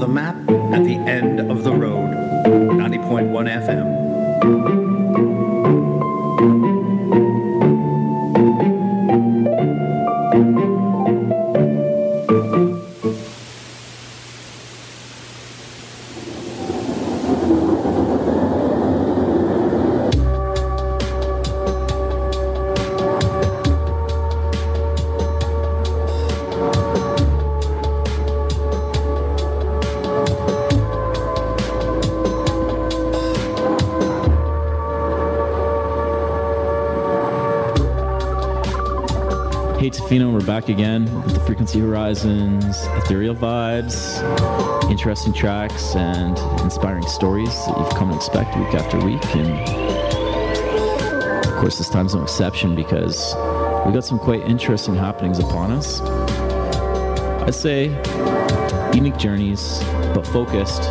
the 0.00 0.08
map 0.08 0.39
Frequency 41.70 41.88
Horizons, 41.88 42.84
ethereal 42.96 43.32
vibes, 43.32 44.90
interesting 44.90 45.32
tracks, 45.32 45.94
and 45.94 46.36
inspiring 46.62 47.06
stories 47.06 47.54
that 47.66 47.78
you've 47.78 47.94
come 47.94 48.08
to 48.10 48.16
expect 48.16 48.56
week 48.56 48.74
after 48.74 48.98
week. 48.98 49.24
And 49.36 49.52
of 51.46 51.54
course, 51.60 51.78
this 51.78 51.88
time's 51.88 52.12
no 52.12 52.24
exception 52.24 52.74
because 52.74 53.36
we've 53.84 53.94
got 53.94 54.04
some 54.04 54.18
quite 54.18 54.40
interesting 54.48 54.96
happenings 54.96 55.38
upon 55.38 55.70
us. 55.70 56.00
I'd 56.00 57.54
say 57.54 57.84
unique 58.92 59.16
journeys, 59.16 59.78
but 60.12 60.26
focused 60.26 60.90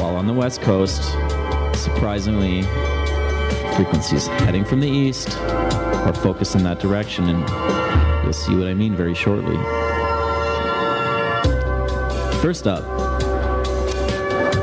while 0.00 0.16
on 0.16 0.26
the 0.26 0.34
West 0.34 0.60
Coast. 0.60 1.04
Surprisingly, 1.74 2.62
frequencies 3.76 4.26
heading 4.26 4.64
from 4.64 4.80
the 4.80 4.88
east 4.90 5.38
are 5.38 6.12
focused 6.12 6.56
in 6.56 6.64
that 6.64 6.80
direction 6.80 7.28
and 7.28 8.00
You'll 8.30 8.34
see 8.34 8.54
what 8.54 8.68
I 8.68 8.74
mean 8.74 8.94
very 8.94 9.12
shortly. 9.12 9.56
First 12.40 12.66
up, 12.66 12.82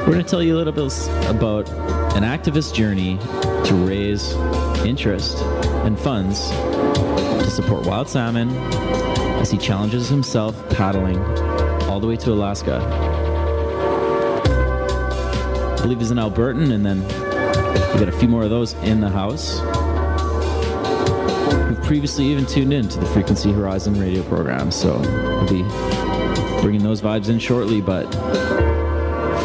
we're 0.08 0.14
going 0.14 0.17
to 0.17 0.23
tell 0.28 0.42
you 0.42 0.56
a 0.56 0.58
little 0.58 0.73
bit 0.73 1.08
about 1.28 1.70
an 2.16 2.23
activist 2.23 2.73
journey 2.73 3.19
to 3.66 3.75
raise 3.86 4.34
interest 4.84 5.38
and 5.86 5.97
funds 6.00 6.50
to 6.50 7.52
support 7.52 7.86
wild 7.86 8.09
salmon 8.09 8.50
as 9.39 9.52
he 9.52 9.59
challenges 9.59 10.09
himself 10.09 10.56
paddling 10.72 11.19
all 11.84 12.00
the 12.00 12.08
way 12.08 12.16
to 12.17 12.34
Alaska. 12.34 12.80
I 15.78 15.81
believe 15.84 16.00
he's 16.00 16.09
an 16.09 16.17
Albertan, 16.17 16.72
and 16.73 16.84
then 16.84 17.03
we 17.94 18.00
got 18.00 18.09
a 18.09 18.17
few 18.17 18.28
more 18.28 18.41
of 18.41 18.50
those 18.50 18.73
in 18.86 19.02
the 19.02 19.09
house 19.09 19.59
who've 21.67 21.84
previously 21.84 22.25
even 22.25 22.47
tuned 22.47 22.73
in 22.73 22.89
to 22.89 23.00
the 23.00 23.06
Frequency 23.06 23.52
Horizon 23.52 24.00
radio 24.00 24.23
program. 24.23 24.72
So 24.72 24.97
we'll 25.00 25.47
be 25.47 25.97
bringing 26.67 26.83
those 26.83 27.01
vibes 27.01 27.29
in 27.29 27.39
shortly. 27.39 27.79
But 27.79 28.13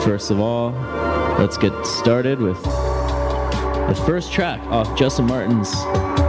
first 0.03 0.33
of 0.33 0.41
all, 0.41 0.73
let's 1.39 1.57
get 1.57 1.73
started 1.87 2.41
with 2.41 2.61
the 2.65 4.03
first 4.05 4.33
track 4.33 4.61
off 4.63 4.99
Justin 4.99 5.29
Martin's 5.29 5.73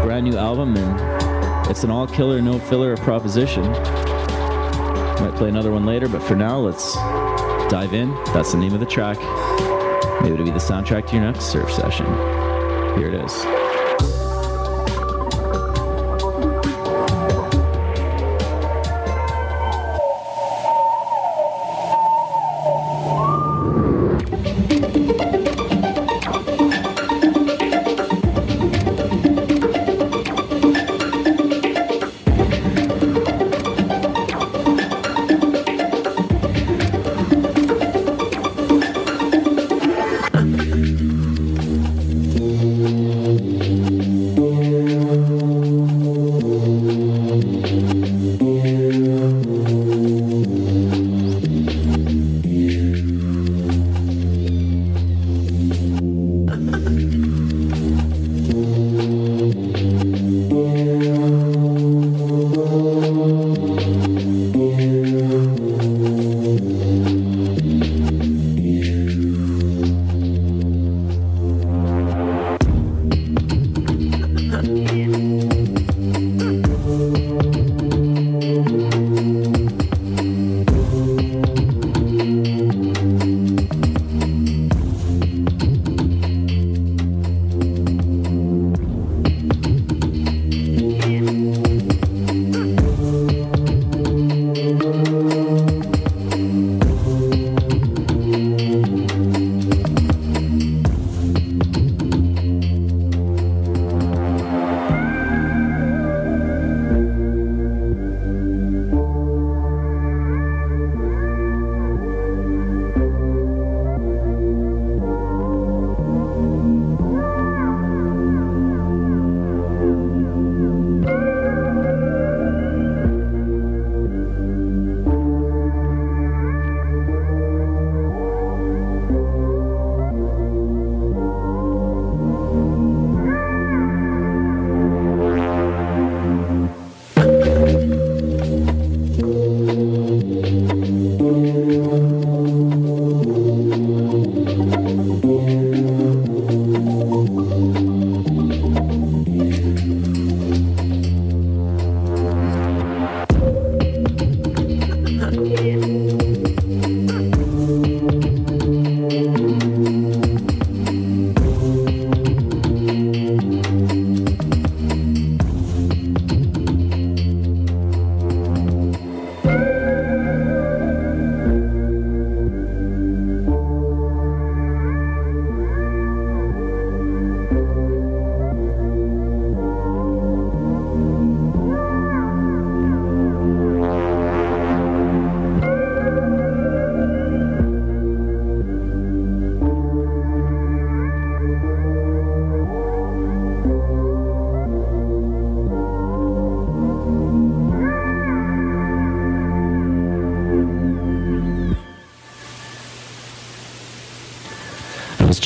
brand 0.04 0.24
new 0.24 0.38
album. 0.38 0.78
And 0.78 1.68
it's 1.68 1.84
an 1.84 1.90
all 1.90 2.06
killer, 2.06 2.40
no 2.44 2.60
filler 2.60 2.96
proposition. 2.96 3.64
Might 3.64 5.34
play 5.36 5.50
another 5.50 5.72
one 5.72 5.84
later, 5.84 6.08
but 6.08 6.22
for 6.22 6.36
now, 6.36 6.60
let's 6.60 6.94
dive 7.72 7.96
in. 7.96 8.14
That's 8.26 8.52
the 8.52 8.60
name 8.60 8.76
of 8.76 8.80
the 8.80 8.86
track. 8.86 9.18
Maybe 10.22 10.36
it'll 10.36 10.46
be 10.46 10.52
the 10.52 10.60
soundtrack 10.60 11.08
to 11.08 11.16
your 11.16 11.26
next 11.26 11.46
surf 11.46 11.72
session. 11.72 12.06
Here 13.00 13.08
it 13.08 13.16
is. 13.16 13.63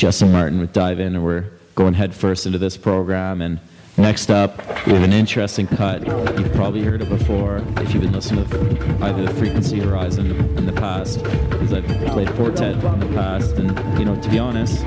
Jesse 0.08 0.24
Martin 0.24 0.58
with 0.58 0.72
Dive 0.72 1.00
In, 1.00 1.16
and 1.16 1.22
we're 1.22 1.44
going 1.74 1.92
headfirst 1.92 2.46
into 2.46 2.56
this 2.56 2.78
program. 2.78 3.42
And 3.42 3.60
next 3.98 4.30
up, 4.30 4.56
we 4.86 4.94
have 4.94 5.02
an 5.02 5.12
interesting 5.12 5.66
cut. 5.66 6.06
You've 6.06 6.54
probably 6.54 6.82
heard 6.82 7.02
it 7.02 7.10
before 7.10 7.62
if 7.76 7.92
you've 7.92 8.04
been 8.04 8.14
listening 8.14 8.48
to 8.48 9.04
either 9.04 9.26
the 9.26 9.34
Frequency 9.34 9.78
Horizon 9.80 10.30
in 10.56 10.64
the 10.64 10.72
past, 10.72 11.22
because 11.22 11.74
I've 11.74 11.84
played 12.06 12.30
Four 12.36 12.52
Tet 12.52 12.82
in 12.82 13.00
the 13.00 13.14
past. 13.14 13.56
And, 13.56 13.98
you 13.98 14.06
know, 14.06 14.18
to 14.18 14.30
be 14.30 14.38
honest, 14.38 14.82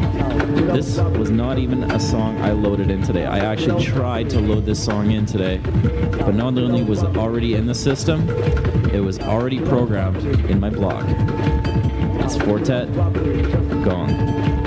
this 0.74 0.98
was 0.98 1.30
not 1.30 1.60
even 1.60 1.84
a 1.92 2.00
song 2.00 2.42
I 2.42 2.54
loaded 2.54 2.90
in 2.90 3.04
today. 3.04 3.28
I 3.28 3.46
actually 3.46 3.86
tried 3.86 4.28
to 4.32 4.40
load 4.40 4.66
this 4.66 4.84
song 4.84 5.12
in 5.12 5.28
today, 5.28 5.58
but 5.58 6.34
not 6.34 6.58
only 6.58 6.82
was 6.82 7.04
it 7.04 7.16
already 7.16 7.54
in 7.54 7.68
the 7.68 7.76
system, 7.76 8.28
it 8.92 9.02
was 9.02 9.20
already 9.20 9.60
programmed 9.60 10.26
in 10.50 10.60
my 10.60 10.72
blog. 10.72 11.06
It's 12.24 12.38
Four 12.38 12.58
Tet 12.58 12.92
Gone. 13.86 14.61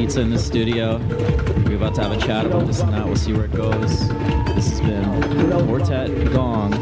Pizza 0.00 0.22
in 0.22 0.30
the 0.30 0.38
studio. 0.38 0.96
We're 1.66 1.76
about 1.76 1.94
to 1.96 2.02
have 2.02 2.12
a 2.12 2.16
chat 2.16 2.46
about 2.46 2.66
this 2.66 2.80
and 2.80 2.90
that. 2.94 3.04
We'll 3.04 3.16
see 3.16 3.34
where 3.34 3.44
it 3.44 3.52
goes. 3.52 4.08
This 4.54 4.70
has 4.70 4.80
been 4.80 5.04
Four 5.66 5.80
Tet 5.80 6.08
Gong, 6.32 6.72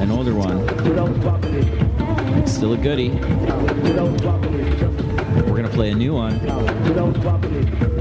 an 0.00 0.12
older 0.12 0.32
one. 0.32 0.64
Still 2.46 2.74
a 2.74 2.76
goodie. 2.76 3.10
We're 5.50 5.56
gonna 5.56 5.68
play 5.68 5.90
a 5.90 5.94
new 5.96 6.14
one. 6.14 6.38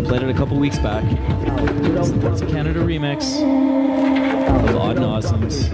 Played 0.05 0.21
it 0.21 0.29
a 0.29 0.33
couple 0.35 0.59
weeks 0.59 0.77
back. 0.77 1.03
It's 1.09 2.41
a 2.41 2.45
Canada 2.45 2.81
remix 2.81 3.41
of 3.41 4.75
Odd 4.75 4.97
Nosdam's 4.97 5.71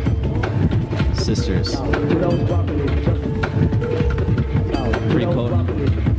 Sisters. 1.22 1.75
Pretty 5.12 5.25
potent, 5.25 5.69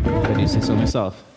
if 0.06 0.30
I 0.30 0.34
do 0.34 0.46
say 0.46 0.60
so 0.60 0.76
myself. 0.76 1.31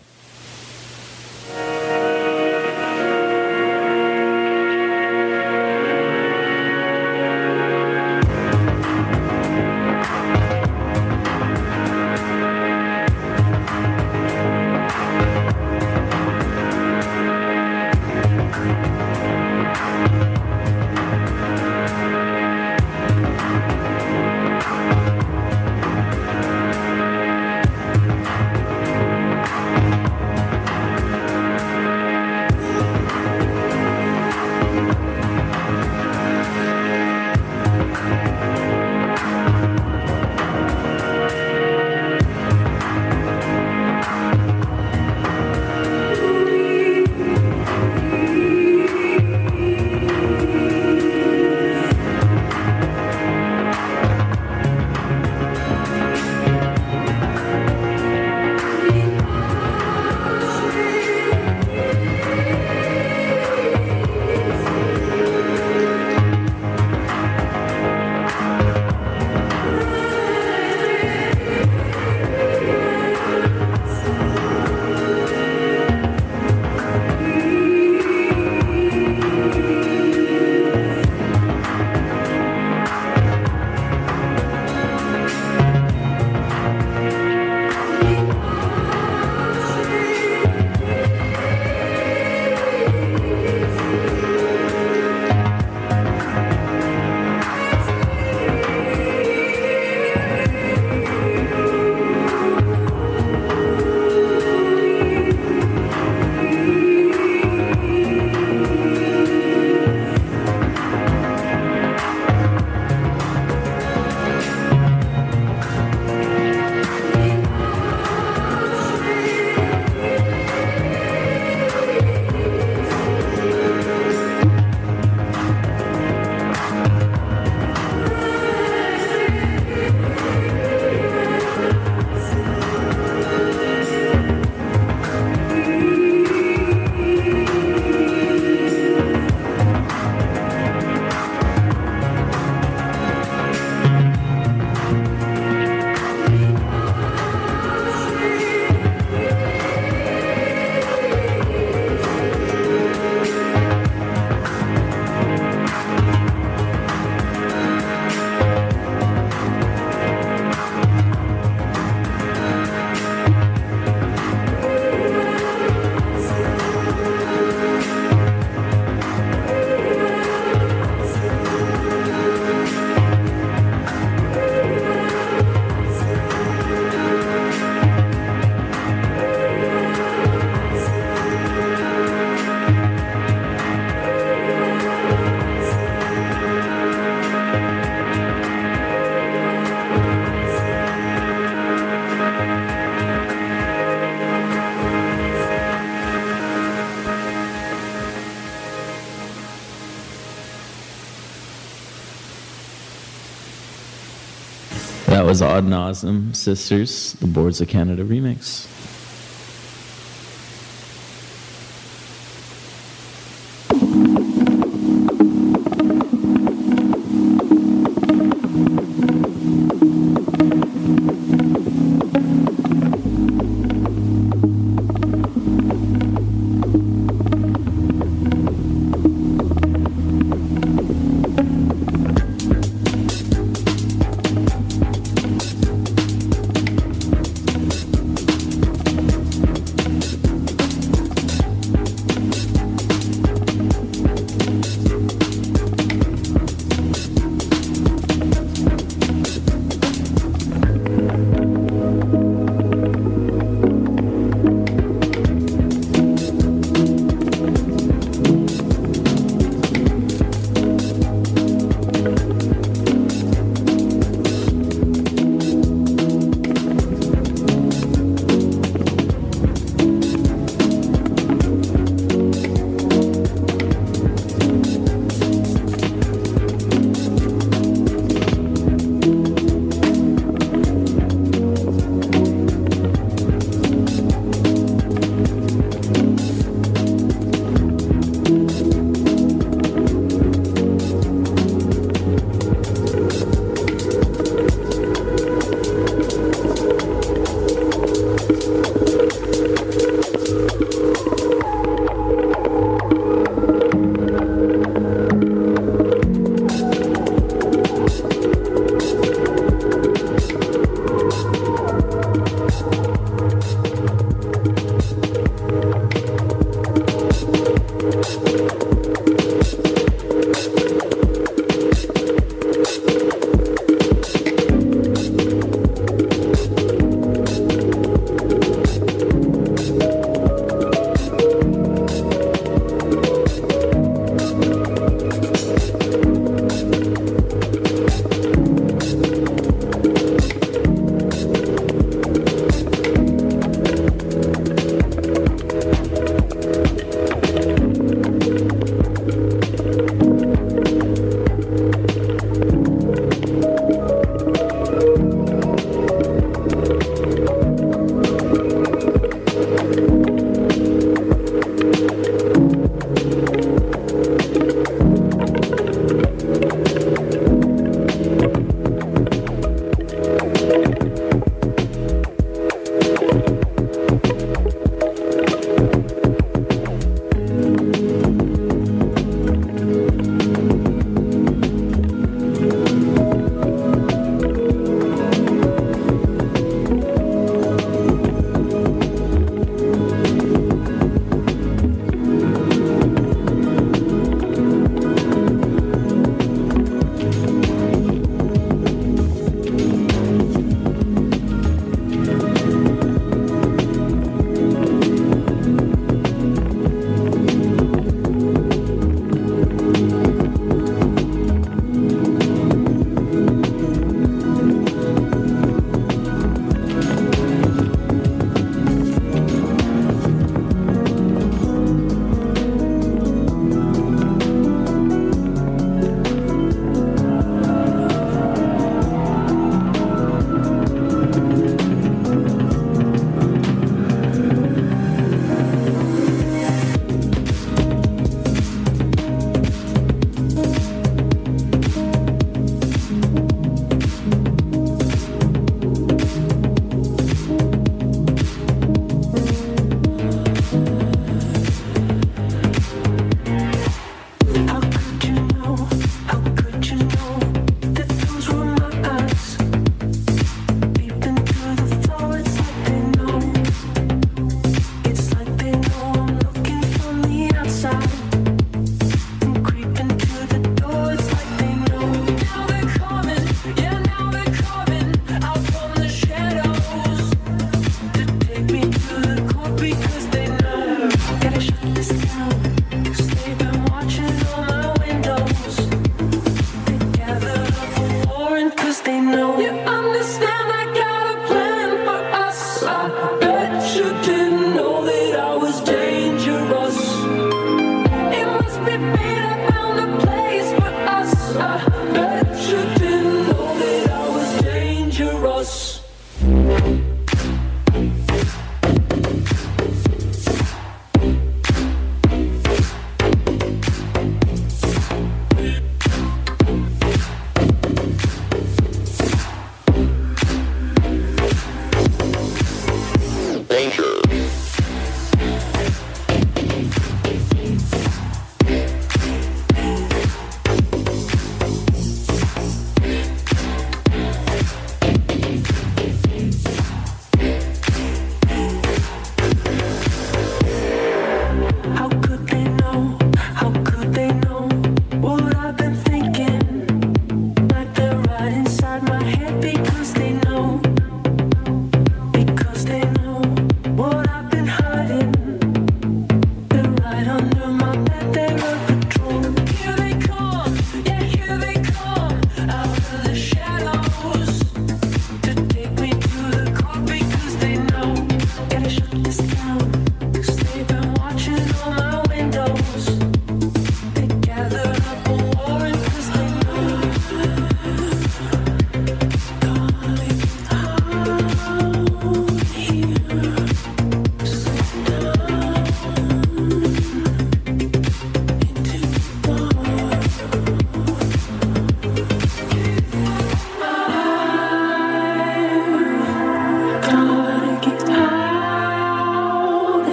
Odd 205.42 205.64
Nosdam 205.64 206.34
Sisters, 206.34 207.14
the 207.14 207.26
Boards 207.26 207.60
of 207.60 207.68
Canada 207.68 208.04
remix. 208.04 208.75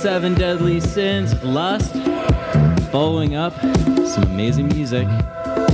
Seven 0.00 0.32
Deadly 0.32 0.80
Sins, 0.80 1.34
Lust. 1.44 1.92
Following 2.90 3.34
up, 3.34 3.52
some 4.06 4.22
amazing 4.22 4.68
music. 4.68 5.06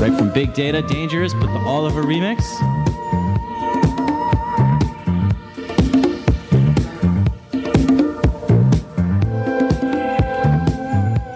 Right 0.00 0.12
from 0.18 0.32
Big 0.32 0.52
Data, 0.52 0.82
Dangerous, 0.82 1.32
but 1.32 1.46
the 1.46 1.60
Oliver 1.60 2.02
remix. 2.02 2.42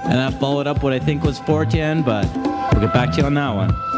And 0.07 0.19
that 0.19 0.37
followed 0.41 0.67
up 0.67 0.83
what 0.83 0.93
I 0.93 0.99
think 0.99 1.23
was 1.23 1.39
410, 1.39 2.03
but 2.03 2.27
we'll 2.73 2.85
get 2.85 2.93
back 2.93 3.13
to 3.13 3.19
you 3.19 3.25
on 3.25 3.35
that 3.35 3.55
one. 3.55 3.90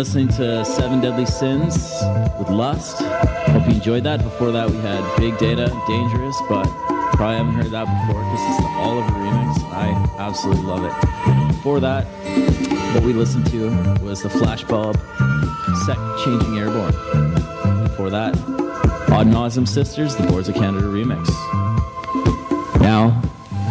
Listening 0.00 0.28
to 0.28 0.64
Seven 0.64 1.02
Deadly 1.02 1.26
Sins 1.26 1.74
with 2.38 2.48
Lust. 2.48 3.02
Hope 3.02 3.68
you 3.68 3.74
enjoyed 3.74 4.02
that. 4.04 4.22
Before 4.22 4.50
that, 4.50 4.70
we 4.70 4.78
had 4.78 5.04
Big 5.18 5.36
Data, 5.36 5.66
Dangerous, 5.86 6.40
but 6.48 6.64
probably 7.12 7.36
haven't 7.36 7.52
heard 7.52 7.70
that 7.70 7.84
before 7.84 8.22
because 8.22 8.40
it's 8.48 8.60
the 8.60 8.68
Oliver 8.78 9.10
remix. 9.10 9.62
I 9.74 10.16
absolutely 10.18 10.62
love 10.62 10.84
it. 10.84 11.48
Before 11.48 11.80
that, 11.80 12.06
what 12.94 13.04
we 13.04 13.12
listened 13.12 13.46
to 13.48 13.68
was 14.02 14.22
the 14.22 14.30
Flashbulb 14.30 14.96
Set 15.84 15.98
Changing 16.24 16.56
Airborne. 16.56 16.94
Before 17.82 18.08
that, 18.08 18.34
Odd 19.12 19.26
Nosdam 19.26 19.68
Sisters, 19.68 20.16
the 20.16 20.26
Boards 20.28 20.48
of 20.48 20.54
Canada 20.54 20.86
remix. 20.86 21.28
Now, 22.80 23.20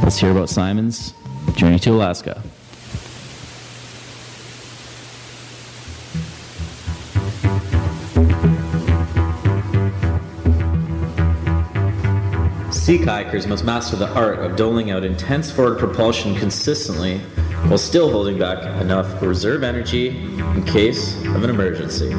let's 0.03 0.19
hear 0.19 0.29
about 0.29 0.49
Simon's 0.49 1.15
journey 1.55 1.79
to 1.79 1.89
Alaska. 1.89 2.43
Sea 12.89 12.97
kayakers 12.97 13.47
must 13.47 13.63
master 13.63 13.95
the 13.95 14.12
art 14.15 14.39
of 14.39 14.56
doling 14.56 14.89
out 14.89 15.04
intense 15.04 15.52
forward 15.52 15.78
propulsion 15.78 16.34
consistently 16.34 17.19
while 17.67 17.78
still 17.78 18.10
holding 18.10 18.39
back 18.39 18.63
enough 18.82 19.21
reserve 19.21 19.62
energy 19.62 20.08
in 20.08 20.63
case 20.63 21.15
of 21.28 21.43
an 21.43 21.52
emergency. 21.52 22.10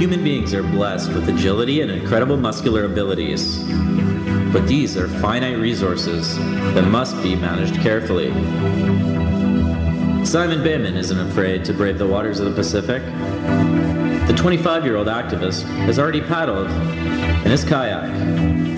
Human 0.00 0.24
beings 0.24 0.52
are 0.52 0.64
blessed 0.64 1.12
with 1.12 1.28
agility 1.28 1.80
and 1.80 1.92
incredible 1.92 2.36
muscular 2.36 2.86
abilities, 2.86 3.62
but 4.52 4.66
these 4.66 4.96
are 4.96 5.06
finite 5.06 5.58
resources 5.58 6.36
that 6.74 6.88
must 6.88 7.22
be 7.22 7.36
managed 7.36 7.80
carefully. 7.80 8.32
Simon 10.30 10.60
Bayman 10.60 10.94
isn't 10.94 11.18
afraid 11.18 11.64
to 11.64 11.74
brave 11.74 11.98
the 11.98 12.06
waters 12.06 12.38
of 12.38 12.46
the 12.46 12.54
Pacific. 12.54 13.02
The 14.28 14.34
25 14.36 14.84
year 14.84 14.94
old 14.94 15.08
activist 15.08 15.64
has 15.86 15.98
already 15.98 16.20
paddled 16.20 16.70
in 16.70 17.50
his 17.50 17.64
kayak 17.64 18.08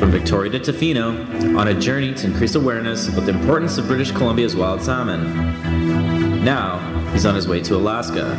from 0.01 0.11
Victoria 0.11 0.51
to 0.53 0.59
Tofino 0.59 1.55
on 1.59 1.69
a 1.69 1.75
journey 1.75 2.15
to 2.15 2.29
increase 2.29 2.55
awareness 2.55 3.09
of 3.09 3.27
the 3.27 3.33
importance 3.33 3.77
of 3.77 3.87
British 3.87 4.13
Columbia's 4.13 4.57
wild 4.57 4.81
salmon. 4.81 6.43
Now, 6.43 6.79
he's 7.13 7.27
on 7.27 7.35
his 7.35 7.47
way 7.47 7.61
to 7.65 7.77
Alaska. 7.77 8.35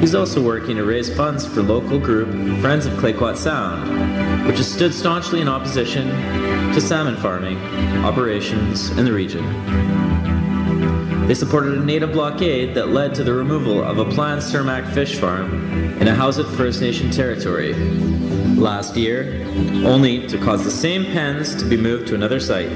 He's 0.00 0.14
also 0.14 0.42
working 0.42 0.76
to 0.76 0.84
raise 0.84 1.14
funds 1.14 1.44
for 1.46 1.60
local 1.60 1.98
group 1.98 2.30
Friends 2.62 2.86
of 2.86 2.94
Clayoquot 2.94 3.36
Sound, 3.36 4.46
which 4.46 4.56
has 4.56 4.72
stood 4.72 4.94
staunchly 4.94 5.42
in 5.42 5.48
opposition 5.48 6.08
to 6.72 6.80
salmon 6.80 7.16
farming 7.16 7.58
operations 8.06 8.88
in 8.92 9.04
the 9.04 9.12
region. 9.12 10.07
They 11.28 11.34
supported 11.34 11.76
a 11.76 11.84
native 11.84 12.12
blockade 12.12 12.74
that 12.74 12.88
led 12.88 13.14
to 13.16 13.22
the 13.22 13.34
removal 13.34 13.84
of 13.84 13.98
a 13.98 14.04
planned 14.06 14.40
Cermaq 14.40 14.90
fish 14.94 15.18
farm 15.18 15.72
in 16.00 16.08
Ahousaht 16.08 16.56
First 16.56 16.80
Nation 16.80 17.10
territory 17.10 17.74
last 18.54 18.96
year, 18.96 19.44
only 19.84 20.26
to 20.26 20.38
cause 20.38 20.64
the 20.64 20.70
same 20.70 21.04
pens 21.04 21.54
to 21.56 21.66
be 21.66 21.76
moved 21.76 22.08
to 22.08 22.14
another 22.14 22.40
site. 22.40 22.70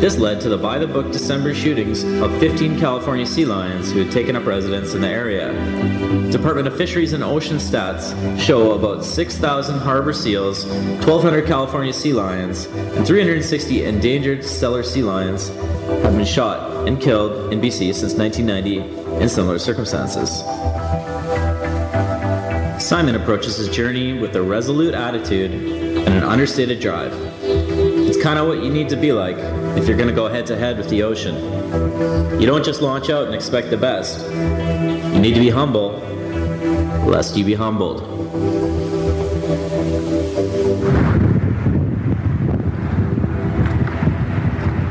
This 0.00 0.16
led 0.16 0.40
to 0.40 0.48
the 0.48 0.56
by 0.56 0.78
the 0.78 0.86
book 0.86 1.12
December 1.12 1.52
shootings 1.52 2.02
of 2.22 2.30
15 2.40 2.80
California 2.80 3.26
sea 3.26 3.44
lions 3.44 3.92
who 3.92 4.02
had 4.02 4.10
taken 4.10 4.34
up 4.34 4.46
residence 4.46 4.94
in 4.94 5.02
the 5.02 5.08
area. 5.08 5.52
Department 6.32 6.66
of 6.66 6.78
Fisheries 6.78 7.12
and 7.12 7.22
Ocean 7.22 7.58
Stats 7.58 8.40
show 8.40 8.72
about 8.72 9.04
6,000 9.04 9.78
harbor 9.80 10.14
seals, 10.14 10.64
1,200 10.64 11.46
California 11.46 11.92
sea 11.92 12.14
lions, 12.14 12.64
and 12.64 13.06
360 13.06 13.84
endangered 13.84 14.38
Steller 14.38 14.82
sea 14.82 15.02
lions 15.02 15.48
have 15.48 16.16
been 16.16 16.24
shot 16.24 16.67
and 16.86 17.00
killed 17.00 17.52
in 17.52 17.60
BC 17.60 17.94
since 17.94 18.14
1990 18.14 19.22
in 19.22 19.28
similar 19.28 19.58
circumstances. 19.58 20.42
Simon 22.82 23.16
approaches 23.16 23.56
his 23.56 23.68
journey 23.68 24.12
with 24.12 24.36
a 24.36 24.42
resolute 24.42 24.94
attitude 24.94 25.50
and 25.52 26.14
an 26.14 26.22
understated 26.22 26.80
drive. 26.80 27.12
It's 27.42 28.22
kind 28.22 28.38
of 28.38 28.46
what 28.46 28.62
you 28.62 28.70
need 28.70 28.88
to 28.90 28.96
be 28.96 29.12
like 29.12 29.36
if 29.76 29.86
you're 29.88 29.96
going 29.96 30.08
to 30.08 30.14
go 30.14 30.28
head 30.28 30.46
to 30.46 30.56
head 30.56 30.78
with 30.78 30.88
the 30.88 31.02
ocean. 31.02 31.34
You 32.40 32.46
don't 32.46 32.64
just 32.64 32.80
launch 32.80 33.10
out 33.10 33.26
and 33.26 33.34
expect 33.34 33.70
the 33.70 33.76
best. 33.76 34.24
You 34.30 35.20
need 35.20 35.34
to 35.34 35.40
be 35.40 35.50
humble, 35.50 35.98
lest 37.04 37.36
you 37.36 37.44
be 37.44 37.54
humbled. 37.54 38.00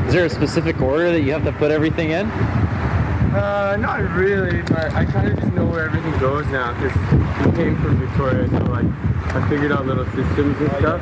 Is 0.07 0.13
there 0.13 0.23
a 0.23 0.29
specific 0.29 0.81
order 0.81 1.11
that 1.11 1.19
you 1.23 1.33
have 1.33 1.43
to 1.43 1.51
put 1.51 1.69
everything 1.69 2.11
in? 2.11 2.27
Uh, 2.31 3.75
not 3.77 3.99
really, 4.15 4.61
but 4.61 4.93
I 4.93 5.03
kind 5.03 5.27
of 5.27 5.37
just 5.37 5.51
know 5.51 5.65
where 5.65 5.83
everything 5.83 6.17
goes 6.17 6.45
now 6.47 6.71
because 6.79 6.97
we 7.45 7.51
came 7.57 7.75
from 7.81 7.97
Victoria, 7.97 8.47
so 8.47 8.57
like 8.71 8.85
I 9.35 9.49
figured 9.49 9.73
out 9.73 9.85
little 9.85 10.05
systems 10.05 10.57
and 10.61 10.71
stuff. 10.79 11.01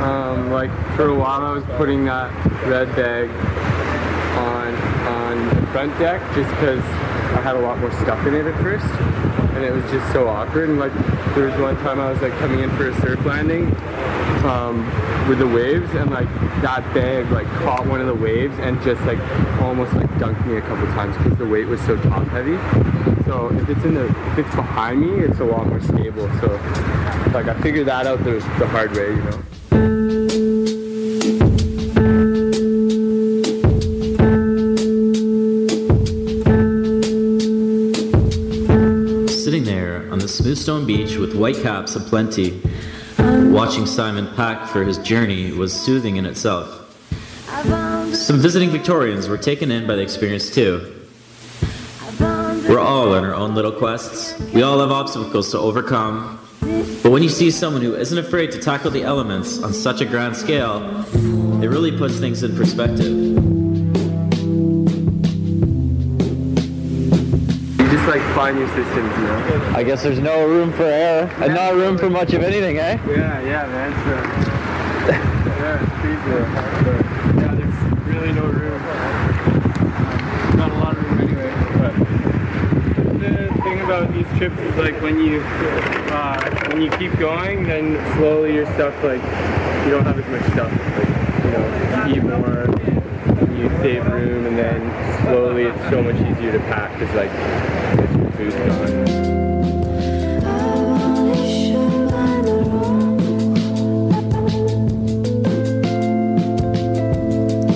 Um, 0.00 0.50
like 0.50 0.72
for 0.96 1.06
a 1.06 1.14
while, 1.14 1.40
I 1.40 1.52
was 1.52 1.62
putting 1.76 2.04
that 2.06 2.32
red 2.66 2.88
bag 2.96 3.30
on 4.36 4.74
on 5.06 5.60
the 5.60 5.66
front 5.68 5.96
deck 6.00 6.20
just 6.34 6.50
because 6.50 6.80
I 6.80 7.40
had 7.42 7.54
a 7.54 7.60
lot 7.60 7.78
more 7.78 7.92
stuff 7.92 8.26
in 8.26 8.34
it 8.34 8.44
at 8.44 8.60
first, 8.60 8.86
and 9.54 9.64
it 9.64 9.70
was 9.70 9.88
just 9.92 10.12
so 10.12 10.26
awkward. 10.26 10.68
And 10.68 10.80
like 10.80 10.92
there 11.36 11.48
was 11.48 11.56
one 11.60 11.76
time 11.76 12.00
I 12.00 12.10
was 12.10 12.20
like 12.20 12.36
coming 12.40 12.58
in 12.58 12.76
for 12.76 12.88
a 12.88 13.00
surf 13.00 13.24
landing 13.24 13.70
um, 14.44 14.84
with 15.28 15.38
the 15.38 15.46
waves, 15.46 15.90
and 15.94 16.10
like 16.10 16.28
that 16.62 16.82
bag 16.94 17.30
like 17.30 17.46
caught 17.62 17.86
one 17.86 18.00
of 18.00 18.06
the 18.06 18.14
waves 18.14 18.56
and 18.60 18.80
just 18.82 19.00
like 19.02 19.18
almost 19.60 19.92
like 19.94 20.08
dunked 20.18 20.46
me 20.46 20.56
a 20.56 20.62
couple 20.62 20.86
times 20.88 21.16
because 21.18 21.38
the 21.38 21.46
weight 21.46 21.66
was 21.66 21.80
so 21.82 21.96
top 22.02 22.26
heavy. 22.28 22.56
So 23.24 23.48
if 23.52 23.68
it's 23.68 23.84
in 23.84 23.94
the 23.94 24.06
if 24.06 24.38
it's 24.38 24.54
behind 24.54 25.00
me, 25.00 25.24
it's 25.24 25.40
a 25.40 25.44
lot 25.44 25.66
more 25.66 25.80
stable. 25.80 26.28
So 26.40 26.48
like 27.32 27.48
I 27.48 27.60
figured 27.60 27.86
that 27.86 28.06
out 28.06 28.22
the, 28.24 28.34
the 28.58 28.66
hard 28.68 28.92
way, 28.92 29.10
you 29.10 29.22
know. 29.22 29.42
Sitting 39.28 39.64
there 39.64 40.10
on 40.10 40.18
the 40.18 40.28
smooth 40.28 40.58
stone 40.58 40.86
beach 40.86 41.16
with 41.16 41.34
white 41.34 41.56
caps 41.56 41.94
aplenty, 41.96 42.60
watching 43.56 43.86
Simon 43.86 44.28
pack 44.34 44.68
for 44.68 44.84
his 44.84 44.98
journey 44.98 45.50
was 45.50 45.72
soothing 45.72 46.16
in 46.16 46.26
itself. 46.26 46.94
Some 48.14 48.38
visiting 48.38 48.68
Victorians 48.68 49.28
were 49.28 49.38
taken 49.38 49.70
in 49.70 49.86
by 49.86 49.96
the 49.96 50.02
experience 50.02 50.54
too. 50.54 50.94
We're 52.20 52.80
all 52.80 53.14
on 53.14 53.24
our 53.24 53.34
own 53.34 53.54
little 53.54 53.72
quests. 53.72 54.38
We 54.52 54.60
all 54.60 54.80
have 54.80 54.90
obstacles 54.90 55.50
to 55.52 55.58
overcome. 55.58 56.38
But 57.02 57.12
when 57.12 57.22
you 57.22 57.30
see 57.30 57.50
someone 57.50 57.80
who 57.80 57.94
isn't 57.94 58.18
afraid 58.18 58.50
to 58.50 58.60
tackle 58.60 58.90
the 58.90 59.04
elements 59.04 59.62
on 59.62 59.72
such 59.72 60.02
a 60.02 60.04
grand 60.04 60.36
scale, 60.36 60.82
it 61.62 61.68
really 61.68 61.96
puts 61.96 62.18
things 62.18 62.42
in 62.42 62.54
perspective. 62.54 63.55
You 68.36 68.42
just 68.42 68.52
like 68.52 68.54
find 68.54 68.58
your 68.58 68.68
systems, 68.68 69.16
you 69.16 69.24
know. 69.24 69.72
I 69.74 69.82
guess 69.82 70.02
there's 70.02 70.20
no 70.20 70.46
room 70.46 70.72
for 70.72 70.82
error 70.82 71.30
and 71.38 71.54
not 71.54 71.74
room 71.74 71.96
for 71.96 72.10
much 72.10 72.34
of 72.34 72.42
anything, 72.42 72.78
eh? 72.78 72.98
Yeah, 73.08 73.40
yeah, 73.40 73.66
man. 73.66 73.92
So, 74.04 74.10
yeah, 75.56 75.82
it's 75.82 75.92
crazy. 76.00 76.30
Yeah, 77.40 77.54
there's 77.54 78.06
really 78.06 78.32
no 78.32 78.44
room. 78.44 78.82
Um, 78.82 80.56
not 80.58 80.70
a 80.70 80.74
lot 80.74 80.96
of 80.98 81.02
room 81.02 81.20
anyway. 81.20 81.50
But 81.78 81.94
the 83.20 83.62
thing 83.62 83.80
about 83.80 84.12
these 84.12 84.26
trips 84.38 84.58
is 84.58 84.76
like 84.76 85.00
when 85.00 85.18
you 85.18 85.40
uh, 85.40 86.68
when 86.68 86.82
you 86.82 86.90
keep 86.90 87.18
going, 87.18 87.64
then 87.64 87.96
slowly 88.16 88.54
your 88.54 88.66
stuff 88.74 88.94
like 89.02 89.22
you 89.84 89.90
don't 89.90 90.04
have 90.04 90.18
as 90.18 90.26
much 90.28 90.52
stuff. 90.52 90.70
Like 90.98 91.08
you 91.44 91.50
know, 91.52 92.06
you 92.06 92.16
eat 92.16 92.22
more, 92.22 92.66
you 93.56 93.68
save 93.80 94.06
room, 94.06 94.44
and 94.46 94.58
then 94.58 95.24
slowly 95.24 95.64
it's 95.64 95.90
so 95.90 96.02
much 96.02 96.16
easier 96.16 96.52
to 96.52 96.58
pack 96.60 96.92
because 96.98 97.14
like 97.14 97.30
food's 98.36 98.54
gone. 98.54 99.26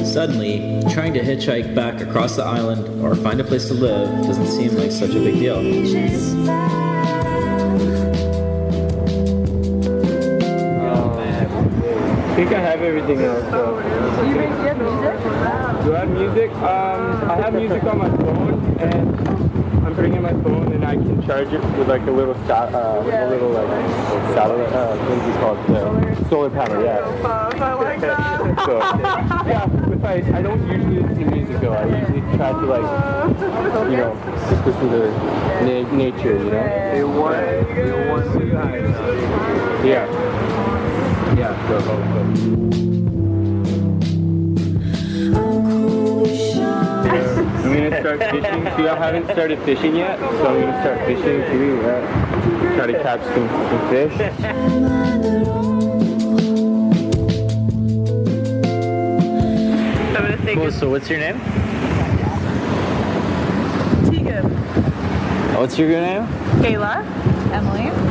Suddenly, 0.04 0.82
trying 0.90 1.14
to 1.14 1.20
hitchhike 1.20 1.74
back 1.74 2.00
across 2.00 2.36
the 2.36 2.44
island 2.44 3.02
or 3.02 3.14
find 3.14 3.40
a 3.40 3.44
place 3.44 3.68
to 3.68 3.74
live 3.74 4.26
doesn't 4.26 4.48
seem 4.48 4.76
like 4.76 4.90
such 4.90 5.10
a 5.10 5.20
big 5.20 5.38
deal. 5.38 6.89
Think 12.44 12.52
I 12.56 12.60
have 12.60 12.80
everything 12.80 13.20
else. 13.20 13.44
So. 13.50 13.78
You 14.24 14.34
make 14.34 14.48
you 14.48 14.64
have 14.64 14.78
music? 14.78 15.84
Do 15.84 15.94
I 15.94 15.98
have 15.98 16.08
music? 16.08 16.50
Um, 16.56 17.30
I 17.30 17.36
have 17.36 17.52
music 17.52 17.84
on 17.84 17.98
my 17.98 18.08
phone, 18.16 18.76
and 18.80 19.84
I'm 19.84 19.94
bringing 19.94 20.22
my 20.22 20.32
phone, 20.42 20.72
and 20.72 20.82
I 20.82 20.94
can 20.94 21.20
charge 21.26 21.52
it 21.52 21.62
with 21.76 21.88
like 21.88 22.00
a 22.06 22.10
little, 22.10 22.34
sa- 22.46 22.70
uh, 22.72 23.02
a 23.04 23.28
little 23.28 23.50
like, 23.50 23.68
like 23.68 24.34
satellite. 24.34 24.72
Uh, 24.72 24.96
what's 24.96 25.28
it 25.28 25.40
called? 25.40 25.58
The 25.68 26.28
solar 26.30 26.48
panel. 26.48 26.82
Yeah. 26.82 27.00
I 27.60 27.74
like 27.74 28.00
that. 28.08 28.64
So 28.64 28.78
yeah, 29.46 29.92
if 29.92 30.04
I 30.04 30.38
I 30.38 30.40
don't 30.40 30.66
usually 30.66 31.02
listen 31.02 31.18
to 31.18 31.30
music 31.30 31.60
though. 31.60 31.72
I 31.74 31.84
usually 32.00 32.20
try 32.38 32.52
to 32.52 32.66
like, 32.74 33.90
you 33.90 33.96
know, 33.98 34.16
just 34.48 34.64
listen 34.64 34.88
to 34.88 35.10
na- 35.66 35.92
nature. 35.92 36.38
You 36.38 36.50
know. 36.50 36.94
You 36.96 37.08
want, 37.08 37.76
you 37.76 38.08
want 38.08 38.24
to 38.32 40.29
Yeah. 41.40 41.52
Yeah. 41.52 41.68
So, 41.68 41.80
so. 41.80 41.92
I'm 47.64 47.72
gonna 47.76 48.00
start 48.00 48.18
fishing. 48.30 48.62
See, 48.76 48.86
I 48.86 48.94
haven't 48.98 49.24
started 49.30 49.58
fishing 49.60 49.96
yet, 49.96 50.18
so 50.18 50.26
I'm 50.26 50.60
gonna 50.60 50.80
start 50.82 50.98
fishing 51.06 51.40
too. 51.50 51.80
Uh, 51.80 52.76
try 52.76 52.86
to 52.88 53.02
catch 53.02 53.22
some, 53.22 53.48
some 53.48 53.88
fish. 53.88 54.12
I'm 60.14 60.22
gonna 60.22 60.44
say 60.44 60.54
Cool. 60.56 60.70
So 60.72 60.90
what's 60.90 61.08
your 61.08 61.20
name? 61.20 61.38
Tegan. 64.10 64.44
What's 65.56 65.78
your 65.78 65.88
name? 65.88 66.26
Kayla. 66.60 67.02
Emily. 67.50 68.09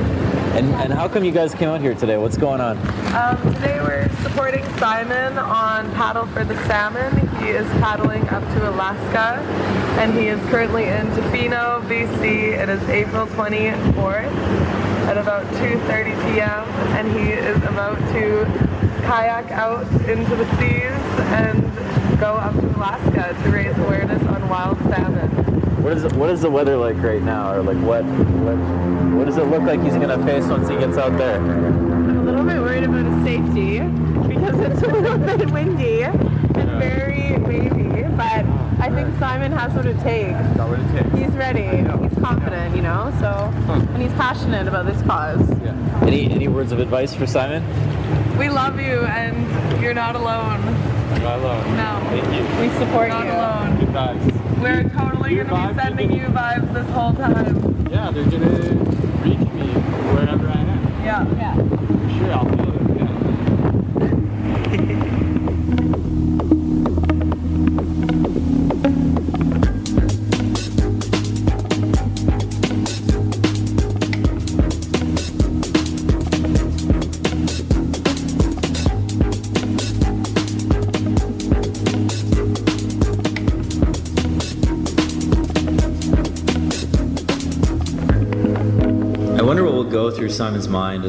And 0.60 0.76
and 0.76 0.92
how 0.92 1.08
come 1.08 1.24
you 1.24 1.32
guys 1.32 1.54
came 1.54 1.70
out 1.70 1.80
here 1.80 1.96
today? 1.96 2.18
What's 2.18 2.36
going 2.36 2.60
on? 2.60 2.78
Um, 3.16 3.54
today 3.54 3.80
we're 3.80 4.10
supporting 4.24 4.62
Simon 4.76 5.38
on 5.38 5.90
Paddle 5.94 6.26
for 6.28 6.44
the 6.44 6.54
Salmon. 6.68 7.16
He 7.38 7.48
is 7.48 7.66
paddling 7.80 8.28
up 8.28 8.44
to 8.44 8.70
Alaska 8.70 9.40
and 10.02 10.14
he 10.20 10.28
is 10.28 10.38
currently 10.50 10.84
in 10.84 11.08
Tofino, 11.12 11.82
BC. 11.88 12.60
It 12.60 12.68
is 12.68 12.84
April 12.90 13.26
24th 13.28 14.34
at 15.08 15.18
about 15.18 15.46
2.30 15.64 16.34
p.m. 16.34 16.68
and 16.98 17.10
he 17.10 17.30
is 17.30 17.56
about 17.64 17.98
to 18.12 18.44
kayak 19.08 19.52
out 19.52 19.88
into 20.10 20.36
the 20.36 20.46
seas 20.58 21.00
and 21.40 22.20
go 22.20 22.34
up 22.34 22.54
to 22.56 22.68
Alaska 22.76 23.34
to 23.46 23.50
raise 23.50 23.78
awareness 23.78 24.22
on 24.24 24.50
wild 24.50 24.78
salmon. 24.80 25.29
What 25.82 25.94
is 25.94 26.14
what 26.14 26.30
is 26.30 26.42
the 26.42 26.50
weather 26.50 26.76
like 26.78 26.98
right 26.98 27.22
now, 27.22 27.54
or 27.54 27.62
like 27.64 27.78
what 27.78 28.04
what 28.04 28.56
what 29.16 29.26
does 29.26 29.38
it 29.38 29.46
look 29.46 29.64
like 29.64 29.82
he's 29.82 29.94
gonna 29.94 30.24
face 30.26 30.44
once 30.46 30.68
he 30.70 30.76
gets 30.78 30.98
out 30.98 31.18
there? 31.18 31.38
I'm 31.38 32.20
a 32.20 32.24
little 32.24 32.44
bit 32.44 32.60
worried 32.62 32.84
about 32.84 33.06
his 33.06 33.24
safety 33.24 33.80
because 34.28 34.60
it's 34.60 34.82
a 34.88 34.88
little 34.88 35.18
bit 35.18 35.50
windy 35.52 36.04
and 36.04 36.20
very 36.80 37.38
wavy, 37.38 38.04
but 38.18 38.46
I 38.80 38.90
think 38.94 39.18
Simon 39.20 39.52
has 39.54 39.72
what 39.74 39.86
it 39.86 40.00
takes. 40.02 40.38
Got 40.58 40.70
what 40.70 40.80
it 40.80 40.92
takes. 41.04 41.18
He's 41.18 41.32
ready. 41.38 41.64
He's 41.64 42.24
confident, 42.24 42.76
you 42.76 42.82
know, 42.82 43.14
so, 43.20 43.54
and 43.74 44.02
he's 44.02 44.14
passionate 44.14 44.68
about 44.68 44.86
this 44.86 45.02
cause. 45.04 45.50
Any 46.02 46.30
any 46.30 46.48
words 46.50 46.72
of 46.72 46.80
advice 46.80 47.14
for 47.16 47.26
Simon? 47.26 47.64
We 48.38 48.50
love 48.50 48.80
you 48.80 49.02
and 49.06 49.82
you're 49.82 49.94
not 49.94 50.16
alone. 50.16 50.60
I'm 51.14 51.22
not 51.24 51.40
alone. 51.40 51.78
No. 51.78 52.00
Thank 52.10 52.26
you. 52.36 52.62
We 52.62 52.70
support 52.78 53.10
Not 53.10 53.26
you. 53.26 53.32
alone. 53.32 53.80
Good 53.80 53.90
vibes. 53.90 54.62
We're 54.62 54.90
totally 55.30 55.36
Your 55.36 55.46
going 55.46 55.68
to 55.68 55.74
be 55.74 55.80
sending 55.80 56.12
you 56.12 56.28
vibes 56.28 56.74
this 56.74 56.90
whole 56.90 57.14
time. 57.14 57.88
Yeah, 57.92 58.12
they're 58.12 58.26
gonna 58.26 58.74
reach 59.24 59.40
me 59.40 59.68
wherever 60.14 60.48
I 60.48 60.60
am. 60.60 61.04
Yeah. 61.04 61.28
Yeah. 61.36 61.56
For 61.56 62.10
sure, 62.18 62.34
I'll 62.34 62.46
feel 62.46 62.69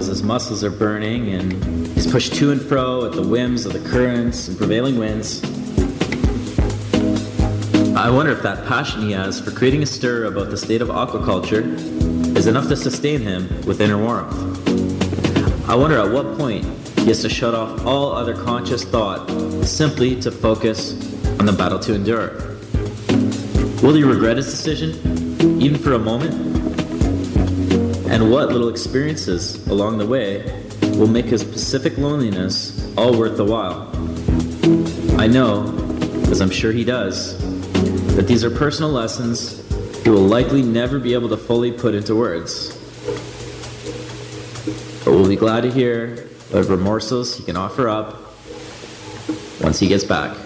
as 0.00 0.06
his 0.06 0.22
muscles 0.22 0.64
are 0.64 0.70
burning 0.70 1.28
and 1.34 1.62
he's 1.88 2.10
pushed 2.10 2.32
to 2.32 2.52
and 2.52 2.62
fro 2.62 3.04
at 3.04 3.12
the 3.12 3.20
whims 3.20 3.66
of 3.66 3.74
the 3.74 3.90
currents 3.90 4.48
and 4.48 4.56
prevailing 4.56 4.96
winds. 4.98 5.44
I 7.94 8.08
wonder 8.08 8.32
if 8.32 8.42
that 8.42 8.66
passion 8.66 9.02
he 9.02 9.12
has 9.12 9.38
for 9.38 9.50
creating 9.50 9.82
a 9.82 9.86
stir 9.86 10.24
about 10.24 10.48
the 10.48 10.56
state 10.56 10.80
of 10.80 10.88
aquaculture 10.88 11.76
is 12.34 12.46
enough 12.46 12.66
to 12.68 12.76
sustain 12.76 13.20
him 13.20 13.46
with 13.66 13.82
inner 13.82 13.98
warmth. 13.98 14.34
I 15.68 15.74
wonder 15.74 15.98
at 15.98 16.10
what 16.10 16.38
point 16.38 16.64
he 17.00 17.08
has 17.08 17.20
to 17.20 17.28
shut 17.28 17.54
off 17.54 17.84
all 17.84 18.12
other 18.12 18.32
conscious 18.32 18.84
thought 18.84 19.28
simply 19.66 20.18
to 20.22 20.30
focus 20.30 20.94
on 21.38 21.44
the 21.44 21.52
battle 21.52 21.78
to 21.80 21.94
endure. 21.94 22.56
Will 23.82 23.92
he 23.92 24.02
regret 24.02 24.38
his 24.38 24.46
decision, 24.46 25.60
even 25.60 25.78
for 25.78 25.92
a 25.92 25.98
moment? 25.98 26.49
And 28.10 28.28
what 28.28 28.48
little 28.48 28.68
experiences 28.68 29.64
along 29.68 29.98
the 29.98 30.06
way 30.06 30.42
will 30.98 31.06
make 31.06 31.26
his 31.26 31.44
Pacific 31.44 31.96
loneliness 31.96 32.92
all 32.96 33.16
worth 33.16 33.36
the 33.36 33.44
while. 33.44 33.88
I 35.18 35.28
know, 35.28 35.72
as 36.28 36.40
I'm 36.40 36.50
sure 36.50 36.72
he 36.72 36.84
does, 36.84 37.38
that 38.16 38.26
these 38.26 38.44
are 38.44 38.50
personal 38.50 38.90
lessons 38.90 39.64
he 40.02 40.10
will 40.10 40.26
likely 40.26 40.62
never 40.62 40.98
be 40.98 41.14
able 41.14 41.28
to 41.28 41.36
fully 41.36 41.70
put 41.70 41.94
into 41.94 42.16
words. 42.16 42.76
But 45.04 45.12
we'll 45.12 45.28
be 45.28 45.36
glad 45.36 45.60
to 45.60 45.70
hear 45.70 46.26
whatever 46.50 46.76
morsels 46.76 47.36
he 47.36 47.44
can 47.44 47.56
offer 47.56 47.88
up 47.88 48.34
once 49.62 49.78
he 49.78 49.86
gets 49.86 50.04
back. 50.04 50.36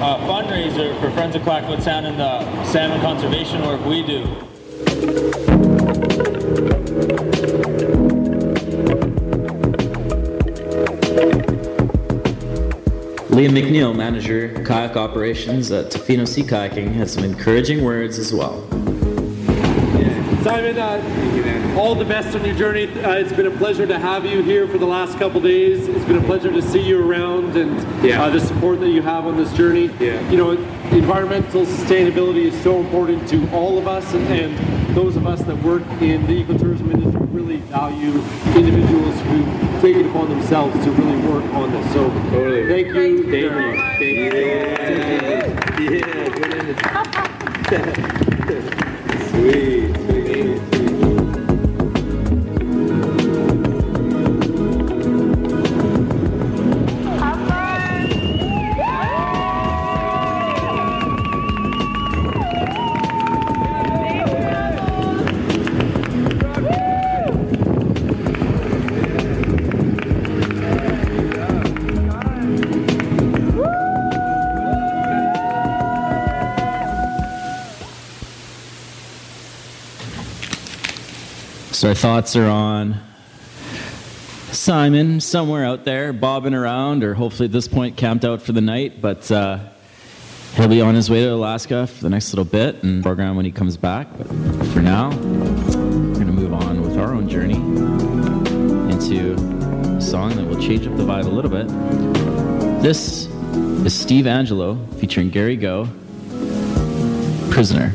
Uh, 0.00 0.16
fundraiser 0.26 0.98
for 0.98 1.10
Friends 1.10 1.36
of 1.36 1.42
Clayoquot 1.42 1.82
Sound 1.82 2.06
and 2.06 2.18
the 2.18 2.64
salmon 2.64 3.02
conservation 3.02 3.60
work 3.66 3.84
we 3.84 4.02
do. 4.02 4.24
Liam 13.28 13.52
McNeil, 13.52 13.94
manager 13.94 14.54
kayak 14.64 14.96
operations 14.96 15.70
at 15.70 15.90
Tofino 15.90 16.26
Sea 16.26 16.44
Kayaking, 16.44 16.92
had 16.92 17.10
some 17.10 17.22
encouraging 17.22 17.84
words 17.84 18.18
as 18.18 18.32
well. 18.32 18.66
Simon, 20.42 20.78
uh, 20.78 20.96
all 21.76 21.94
the 21.94 22.04
best 22.04 22.34
on 22.36 22.44
your 22.44 22.54
journey. 22.54 22.84
Uh, 23.02 23.14
it's 23.14 23.32
been 23.32 23.46
a 23.46 23.50
pleasure 23.50 23.86
to 23.86 23.98
have 23.98 24.24
you 24.24 24.42
here 24.42 24.66
for 24.68 24.78
the 24.78 24.86
last 24.86 25.18
couple 25.18 25.40
days. 25.40 25.86
It's 25.88 26.04
been 26.04 26.16
a 26.18 26.22
pleasure 26.26 26.50
to 26.52 26.60
see 26.62 26.80
you 26.82 27.00
around 27.04 27.56
and 27.56 28.04
Yeah. 28.04 28.22
uh, 28.24 28.30
the 28.30 28.40
support 28.40 28.80
that 28.80 28.88
you 28.90 29.02
have 29.02 29.26
on 29.26 29.36
this 29.36 29.52
journey. 29.54 29.90
Yeah. 30.00 30.20
You 30.30 30.36
know, 30.36 30.50
environmental 30.92 31.64
sustainability 31.64 32.46
is 32.46 32.60
so 32.62 32.78
important 32.80 33.28
to 33.28 33.48
all 33.52 33.78
of 33.78 33.86
us, 33.86 34.12
and, 34.14 34.26
and 34.28 34.96
those 34.96 35.16
of 35.16 35.26
us 35.26 35.40
that 35.42 35.56
work 35.62 35.82
in 36.00 36.26
the 36.26 36.42
ecotourism 36.44 36.92
industry 36.92 37.20
really 37.30 37.56
value 37.58 38.20
individuals 38.56 39.14
who 39.22 39.44
take 39.80 39.96
it 39.96 40.06
upon 40.06 40.28
themselves 40.28 40.74
to 40.84 40.90
really 40.90 41.20
work 41.28 41.44
on 41.54 41.70
this. 41.72 41.92
So, 41.92 42.08
Totally. 42.30 42.66
thank 42.68 42.88
you. 42.88 43.22
Thank 43.30 43.42
you. 43.42 43.50
Thank 43.98 44.00
you. 45.80 45.96
Yeah, 45.98 46.28
good 46.34 46.54
energy. 47.72 48.16
So 81.80 81.88
our 81.88 81.94
thoughts 81.94 82.36
are 82.36 82.44
on 82.44 83.00
Simon 84.52 85.18
somewhere 85.18 85.64
out 85.64 85.86
there, 85.86 86.12
bobbing 86.12 86.52
around, 86.52 87.02
or 87.02 87.14
hopefully 87.14 87.46
at 87.46 87.52
this 87.52 87.68
point 87.68 87.96
camped 87.96 88.22
out 88.22 88.42
for 88.42 88.52
the 88.52 88.60
night. 88.60 89.00
But 89.00 89.32
uh, 89.32 89.60
he'll 90.56 90.68
be 90.68 90.82
on 90.82 90.94
his 90.94 91.08
way 91.08 91.22
to 91.22 91.32
Alaska 91.32 91.86
for 91.86 92.02
the 92.02 92.10
next 92.10 92.34
little 92.34 92.44
bit 92.44 92.82
and 92.82 93.02
program 93.02 93.34
when 93.34 93.46
he 93.46 93.50
comes 93.50 93.78
back. 93.78 94.08
But 94.18 94.26
for 94.74 94.82
now, 94.82 95.08
we're 95.08 96.16
going 96.16 96.26
to 96.26 96.32
move 96.32 96.52
on 96.52 96.82
with 96.82 96.98
our 96.98 97.14
own 97.14 97.30
journey 97.30 97.54
into 98.92 99.32
a 99.96 100.02
song 100.02 100.36
that 100.36 100.46
will 100.46 100.60
change 100.60 100.86
up 100.86 100.94
the 100.98 101.02
vibe 101.02 101.24
a 101.24 101.30
little 101.30 101.50
bit. 101.50 101.66
This 102.82 103.26
is 103.86 103.98
Steve 103.98 104.26
Angello 104.26 104.76
featuring 104.96 105.30
Gary 105.30 105.56
Go, 105.56 105.88
Prisoner. 107.50 107.94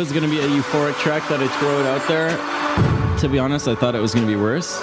Was 0.00 0.12
going 0.12 0.24
to 0.24 0.30
be 0.30 0.40
a 0.40 0.48
euphoric 0.48 0.98
track 0.98 1.28
that 1.28 1.40
I 1.40 1.48
throw 1.58 1.78
it 1.78 1.84
out 1.84 2.08
there. 2.08 2.30
To 3.18 3.28
be 3.28 3.38
honest, 3.38 3.68
I 3.68 3.74
thought 3.74 3.94
it 3.94 4.00
was 4.00 4.14
going 4.14 4.26
to 4.26 4.32
be 4.32 4.40
worse. 4.40 4.80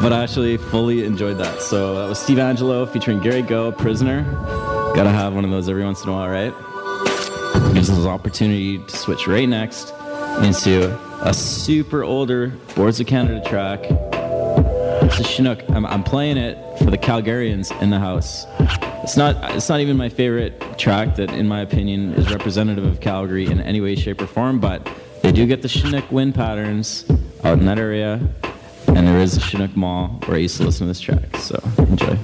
But 0.00 0.10
I 0.10 0.22
actually 0.22 0.56
fully 0.56 1.04
enjoyed 1.04 1.36
that. 1.36 1.60
So 1.60 1.96
that 1.96 2.08
was 2.08 2.18
Steve 2.18 2.38
Angello 2.38 2.90
featuring 2.90 3.20
Gary 3.20 3.42
Go, 3.42 3.70
Prisoner. 3.70 4.22
Gotta 4.94 5.10
have 5.10 5.34
one 5.34 5.44
of 5.44 5.50
those 5.50 5.68
every 5.68 5.84
once 5.84 6.02
in 6.02 6.08
a 6.08 6.12
while, 6.12 6.30
right? 6.30 7.74
Gives 7.74 7.90
us 7.90 7.98
an 7.98 8.06
opportunity 8.06 8.78
to 8.78 8.96
switch 8.96 9.26
right 9.26 9.46
next 9.46 9.92
into 10.42 10.98
a 11.20 11.34
super 11.34 12.04
older 12.04 12.54
Boards 12.74 13.00
of 13.00 13.06
Canada 13.06 13.46
track. 13.46 13.80
It's 15.04 15.20
a 15.20 15.24
Chinook. 15.24 15.62
I'm, 15.68 15.84
I'm 15.84 16.02
playing 16.02 16.38
it 16.38 16.56
for 16.78 16.90
the 16.90 16.96
Calgarians 16.96 17.70
in 17.82 17.90
the 17.90 17.98
house. 17.98 18.46
It's 19.02 19.16
not. 19.16 19.56
It's 19.56 19.68
not 19.68 19.80
even 19.80 19.96
my 19.96 20.08
favorite 20.08 20.78
track 20.78 21.16
that, 21.16 21.30
in 21.32 21.48
my 21.48 21.60
opinion, 21.60 22.14
is 22.14 22.30
representative 22.30 22.84
of 22.84 23.00
Calgary 23.00 23.46
in 23.46 23.60
any 23.60 23.80
way, 23.80 23.96
shape, 23.96 24.22
or 24.22 24.26
form. 24.26 24.60
But 24.60 24.88
they 25.22 25.32
do 25.32 25.46
get 25.46 25.60
the 25.60 25.68
Chinook 25.68 26.10
wind 26.12 26.34
patterns 26.34 27.04
out 27.42 27.58
in 27.58 27.66
that 27.66 27.78
area, 27.78 28.20
and 28.86 29.06
there 29.06 29.18
is 29.18 29.36
a 29.36 29.40
Chinook 29.40 29.76
Mall 29.76 30.20
where 30.26 30.36
I 30.36 30.40
used 30.40 30.56
to 30.58 30.64
listen 30.64 30.86
to 30.86 30.90
this 30.90 31.00
track. 31.00 31.36
So 31.38 31.60
enjoy. 31.78 32.16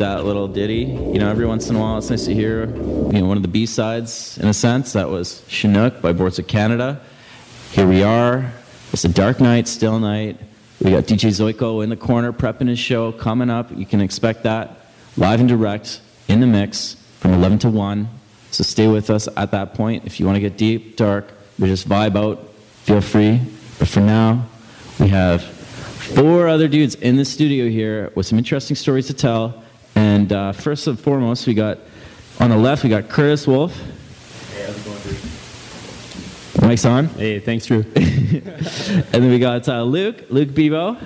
That 0.00 0.24
little 0.24 0.48
ditty. 0.48 0.84
You 0.84 1.18
know, 1.18 1.30
every 1.30 1.46
once 1.46 1.68
in 1.68 1.76
a 1.76 1.78
while, 1.78 1.98
it's 1.98 2.10
nice 2.10 2.24
to 2.24 2.34
hear, 2.34 2.66
you 2.66 3.20
know, 3.20 3.26
one 3.26 3.36
of 3.36 3.42
the 3.42 3.48
B 3.48 3.66
sides. 3.66 4.38
In 4.38 4.48
a 4.48 4.54
sense, 4.54 4.94
that 4.94 5.08
was 5.08 5.44
Chinook 5.46 6.00
by 6.00 6.12
Boards 6.12 6.38
of 6.38 6.46
Canada. 6.46 7.00
Here 7.72 7.86
we 7.86 8.02
are. 8.02 8.50
It's 8.92 9.04
a 9.04 9.08
dark 9.08 9.40
night, 9.40 9.68
still 9.68 9.98
night. 10.00 10.38
We 10.80 10.92
got 10.92 11.04
DJ 11.04 11.28
Zoiko 11.28 11.84
in 11.84 11.90
the 11.90 11.96
corner 11.96 12.32
prepping 12.32 12.68
his 12.68 12.78
show 12.78 13.12
coming 13.12 13.50
up. 13.50 13.70
You 13.76 13.84
can 13.84 14.00
expect 14.00 14.42
that 14.44 14.86
live 15.18 15.38
and 15.38 15.48
direct 15.48 16.00
in 16.28 16.40
the 16.40 16.46
mix 16.46 16.94
from 17.18 17.34
11 17.34 17.58
to 17.60 17.70
1. 17.70 18.08
So 18.52 18.64
stay 18.64 18.88
with 18.88 19.10
us 19.10 19.28
at 19.36 19.50
that 19.50 19.74
point. 19.74 20.06
If 20.06 20.18
you 20.18 20.24
want 20.24 20.36
to 20.36 20.40
get 20.40 20.56
deep, 20.56 20.96
dark, 20.96 21.30
or 21.60 21.66
just 21.66 21.86
vibe 21.86 22.16
out, 22.16 22.48
feel 22.84 23.02
free. 23.02 23.42
But 23.78 23.88
for 23.88 24.00
now, 24.00 24.46
we 24.98 25.08
have 25.08 25.44
four 25.44 26.48
other 26.48 26.68
dudes 26.68 26.94
in 26.94 27.16
the 27.16 27.24
studio 27.26 27.68
here 27.68 28.10
with 28.14 28.24
some 28.24 28.38
interesting 28.38 28.76
stories 28.76 29.06
to 29.08 29.14
tell. 29.14 29.59
And 30.00 30.32
uh, 30.32 30.52
first 30.52 30.86
and 30.86 30.98
foremost, 30.98 31.46
we 31.46 31.52
got 31.52 31.76
on 32.38 32.48
the 32.48 32.56
left, 32.56 32.84
we 32.84 32.88
got 32.88 33.10
Curtis 33.10 33.46
Wolf. 33.46 33.78
Hey, 34.50 34.64
how's 34.64 34.78
it 34.78 34.84
going, 34.86 34.98
dude? 35.02 36.62
Mike's 36.62 36.84
on. 36.86 37.06
Hey, 37.08 37.38
thanks, 37.38 37.66
Drew. 37.66 37.80
and 37.94 39.12
then 39.12 39.30
we 39.30 39.38
got 39.38 39.68
uh, 39.68 39.82
Luke, 39.82 40.24
Luke 40.30 40.54
Bevo. 40.54 40.96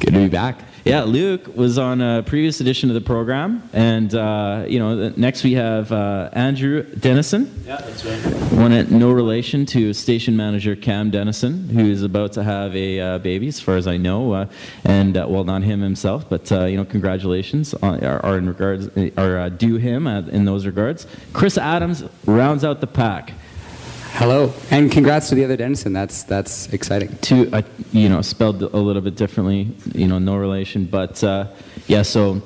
Good 0.00 0.12
to 0.12 0.18
be 0.18 0.28
back. 0.28 0.60
Yeah, 0.84 1.04
Luke 1.04 1.54
was 1.54 1.78
on 1.78 2.00
a 2.00 2.24
previous 2.24 2.60
edition 2.60 2.90
of 2.90 2.94
the 2.94 3.00
program, 3.00 3.62
and 3.72 4.12
uh, 4.12 4.64
you 4.66 4.80
know, 4.80 5.10
next 5.10 5.44
we 5.44 5.52
have 5.52 5.92
uh, 5.92 6.28
Andrew 6.32 6.82
Dennison. 6.82 7.62
Yeah, 7.64 7.76
that's 7.76 8.04
right. 8.04 8.18
One 8.58 8.72
at 8.72 8.90
no 8.90 9.12
relation 9.12 9.64
to 9.66 9.94
station 9.94 10.36
manager 10.36 10.74
Cam 10.74 11.12
Dennison, 11.12 11.68
who 11.68 11.88
is 11.88 12.02
about 12.02 12.32
to 12.32 12.42
have 12.42 12.74
a 12.74 12.98
uh, 12.98 13.18
baby, 13.18 13.46
as 13.46 13.60
far 13.60 13.76
as 13.76 13.86
I 13.86 13.96
know, 13.96 14.32
uh, 14.32 14.46
and 14.82 15.16
uh, 15.16 15.24
well, 15.28 15.44
not 15.44 15.62
him 15.62 15.80
himself, 15.82 16.28
but 16.28 16.50
uh, 16.50 16.64
you 16.64 16.76
know, 16.76 16.84
congratulations 16.84 17.74
on, 17.74 18.02
are, 18.02 18.18
are 18.26 18.38
in 18.38 18.48
regards 18.48 18.88
are 19.16 19.38
uh, 19.38 19.48
due 19.50 19.76
him 19.76 20.08
in 20.08 20.46
those 20.46 20.66
regards. 20.66 21.06
Chris 21.32 21.58
Adams 21.58 22.02
rounds 22.26 22.64
out 22.64 22.80
the 22.80 22.88
pack. 22.88 23.34
Hello, 24.16 24.52
and 24.70 24.92
congrats 24.92 25.30
to 25.30 25.34
the 25.34 25.42
other 25.42 25.56
Dennison. 25.56 25.94
That's 25.94 26.22
that's 26.24 26.68
exciting. 26.72 27.16
to 27.22 27.50
uh, 27.50 27.62
you 27.92 28.10
know 28.10 28.20
spelled 28.20 28.62
a 28.62 28.76
little 28.76 29.00
bit 29.00 29.16
differently 29.16 29.74
you 29.94 30.06
know 30.06 30.18
no 30.18 30.36
relation 30.36 30.84
but 30.84 31.24
uh, 31.24 31.46
yeah 31.86 32.02
so 32.02 32.42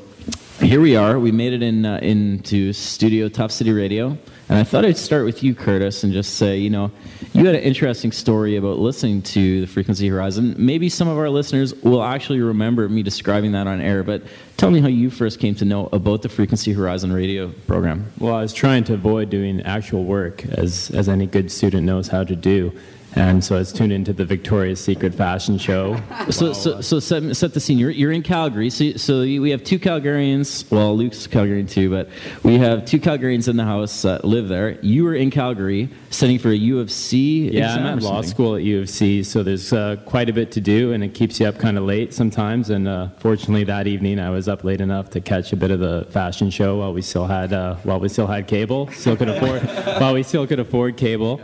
here 0.60 0.80
we 0.80 0.94
are 0.94 1.18
we 1.18 1.32
made 1.32 1.52
it 1.52 1.62
in 1.62 1.84
uh, 1.84 1.98
into 2.02 2.72
studio 2.72 3.28
top 3.28 3.50
city 3.50 3.72
radio 3.72 4.16
and 4.48 4.58
i 4.58 4.64
thought 4.64 4.84
i'd 4.84 4.96
start 4.96 5.24
with 5.24 5.42
you 5.42 5.54
curtis 5.54 6.02
and 6.04 6.12
just 6.12 6.36
say 6.36 6.56
you 6.56 6.70
know 6.70 6.90
you 7.32 7.44
had 7.44 7.54
an 7.54 7.62
interesting 7.62 8.12
story 8.12 8.56
about 8.56 8.78
listening 8.78 9.20
to 9.22 9.60
the 9.60 9.66
frequency 9.66 10.08
horizon 10.08 10.54
maybe 10.58 10.88
some 10.88 11.08
of 11.08 11.18
our 11.18 11.28
listeners 11.30 11.74
will 11.82 12.02
actually 12.02 12.40
remember 12.40 12.88
me 12.88 13.02
describing 13.02 13.52
that 13.52 13.66
on 13.66 13.80
air 13.80 14.02
but 14.02 14.22
tell 14.56 14.70
me 14.70 14.80
how 14.80 14.88
you 14.88 15.10
first 15.10 15.40
came 15.40 15.54
to 15.54 15.64
know 15.64 15.88
about 15.92 16.22
the 16.22 16.28
frequency 16.28 16.72
horizon 16.72 17.12
radio 17.12 17.48
program 17.66 18.10
Well, 18.18 18.34
I 18.34 18.42
was 18.42 18.52
trying 18.52 18.84
to 18.84 18.94
avoid 18.94 19.30
doing 19.30 19.60
actual 19.62 20.04
work, 20.04 20.44
as, 20.46 20.90
as 20.90 21.08
any 21.08 21.26
good 21.26 21.50
student 21.52 21.84
knows 21.84 22.08
how 22.08 22.24
to 22.24 22.34
do. 22.34 22.72
And 23.16 23.42
so 23.42 23.56
I 23.56 23.60
was 23.60 23.72
tuned 23.72 23.92
into 23.92 24.12
the 24.12 24.26
Victoria's 24.26 24.78
Secret 24.78 25.14
fashion 25.14 25.56
show. 25.56 25.98
So, 26.30 26.52
so, 26.52 26.82
so 26.82 27.00
set, 27.00 27.34
set 27.34 27.54
the 27.54 27.60
scene. 27.60 27.78
You're, 27.78 27.90
you're 27.90 28.12
in 28.12 28.22
Calgary. 28.22 28.68
So, 28.68 28.92
so 28.92 29.20
we 29.20 29.50
have 29.50 29.64
two 29.64 29.78
Calgarians. 29.78 30.70
Well, 30.70 30.94
Luke's 30.94 31.26
Calgarian 31.26 31.68
too, 31.68 31.88
but 31.88 32.10
we 32.42 32.58
have 32.58 32.84
two 32.84 33.00
Calgarians 33.00 33.48
in 33.48 33.56
the 33.56 33.64
house 33.64 34.02
that 34.02 34.26
live 34.26 34.48
there. 34.48 34.78
You 34.82 35.04
were 35.04 35.14
in 35.14 35.30
Calgary 35.30 35.88
studying 36.10 36.38
for 36.38 36.50
a 36.50 36.56
U 36.56 36.78
of 36.78 36.90
C 36.90 37.50
Yeah, 37.50 37.74
I'm 37.74 37.86
at 37.86 38.02
law 38.02 38.20
school 38.22 38.56
at 38.56 38.62
U 38.62 38.80
of 38.80 38.90
C, 38.90 39.22
so 39.22 39.42
there's 39.42 39.72
uh, 39.72 39.96
quite 40.04 40.28
a 40.28 40.32
bit 40.32 40.52
to 40.52 40.60
do, 40.60 40.92
and 40.92 41.02
it 41.02 41.14
keeps 41.14 41.40
you 41.40 41.46
up 41.46 41.58
kind 41.58 41.78
of 41.78 41.84
late 41.84 42.12
sometimes. 42.12 42.70
And 42.70 42.86
uh, 42.86 43.08
fortunately, 43.18 43.64
that 43.64 43.86
evening 43.86 44.20
I 44.20 44.30
was 44.30 44.46
up 44.48 44.62
late 44.62 44.80
enough 44.80 45.10
to 45.10 45.20
catch 45.20 45.52
a 45.52 45.56
bit 45.56 45.70
of 45.70 45.80
the 45.80 46.06
fashion 46.10 46.50
show 46.50 46.78
while 46.78 46.92
we 46.92 47.02
still 47.02 47.26
had 47.26 47.52
uh, 47.52 47.76
while 47.76 47.98
we 47.98 48.08
still 48.08 48.26
had 48.26 48.46
cable, 48.46 48.90
still 48.92 49.16
could 49.16 49.28
afford 49.28 49.62
while 50.00 50.12
we 50.12 50.22
still 50.22 50.46
could 50.46 50.60
afford 50.60 50.96
cable. 50.96 51.40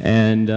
And 0.00 0.50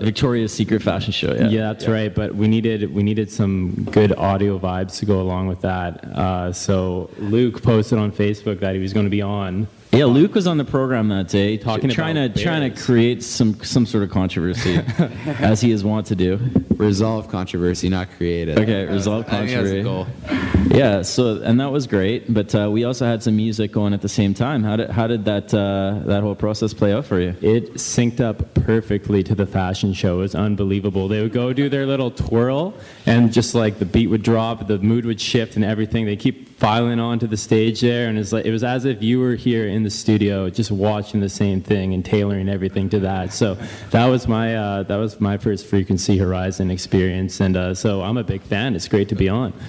Victoria's 0.00 0.52
Secret 0.52 0.82
fashion 0.82 1.12
show. 1.12 1.32
Yeah. 1.34 1.48
yeah, 1.48 1.72
that's 1.72 1.88
right. 1.88 2.14
But 2.14 2.34
we 2.34 2.48
needed 2.48 2.92
we 2.92 3.02
needed 3.02 3.30
some 3.30 3.84
good 3.90 4.12
audio 4.12 4.58
vibes 4.58 4.98
to 4.98 5.06
go 5.06 5.20
along 5.20 5.48
with 5.48 5.60
that. 5.62 6.04
Uh, 6.04 6.52
so 6.52 7.10
Luke 7.18 7.62
posted 7.62 7.98
on 7.98 8.12
Facebook 8.12 8.60
that 8.60 8.74
he 8.74 8.80
was 8.80 8.92
going 8.92 9.06
to 9.06 9.10
be 9.10 9.22
on. 9.22 9.66
Yeah, 9.94 10.06
Luke 10.06 10.34
was 10.34 10.46
on 10.46 10.56
the 10.56 10.64
program 10.64 11.08
that 11.08 11.28
day, 11.28 11.58
Talking 11.58 11.90
trying 11.90 12.16
about 12.16 12.34
to 12.34 12.42
trying 12.42 12.72
to 12.72 12.82
create 12.82 13.22
some 13.22 13.62
some 13.62 13.84
sort 13.84 14.02
of 14.02 14.10
controversy, 14.10 14.76
as 15.38 15.60
he 15.60 15.70
is 15.70 15.84
wont 15.84 16.06
to 16.06 16.16
do. 16.16 16.40
Resolve 16.78 17.28
controversy, 17.28 17.90
not 17.90 18.10
create 18.16 18.48
it. 18.48 18.58
Okay, 18.58 18.86
resolve 18.86 19.26
I 19.28 19.46
think 19.46 19.50
that's 19.50 19.70
the 19.70 19.82
controversy. 19.82 20.70
goal. 20.70 20.78
Yeah, 20.78 21.02
so 21.02 21.42
and 21.42 21.60
that 21.60 21.70
was 21.70 21.86
great, 21.86 22.32
but 22.32 22.54
uh, 22.54 22.70
we 22.70 22.84
also 22.84 23.04
had 23.04 23.22
some 23.22 23.36
music 23.36 23.70
going 23.70 23.92
at 23.92 24.00
the 24.00 24.08
same 24.08 24.32
time. 24.32 24.64
How 24.64 24.76
did 24.76 24.88
how 24.88 25.06
did 25.06 25.26
that 25.26 25.52
uh, 25.52 26.00
that 26.06 26.22
whole 26.22 26.36
process 26.36 26.72
play 26.72 26.94
out 26.94 27.04
for 27.04 27.20
you? 27.20 27.36
It 27.42 27.74
synced 27.74 28.20
up 28.20 28.54
perfectly 28.54 29.22
to 29.24 29.34
the 29.34 29.44
fashion 29.44 29.92
show. 29.92 30.20
It 30.20 30.22
was 30.22 30.34
unbelievable. 30.34 31.06
They 31.06 31.20
would 31.20 31.34
go 31.34 31.52
do 31.52 31.68
their 31.68 31.84
little 31.84 32.10
twirl, 32.10 32.72
and 33.04 33.30
just 33.30 33.54
like 33.54 33.78
the 33.78 33.84
beat 33.84 34.06
would 34.06 34.22
drop, 34.22 34.66
the 34.66 34.78
mood 34.78 35.04
would 35.04 35.20
shift, 35.20 35.56
and 35.56 35.64
everything. 35.66 36.06
They 36.06 36.16
keep 36.16 36.51
filing 36.62 37.00
onto 37.00 37.26
the 37.26 37.36
stage 37.36 37.80
there, 37.80 38.06
and 38.06 38.16
it's 38.16 38.30
like 38.30 38.44
it 38.44 38.52
was 38.52 38.62
as 38.62 38.84
if 38.84 39.02
you 39.02 39.18
were 39.18 39.34
here 39.34 39.66
in 39.66 39.82
the 39.82 39.90
studio, 39.90 40.48
just 40.48 40.70
watching 40.70 41.18
the 41.18 41.28
same 41.28 41.60
thing 41.60 41.92
and 41.92 42.04
tailoring 42.04 42.48
everything 42.48 42.88
to 42.88 43.00
that. 43.00 43.32
So 43.32 43.54
that 43.90 44.06
was 44.06 44.28
my 44.28 44.54
uh, 44.54 44.84
that 44.84 44.94
was 44.94 45.20
my 45.20 45.38
first 45.38 45.66
Frequency 45.66 46.16
Horizon 46.18 46.70
experience, 46.70 47.40
and 47.40 47.56
uh, 47.56 47.74
so 47.74 48.02
I'm 48.02 48.16
a 48.16 48.22
big 48.22 48.42
fan. 48.42 48.76
It's 48.76 48.86
great 48.86 49.08
to 49.08 49.16
be 49.16 49.28
on. 49.28 49.50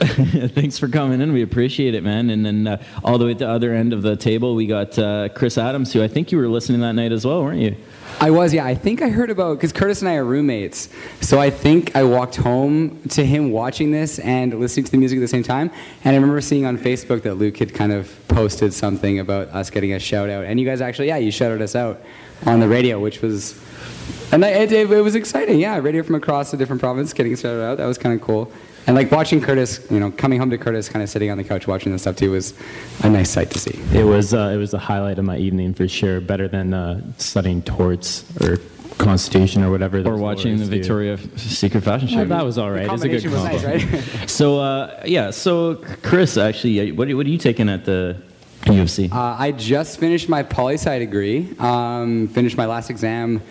Thanks 0.54 0.78
for 0.78 0.88
coming 0.88 1.20
in. 1.20 1.34
We 1.34 1.42
appreciate 1.42 1.96
it, 1.96 2.04
man. 2.04 2.30
And 2.30 2.46
then 2.46 2.68
uh, 2.68 2.84
all 3.04 3.18
the 3.18 3.26
way 3.26 3.32
at 3.32 3.40
the 3.40 3.50
other 3.50 3.74
end 3.74 3.92
of 3.92 4.04
the 4.04 4.16
table, 4.16 4.54
we 4.54 4.68
got 4.68 5.00
uh, 5.00 5.30
Chris 5.30 5.58
Adams, 5.58 5.94
who 5.94 6.04
I 6.04 6.08
think 6.08 6.32
you 6.32 6.38
were 6.38 6.48
listening 6.48 6.82
that 6.82 6.94
night 6.94 7.12
as 7.12 7.26
well, 7.26 7.42
weren't 7.42 7.60
you? 7.60 7.76
I 8.20 8.32
was, 8.32 8.54
yeah. 8.54 8.66
I 8.66 8.76
think 8.76 9.02
I 9.02 9.10
heard 9.10 9.30
about 9.30 9.58
because 9.58 9.74
Curtis 9.74 10.02
and 10.02 10.10
I 10.10 10.16
are 10.16 10.24
roommates, 10.24 10.90
so 11.22 11.40
I 11.40 11.50
think 11.50 11.96
I 11.96 12.04
walked 12.04 12.36
home 12.36 13.02
to 13.10 13.26
him 13.26 13.52
watching 13.52 13.92
this 13.92 14.20
and 14.20 14.58
listening 14.60 14.86
to 14.86 14.92
the 14.92 14.98
music 14.98 15.18
at 15.18 15.22
the 15.22 15.28
same 15.28 15.44
time. 15.44 15.72
And 16.04 16.14
I 16.14 16.16
remember 16.16 16.40
seeing 16.40 16.66
on 16.66 16.78
Facebook 16.78 17.24
that 17.24 17.36
Luke 17.36 17.58
had 17.58 17.74
kind 17.74 17.92
of 17.92 18.16
posted 18.28 18.74
something 18.74 19.20
about 19.20 19.50
us 19.50 19.70
getting 19.70 19.94
a 19.94 20.00
shout 20.00 20.30
out, 20.30 20.46
and 20.46 20.60
you 20.60 20.66
guys 20.66 20.80
actually, 20.80 21.08
yeah, 21.08 21.18
you 21.18 21.32
shouted 21.32 21.62
us 21.62 21.76
out 21.76 22.02
on 22.46 22.60
the 22.60 22.68
radio, 22.68 23.00
which 23.00 23.22
was, 23.22 23.60
and 24.32 24.46
I, 24.46 24.50
it, 24.50 24.72
it, 24.72 24.88
was 24.88 25.16
exciting. 25.16 25.60
Yeah, 25.60 25.78
radio 25.80 26.04
from 26.04 26.16
across 26.16 26.54
a 26.54 26.58
different 26.58 26.82
province 26.82 27.14
getting 27.14 27.36
shouted 27.36 27.64
out. 27.64 27.78
That 27.78 27.88
was 27.88 27.98
kind 27.98 28.20
of 28.20 28.26
cool. 28.26 28.52
And 28.86 28.96
like 28.96 29.12
watching 29.12 29.40
Curtis, 29.42 29.86
you 29.90 30.00
know, 30.00 30.12
coming 30.12 30.40
home 30.40 30.50
to 30.50 30.58
Curtis, 30.58 30.90
kind 30.90 31.02
of 31.02 31.10
sitting 31.10 31.32
on 31.32 31.38
the 31.38 31.44
couch 31.44 31.68
watching 31.68 31.92
this 31.92 32.02
stuff 32.02 32.18
too, 32.18 32.32
was 32.32 32.54
a 33.04 33.10
nice 33.10 33.30
sight 33.30 33.50
to 33.52 33.60
see. 33.60 33.80
It 33.98 34.04
was 34.04 34.34
uh, 34.34 34.52
it 34.54 34.58
was 34.58 34.72
the 34.72 34.80
highlight 34.80 35.20
of 35.20 35.26
my 35.26 35.38
evening 35.38 35.74
for 35.74 35.88
sure. 35.88 36.20
Better 36.20 36.48
than 36.48 36.74
uh, 36.74 37.02
studying 37.18 37.62
torts 37.62 38.26
or 38.42 38.58
Constitution 38.98 39.64
or 39.64 39.72
whatever. 39.72 40.00
Or 40.00 40.04
those 40.04 40.20
watching 40.20 40.58
the 40.58 40.66
lawyers 40.66 40.70
do. 40.70 40.78
Victoria 40.78 41.18
Secret 41.38 41.82
Fashion 41.82 42.08
Show. 42.08 42.18
Well, 42.18 42.26
that 42.26 42.44
was 42.44 42.58
all 42.58 42.72
right. 42.72 42.86
It 42.86 42.92
was 42.92 43.04
a 43.04 43.10
good 43.10 43.24
combination 43.24 43.54
was 43.54 43.62
combo. 43.62 43.78
nice, 43.78 44.12
right? 44.14 44.30
So 44.30 44.60
uh, 44.60 45.04
yeah, 45.06 45.32
so 45.32 45.76
Chris, 46.02 46.38
actually, 46.38 46.92
uh, 46.92 46.96
what 46.96 47.10
are, 47.10 47.16
what 47.16 47.26
are 47.26 47.30
you 47.30 47.38
taking 47.38 47.70
at 47.70 47.86
the 47.86 48.18
U 48.68 48.82
of 48.82 48.90
C? 48.90 49.10
Uh, 49.12 49.18
I 49.18 49.52
just 49.52 50.00
finished 50.00 50.30
my 50.30 50.44
poli 50.44 50.76
sci 50.76 51.00
degree. 51.00 51.54
Um, 51.60 52.28
finished 52.30 52.58
my 52.58 52.66
last 52.66 52.90
exam 52.90 53.42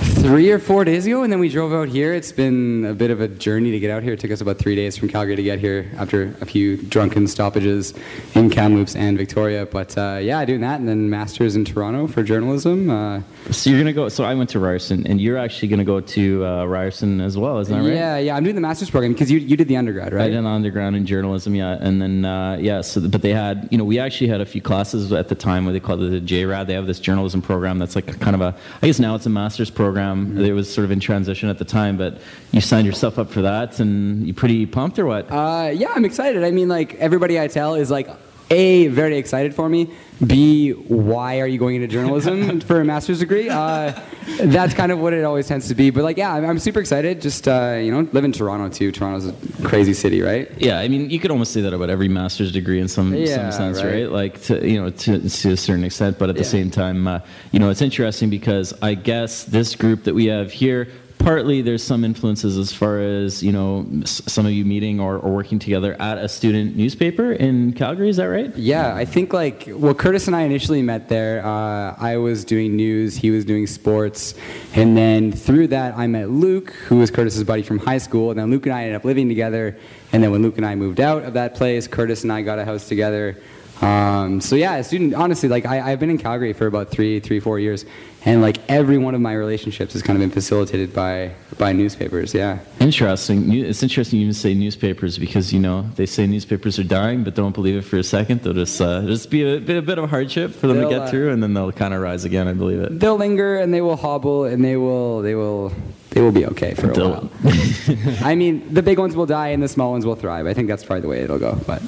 three 0.00 0.50
or 0.50 0.58
four 0.58 0.84
days 0.84 1.06
ago, 1.06 1.22
and 1.22 1.32
then 1.32 1.40
we 1.40 1.48
drove 1.48 1.72
out 1.72 1.88
here. 1.88 2.12
It's 2.12 2.32
been 2.32 2.84
a 2.84 2.94
bit 2.94 3.10
of 3.10 3.20
a 3.20 3.28
journey 3.28 3.70
to 3.70 3.78
get 3.78 3.90
out 3.90 4.02
here. 4.02 4.14
It 4.14 4.20
took 4.20 4.30
us 4.30 4.40
about 4.40 4.58
three 4.58 4.74
days 4.74 4.96
from 4.96 5.08
Calgary 5.08 5.36
to 5.36 5.42
get 5.42 5.58
here 5.58 5.90
after 5.96 6.34
a 6.40 6.46
few 6.46 6.76
drunken 6.76 7.26
stoppages 7.26 7.94
in 8.34 8.50
Kamloops 8.50 8.96
and 8.96 9.16
Victoria. 9.18 9.66
But 9.66 9.96
uh, 9.96 10.18
yeah, 10.22 10.44
doing 10.44 10.60
that, 10.60 10.80
and 10.80 10.88
then 10.88 11.10
masters 11.10 11.56
in 11.56 11.64
Toronto 11.64 12.06
for 12.06 12.22
journalism. 12.22 12.90
Uh, 12.90 13.22
so 13.50 13.70
you're 13.70 13.78
gonna 13.78 13.92
go. 13.92 14.08
So 14.08 14.24
I 14.24 14.34
went 14.34 14.50
to 14.50 14.58
Ryerson, 14.58 15.06
and 15.06 15.20
you're 15.20 15.38
actually 15.38 15.68
gonna 15.68 15.84
go 15.84 16.00
to 16.00 16.46
uh, 16.46 16.64
Ryerson 16.64 17.20
as 17.20 17.36
well, 17.36 17.58
isn't 17.58 17.74
that 17.74 17.82
right? 17.86 17.94
Yeah, 17.94 18.18
yeah. 18.18 18.36
I'm 18.36 18.44
doing 18.44 18.54
the 18.54 18.60
master's 18.60 18.90
program 18.90 19.12
because 19.12 19.30
you, 19.30 19.38
you 19.38 19.56
did 19.56 19.68
the 19.68 19.76
undergrad, 19.76 20.12
right? 20.12 20.24
I 20.24 20.28
did 20.28 20.36
an 20.36 20.46
underground 20.46 20.96
in 20.96 21.06
journalism, 21.06 21.54
yeah, 21.54 21.78
and 21.80 22.00
then 22.00 22.24
uh, 22.24 22.56
yeah. 22.60 22.80
So, 22.80 23.06
but 23.06 23.22
they 23.22 23.32
had, 23.32 23.68
you 23.70 23.78
know, 23.78 23.84
we 23.84 23.98
actually 23.98 24.28
had 24.28 24.40
a 24.40 24.46
few 24.46 24.62
classes 24.62 25.12
at 25.12 25.28
the 25.28 25.34
time 25.34 25.64
where 25.64 25.72
they 25.72 25.80
called 25.80 26.02
it 26.02 26.10
the 26.10 26.20
JRAD. 26.20 26.66
They 26.66 26.74
have 26.74 26.86
this 26.86 27.00
journalism 27.00 27.42
program 27.42 27.78
that's 27.78 27.96
like 27.96 28.20
kind 28.20 28.34
of 28.34 28.40
a, 28.40 28.56
I 28.82 28.86
guess 28.86 28.98
now 28.98 29.14
it's 29.14 29.26
a 29.26 29.30
master's 29.30 29.70
program. 29.70 29.89
Mm-hmm. 29.94 30.44
It 30.44 30.52
was 30.52 30.72
sort 30.72 30.84
of 30.84 30.90
in 30.90 31.00
transition 31.00 31.48
at 31.48 31.58
the 31.58 31.64
time, 31.64 31.96
but 31.96 32.20
you 32.52 32.60
signed 32.60 32.86
yourself 32.86 33.18
up 33.18 33.30
for 33.30 33.42
that, 33.42 33.80
and 33.80 34.26
you 34.26 34.34
pretty 34.34 34.66
pumped 34.66 34.98
or 34.98 35.06
what? 35.06 35.30
Uh, 35.30 35.70
yeah, 35.74 35.92
I'm 35.94 36.04
excited. 36.04 36.44
I 36.44 36.50
mean, 36.50 36.68
like 36.68 36.94
everybody 36.94 37.38
I 37.40 37.48
tell 37.48 37.74
is 37.74 37.90
like 37.90 38.08
A, 38.52 38.88
very 38.88 39.16
excited 39.16 39.54
for 39.54 39.68
me. 39.68 39.88
B, 40.26 40.70
why 40.72 41.40
are 41.40 41.46
you 41.46 41.56
going 41.58 41.76
into 41.76 41.86
journalism 41.86 42.60
for 42.68 42.80
a 42.80 42.84
master's 42.84 43.20
degree? 43.20 43.48
Uh, 43.48 43.98
that's 44.40 44.74
kind 44.74 44.90
of 44.92 44.98
what 44.98 45.12
it 45.12 45.24
always 45.24 45.46
tends 45.46 45.68
to 45.68 45.74
be. 45.74 45.90
But 45.90 46.02
like, 46.04 46.16
yeah, 46.16 46.34
I'm, 46.34 46.44
I'm 46.44 46.58
super 46.58 46.80
excited. 46.80 47.22
Just 47.22 47.46
uh, 47.48 47.78
you 47.80 47.90
know, 47.92 48.08
live 48.12 48.24
in 48.24 48.32
Toronto 48.32 48.68
too. 48.68 48.90
Toronto's 48.92 49.26
a 49.28 49.62
crazy 49.66 49.94
city, 49.94 50.20
right? 50.20 50.50
Yeah, 50.58 50.78
I 50.80 50.88
mean, 50.88 51.08
you 51.10 51.18
could 51.20 51.30
almost 51.30 51.52
say 51.52 51.60
that 51.62 51.72
about 51.72 51.90
every 51.90 52.08
master's 52.08 52.50
degree 52.52 52.80
in 52.80 52.88
some 52.88 53.14
Yeah, 53.14 53.50
some 53.50 53.52
sense, 53.74 53.82
right. 53.84 53.92
right? 54.02 54.10
Like, 54.10 54.42
to, 54.42 54.68
you 54.68 54.82
know, 54.82 54.90
to, 54.90 55.28
to 55.28 55.52
a 55.52 55.56
certain 55.56 55.84
extent. 55.84 56.18
But 56.18 56.28
at 56.28 56.34
the 56.36 56.42
Yeah. 56.42 56.48
same 56.48 56.70
time, 56.70 57.06
uh, 57.06 57.20
you 57.52 57.60
know, 57.60 57.70
it's 57.70 57.82
interesting 57.82 58.30
because 58.30 58.74
I 58.82 58.94
guess 58.94 59.44
this 59.44 59.74
group 59.76 60.04
that 60.04 60.14
we 60.14 60.26
have 60.26 60.50
here, 60.52 60.88
partly 61.20 61.62
there's 61.62 61.82
some 61.82 62.04
influences 62.04 62.58
as 62.58 62.72
far 62.72 62.98
as 62.98 63.42
you 63.42 63.52
know, 63.52 63.86
some 64.04 64.46
of 64.46 64.52
you 64.52 64.64
meeting 64.64 64.98
or, 64.98 65.16
or 65.18 65.32
working 65.32 65.58
together 65.58 65.94
at 66.00 66.18
a 66.18 66.28
student 66.28 66.76
newspaper 66.76 67.32
in 67.32 67.72
Calgary. 67.74 68.08
Is 68.08 68.16
that 68.16 68.24
right? 68.24 68.54
Yeah, 68.56 68.94
I 68.94 69.04
think 69.04 69.32
like 69.32 69.68
well, 69.68 69.94
Curtis 69.94 70.26
and 70.26 70.34
I 70.34 70.42
initially 70.42 70.82
met 70.82 71.08
there. 71.08 71.44
Uh, 71.44 71.94
I 71.98 72.16
was 72.16 72.44
doing 72.44 72.74
news, 72.74 73.16
he 73.16 73.30
was 73.30 73.44
doing 73.44 73.66
sports, 73.66 74.34
and 74.74 74.96
then 74.96 75.30
through 75.30 75.68
that 75.68 75.96
I 75.96 76.06
met 76.06 76.30
Luke, 76.30 76.70
who 76.88 76.98
was 76.98 77.10
Curtis's 77.10 77.44
buddy 77.44 77.62
from 77.62 77.78
high 77.78 77.98
school. 77.98 78.30
And 78.30 78.40
then 78.40 78.50
Luke 78.50 78.66
and 78.66 78.74
I 78.74 78.82
ended 78.82 78.96
up 78.96 79.04
living 79.04 79.28
together. 79.28 79.78
And 80.12 80.22
then 80.22 80.32
when 80.32 80.42
Luke 80.42 80.56
and 80.56 80.66
I 80.66 80.74
moved 80.74 81.00
out 81.00 81.22
of 81.22 81.34
that 81.34 81.54
place, 81.54 81.86
Curtis 81.86 82.24
and 82.24 82.32
I 82.32 82.42
got 82.42 82.58
a 82.58 82.64
house 82.64 82.88
together. 82.88 83.36
Um, 83.80 84.40
so 84.40 84.56
yeah, 84.56 84.80
student. 84.82 85.14
Honestly, 85.14 85.48
like 85.48 85.64
I, 85.64 85.92
I've 85.92 86.00
been 86.00 86.10
in 86.10 86.18
Calgary 86.18 86.52
for 86.52 86.66
about 86.66 86.90
three, 86.90 87.18
three, 87.18 87.40
four 87.40 87.58
years, 87.58 87.86
and 88.24 88.42
like 88.42 88.58
every 88.68 88.98
one 88.98 89.14
of 89.14 89.20
my 89.22 89.32
relationships 89.32 89.94
has 89.94 90.02
kind 90.02 90.16
of 90.16 90.20
been 90.20 90.30
facilitated 90.30 90.92
by 90.92 91.32
by 91.58 91.72
newspapers. 91.72 92.34
Yeah. 92.34 92.58
Interesting. 92.78 93.52
It's 93.52 93.82
interesting 93.82 94.18
you 94.18 94.24
even 94.24 94.34
say 94.34 94.52
newspapers 94.52 95.18
because 95.18 95.52
you 95.52 95.60
know 95.60 95.88
they 95.96 96.06
say 96.06 96.26
newspapers 96.26 96.78
are 96.78 96.84
dying, 96.84 97.24
but 97.24 97.34
don't 97.34 97.54
believe 97.54 97.76
it 97.76 97.82
for 97.82 97.96
a 97.96 98.04
second. 98.04 98.42
They'll 98.42 98.52
just 98.52 98.80
uh, 98.80 99.02
just 99.02 99.30
be 99.30 99.42
a 99.42 99.58
bit, 99.58 99.78
a 99.78 99.82
bit 99.82 99.96
of 99.96 100.04
a 100.04 100.08
hardship 100.08 100.52
for 100.52 100.66
them 100.66 100.76
They'll, 100.76 100.90
to 100.90 100.94
get 100.96 101.02
uh, 101.02 101.10
through, 101.10 101.30
and 101.32 101.42
then 101.42 101.54
they'll 101.54 101.72
kind 101.72 101.94
of 101.94 102.02
rise 102.02 102.26
again. 102.26 102.48
I 102.48 102.52
believe 102.52 102.80
it. 102.80 103.00
They'll 103.00 103.16
linger 103.16 103.58
and 103.58 103.72
they 103.72 103.80
will 103.80 103.96
hobble 103.96 104.44
and 104.44 104.62
they 104.62 104.76
will 104.76 105.22
they 105.22 105.34
will 105.34 105.72
they 106.10 106.20
will 106.20 106.32
be 106.32 106.44
okay 106.44 106.74
for 106.74 106.90
a 106.90 107.08
while. 107.08 107.30
I 108.22 108.34
mean, 108.34 108.74
the 108.74 108.82
big 108.82 108.98
ones 108.98 109.16
will 109.16 109.26
die 109.26 109.48
and 109.48 109.62
the 109.62 109.68
small 109.68 109.92
ones 109.92 110.04
will 110.04 110.16
thrive. 110.16 110.46
I 110.46 110.54
think 110.54 110.68
that's 110.68 110.84
probably 110.84 111.00
the 111.02 111.08
way 111.08 111.20
it'll 111.20 111.38
go. 111.38 111.58
But 111.66 111.82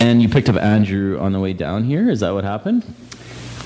And 0.00 0.20
you 0.20 0.28
picked 0.28 0.48
up 0.48 0.56
Andrew 0.56 1.18
on 1.18 1.32
the 1.32 1.40
way 1.40 1.52
down 1.52 1.84
here. 1.84 2.10
Is 2.10 2.20
that 2.20 2.32
what 2.32 2.44
happened? 2.44 2.84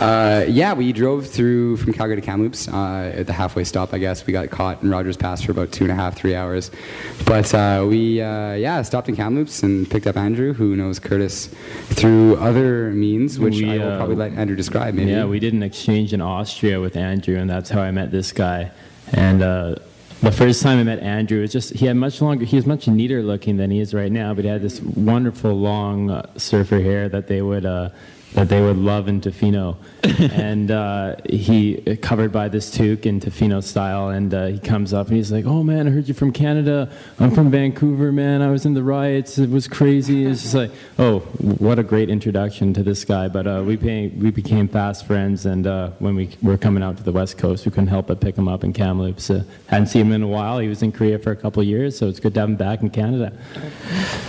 uh, 0.00 0.44
yeah, 0.48 0.72
we 0.74 0.92
drove 0.92 1.26
through 1.26 1.76
from 1.76 1.92
Calgary 1.92 2.16
to 2.16 2.22
Kamloops 2.22 2.68
uh, 2.68 3.12
at 3.14 3.26
the 3.26 3.32
halfway 3.32 3.64
stop. 3.64 3.92
I 3.92 3.98
guess 3.98 4.24
we 4.26 4.32
got 4.32 4.48
caught 4.50 4.82
in 4.82 4.90
Rogers 4.90 5.16
Pass 5.16 5.42
for 5.42 5.50
about 5.50 5.72
two 5.72 5.84
and 5.84 5.90
a 5.90 5.94
half, 5.94 6.16
three 6.16 6.34
hours. 6.36 6.70
But 7.26 7.52
uh, 7.52 7.84
we 7.88 8.20
uh, 8.20 8.54
yeah 8.54 8.80
stopped 8.82 9.08
in 9.08 9.16
Kamloops 9.16 9.62
and 9.62 9.90
picked 9.90 10.06
up 10.06 10.16
Andrew, 10.16 10.52
who 10.52 10.76
knows 10.76 10.98
Curtis 11.00 11.48
through 11.86 12.36
other 12.36 12.90
means, 12.92 13.40
which 13.40 13.56
We, 13.56 13.70
I 13.70 13.78
will 13.78 13.92
uh, 13.92 13.96
probably 13.96 14.16
let 14.16 14.32
Andrew 14.32 14.56
describe. 14.56 14.94
Maybe. 14.94 15.10
Yeah, 15.10 15.24
we 15.24 15.40
did 15.40 15.52
an 15.52 15.64
exchange 15.64 16.12
in 16.12 16.20
Austria 16.20 16.80
with 16.80 16.96
Andrew, 16.96 17.36
and 17.36 17.50
that's 17.50 17.70
how 17.70 17.80
I 17.80 17.90
met 17.90 18.12
this 18.12 18.30
guy. 18.30 18.70
And 19.12 19.42
uh, 19.42 19.76
the 20.20 20.32
first 20.32 20.62
time 20.62 20.78
I 20.78 20.82
met 20.82 21.00
Andrew, 21.00 21.40
was 21.40 21.52
just 21.52 21.74
he 21.74 21.86
had 21.86 21.96
much 21.96 22.20
longer. 22.20 22.44
He 22.44 22.56
was 22.56 22.66
much 22.66 22.88
neater 22.88 23.22
looking 23.22 23.56
than 23.56 23.70
he 23.70 23.80
is 23.80 23.94
right 23.94 24.10
now, 24.10 24.34
but 24.34 24.44
he 24.44 24.50
had 24.50 24.62
this 24.62 24.80
wonderful 24.80 25.52
long 25.52 26.10
uh, 26.10 26.30
surfer 26.36 26.80
hair 26.80 27.08
that 27.08 27.26
they 27.28 27.42
would. 27.42 27.64
Uh, 27.64 27.90
that 28.34 28.50
they 28.50 28.60
would 28.60 28.76
love 28.76 29.08
in 29.08 29.22
Tofino, 29.22 29.76
and 30.32 30.70
uh, 30.70 31.16
he 31.28 31.82
uh, 31.86 31.96
covered 32.00 32.30
by 32.30 32.48
this 32.48 32.70
toque 32.70 33.04
in 33.06 33.18
Tofino 33.20 33.62
style, 33.62 34.10
and 34.10 34.32
uh, 34.32 34.46
he 34.46 34.58
comes 34.58 34.92
up 34.92 35.08
and 35.08 35.16
he's 35.16 35.32
like, 35.32 35.44
"Oh 35.44 35.62
man, 35.64 35.88
I 35.88 35.90
heard 35.90 36.06
you're 36.06 36.14
from 36.14 36.32
Canada. 36.32 36.88
I'm 37.18 37.32
from 37.32 37.50
Vancouver, 37.50 38.12
man. 38.12 38.40
I 38.40 38.50
was 38.50 38.64
in 38.64 38.74
the 38.74 38.82
riots. 38.82 39.38
It 39.38 39.50
was 39.50 39.66
crazy." 39.66 40.24
It's 40.24 40.42
just 40.42 40.54
like, 40.54 40.70
oh, 40.98 41.20
what 41.58 41.78
a 41.80 41.82
great 41.82 42.10
introduction 42.10 42.72
to 42.74 42.82
this 42.84 43.04
guy. 43.04 43.26
But 43.28 43.46
uh, 43.48 43.64
we 43.66 43.74
became 43.76 44.18
we 44.20 44.30
became 44.30 44.68
fast 44.68 45.04
friends, 45.04 45.46
and 45.46 45.66
uh, 45.66 45.90
when 45.98 46.14
we 46.14 46.30
were 46.42 46.56
coming 46.58 46.82
out 46.82 46.96
to 46.98 47.02
the 47.02 47.12
West 47.12 47.36
Coast, 47.36 47.66
we 47.66 47.72
couldn't 47.72 47.88
help 47.88 48.06
but 48.06 48.20
pick 48.20 48.36
him 48.36 48.46
up 48.46 48.62
in 48.62 48.72
Kamloops. 48.72 49.30
Uh, 49.30 49.42
hadn't 49.66 49.88
seen 49.88 50.06
him 50.06 50.12
in 50.12 50.22
a 50.22 50.28
while. 50.28 50.60
He 50.60 50.68
was 50.68 50.82
in 50.82 50.92
Korea 50.92 51.18
for 51.18 51.32
a 51.32 51.36
couple 51.36 51.60
of 51.60 51.66
years, 51.66 51.98
so 51.98 52.06
it's 52.08 52.20
good 52.20 52.34
to 52.34 52.40
have 52.40 52.48
him 52.48 52.56
back 52.56 52.82
in 52.82 52.90
Canada. 52.90 53.32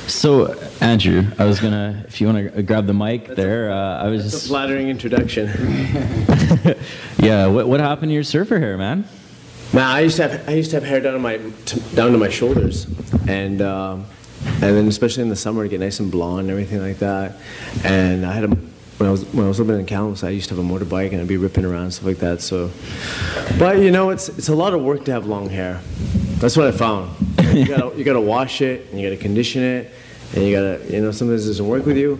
So, 0.07 0.57
Andrew, 0.81 1.25
I 1.37 1.45
was 1.45 1.59
gonna, 1.59 2.03
if 2.07 2.19
you 2.19 2.27
want 2.27 2.53
to 2.55 2.63
grab 2.63 2.87
the 2.87 2.93
mic 2.93 3.27
there, 3.35 3.71
uh, 3.71 4.03
I 4.03 4.07
was 4.07 4.25
It's 4.25 4.33
a 4.33 4.37
just, 4.37 4.47
flattering 4.49 4.89
introduction. 4.89 5.47
yeah. 7.19 7.47
What, 7.47 7.67
what 7.67 7.79
happened 7.79 8.09
to 8.09 8.13
your 8.13 8.23
surfer 8.23 8.59
hair, 8.59 8.77
man? 8.77 9.05
Man, 9.71 9.83
I 9.83 9.99
used 10.01 10.15
to 10.17 10.27
have 10.27 10.49
I 10.49 10.53
used 10.53 10.71
to 10.71 10.77
have 10.77 10.83
hair 10.83 10.99
down 10.99 11.13
to 11.13 11.19
my 11.19 11.37
down 11.93 12.11
to 12.11 12.17
my 12.17 12.29
shoulders, 12.29 12.87
and 13.27 13.61
um, 13.61 14.05
and 14.43 14.61
then 14.61 14.87
especially 14.87 15.23
in 15.23 15.29
the 15.29 15.35
summer 15.35 15.63
to 15.63 15.69
get 15.69 15.79
nice 15.79 15.99
and 15.99 16.11
blonde 16.11 16.41
and 16.41 16.49
everything 16.49 16.81
like 16.81 16.97
that. 16.99 17.35
And 17.83 18.25
I 18.25 18.33
had 18.33 18.45
a 18.45 18.47
when 18.99 19.07
I 19.07 19.11
was 19.11 19.25
when 19.25 19.45
I 19.45 19.47
was 19.47 19.59
living 19.59 19.79
in 19.79 19.85
Kamloops, 19.85 20.23
I 20.23 20.29
used 20.29 20.49
to 20.49 20.55
have 20.55 20.65
a 20.65 20.67
motorbike 20.67 21.11
and 21.11 21.21
I'd 21.21 21.27
be 21.27 21.37
ripping 21.37 21.65
around 21.65 21.91
stuff 21.91 22.05
like 22.05 22.17
that. 22.17 22.41
So, 22.41 22.71
but 23.57 23.77
you 23.77 23.91
know, 23.91 24.09
it's 24.09 24.29
it's 24.29 24.49
a 24.49 24.55
lot 24.55 24.73
of 24.73 24.81
work 24.81 25.05
to 25.05 25.11
have 25.11 25.25
long 25.25 25.49
hair. 25.49 25.81
That's 26.39 26.57
what 26.57 26.67
I 26.67 26.71
found. 26.71 27.15
You 27.53 27.65
gotta 27.65 27.97
you 27.97 28.03
gotta 28.03 28.21
wash 28.21 28.61
it 28.61 28.87
and 28.89 28.99
you 28.99 29.09
gotta 29.09 29.21
condition 29.21 29.61
it, 29.61 29.91
and 30.33 30.43
you 30.43 30.51
gotta 30.51 30.83
you 30.91 31.01
know 31.01 31.11
sometimes 31.11 31.45
it 31.45 31.49
doesn't 31.49 31.67
work 31.67 31.85
with 31.85 31.97
you, 31.97 32.19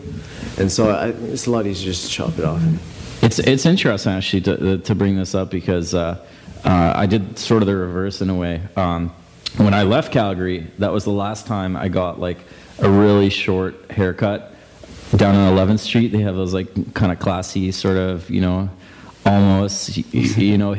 and 0.58 0.72
so 0.72 0.90
I, 0.90 1.08
it's 1.08 1.48
a 1.48 1.52
lot 1.52 1.66
easier 1.66 1.92
just 1.92 2.06
to 2.06 2.12
chop 2.12 2.38
it 2.38 2.46
off. 2.46 2.62
It's 3.22 3.38
it's 3.40 3.66
interesting 3.66 4.14
actually 4.14 4.42
to 4.42 4.78
to 4.78 4.96
bring 4.96 5.18
this 5.18 5.36
up 5.36 5.52
because 5.52 5.94
uh, 5.94 6.26
uh, 6.64 6.94
I 6.96 7.06
did 7.06 7.38
sort 7.38 7.62
of 7.62 7.68
the 7.68 7.76
reverse 7.76 8.22
in 8.22 8.30
a 8.30 8.36
way. 8.36 8.62
Um, 8.78 9.14
when 9.58 9.74
I 9.74 9.84
left 9.84 10.14
Calgary, 10.14 10.68
that 10.78 10.94
was 10.94 11.04
the 11.04 11.12
last 11.12 11.46
time 11.46 11.76
I 11.76 11.90
got 11.90 12.20
like 12.20 12.38
a 12.80 12.90
really 12.90 13.30
short 13.30 13.92
haircut 13.92 14.54
down 15.16 15.36
on 15.36 15.54
11th 15.54 15.80
Street. 15.80 16.14
They 16.14 16.22
have 16.22 16.36
those 16.36 16.54
like 16.54 16.94
kind 16.94 17.12
of 17.12 17.20
classy 17.20 17.72
sort 17.72 17.98
of 17.98 18.30
you 18.30 18.40
know 18.40 18.70
almost 19.30 19.96
you 20.14 20.58
know 20.58 20.76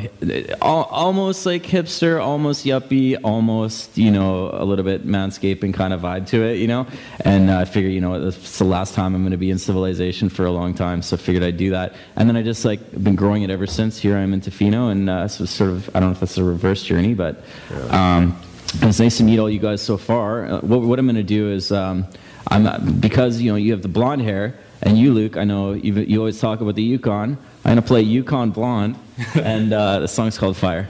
almost 0.61 1.45
like 1.45 1.63
hipster 1.63 2.21
almost 2.21 2.65
yuppie 2.65 3.17
almost 3.23 3.97
you 3.97 4.11
know 4.11 4.49
a 4.53 4.65
little 4.65 4.83
bit 4.83 5.07
manscaping 5.07 5.73
kind 5.73 5.93
of 5.93 6.01
vibe 6.01 6.27
to 6.27 6.43
it 6.43 6.57
you 6.57 6.67
know? 6.67 6.85
And 7.21 7.49
uh, 7.49 7.59
i 7.59 7.65
figured 7.65 7.93
you 7.93 8.01
know 8.01 8.27
it's 8.27 8.57
the 8.59 8.65
last 8.65 8.93
time 8.93 9.15
i'm 9.15 9.21
going 9.21 9.31
to 9.31 9.37
be 9.37 9.51
in 9.51 9.57
civilization 9.57 10.27
for 10.27 10.45
a 10.45 10.51
long 10.51 10.73
time 10.73 11.01
so 11.01 11.15
i 11.15 11.19
figured 11.19 11.43
i'd 11.43 11.57
do 11.57 11.71
that. 11.71 11.93
And 12.17 12.27
then 12.27 12.35
i 12.35 12.43
just 12.43 12.65
like 12.65 12.79
been 13.01 13.15
growing 13.15 13.43
it 13.43 13.49
ever 13.49 13.67
since. 13.67 13.97
Here 13.97 14.17
i'm 14.17 14.33
in 14.33 14.41
tofino 14.41 14.91
and 14.91 15.09
uh, 15.09 15.27
so 15.27 15.45
sort 15.45 15.69
of 15.69 15.89
i 15.95 15.99
don't 15.99 16.09
know 16.09 16.15
if 16.15 16.23
it's 16.23 16.37
a 16.37 16.43
reverse 16.43 16.83
journey 16.83 17.13
but 17.13 17.43
um, 17.89 18.37
it's 18.81 18.99
nice 18.99 19.17
to 19.17 19.23
meet 19.23 19.39
all 19.39 19.49
you 19.49 19.59
guys 19.59 19.81
so 19.81 19.97
far. 19.97 20.45
Uh, 20.45 20.59
what, 20.61 20.81
what 20.81 20.99
i'm 20.99 21.05
going 21.05 21.15
to 21.15 21.23
do 21.23 21.51
is 21.51 21.71
um, 21.71 22.05
i'm 22.49 22.99
because 22.99 23.39
you 23.39 23.49
know 23.49 23.55
you 23.55 23.71
have 23.71 23.81
the 23.81 23.87
blonde 23.87 24.21
hair 24.21 24.55
and 24.81 24.97
you 24.97 25.13
luke 25.13 25.37
i 25.37 25.45
know 25.45 25.71
you, 25.71 25.93
you 25.93 26.19
always 26.19 26.39
talk 26.39 26.59
about 26.59 26.75
the 26.75 26.83
yukon 26.83 27.37
i'm 27.63 27.75
going 27.75 27.75
to 27.77 27.81
play 27.81 28.01
yukon 28.01 28.51
blonde 28.51 28.95
and 29.35 29.73
uh, 29.73 29.99
the 29.99 30.07
song's 30.07 30.37
called 30.37 30.57
fire 30.57 30.87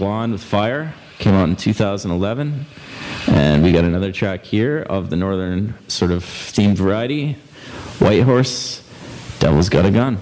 Blonde 0.00 0.32
with 0.32 0.42
Fire. 0.42 0.94
Came 1.18 1.34
out 1.34 1.50
in 1.50 1.56
2011. 1.56 2.64
And 3.26 3.62
we 3.62 3.70
got 3.70 3.84
another 3.84 4.12
track 4.12 4.46
here 4.46 4.80
of 4.88 5.10
the 5.10 5.16
northern 5.16 5.74
sort 5.88 6.10
of 6.10 6.24
themed 6.24 6.76
variety 6.76 7.34
Whitehorse, 7.98 8.82
Devil's 9.40 9.68
Got 9.68 9.84
a 9.84 9.90
Gun. 9.90 10.16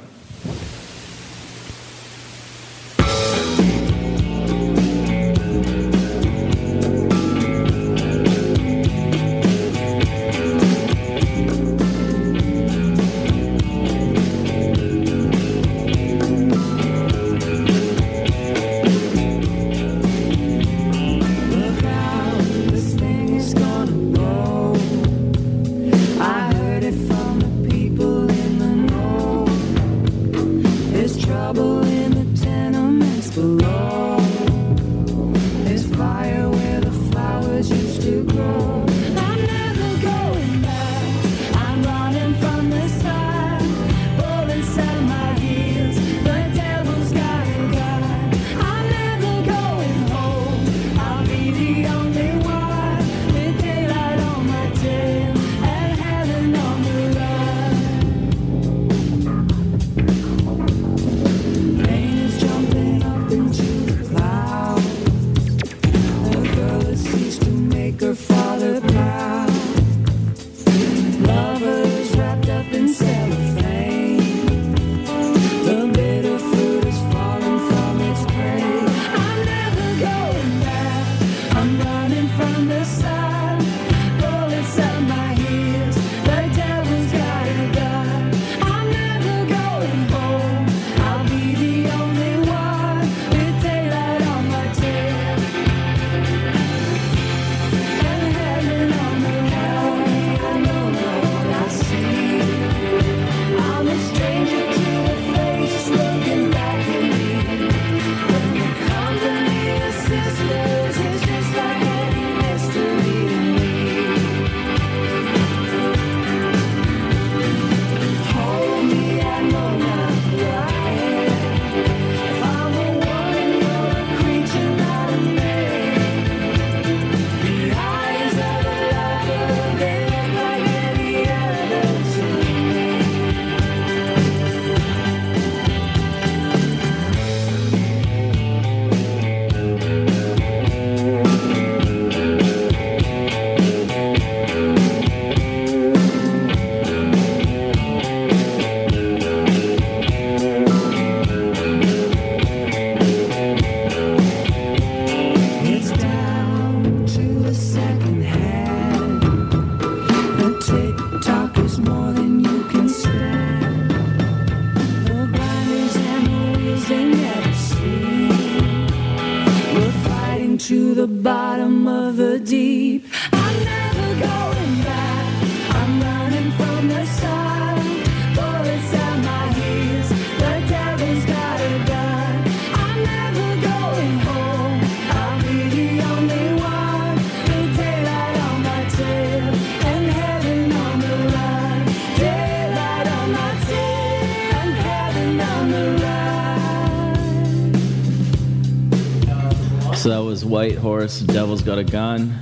Horse, 200.99 201.21
Devil's 201.21 201.63
Got 201.63 201.79
a 201.79 201.85
Gun. 201.85 202.41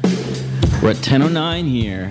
We're 0.83 0.93
at 0.93 0.97
10.09 0.97 1.69
here 1.69 2.09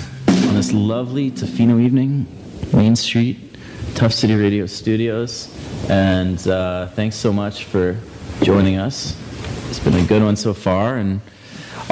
on 0.48 0.54
this 0.54 0.72
lovely 0.72 1.32
Tofino 1.32 1.82
evening, 1.82 2.28
Main 2.72 2.96
Street, 2.96 3.58
Tuff 3.96 4.14
City 4.14 4.36
Radio 4.36 4.68
Studios. 4.68 5.52
And 5.90 6.48
uh, 6.48 6.90
thanks 6.90 7.16
so 7.16 7.34
much 7.34 7.64
for 7.64 7.98
joining 8.44 8.78
us. 8.78 9.20
It's 9.70 9.80
been 9.80 9.96
a 9.96 10.06
good 10.06 10.22
one 10.22 10.36
so 10.36 10.54
far, 10.54 10.98
and 10.98 11.20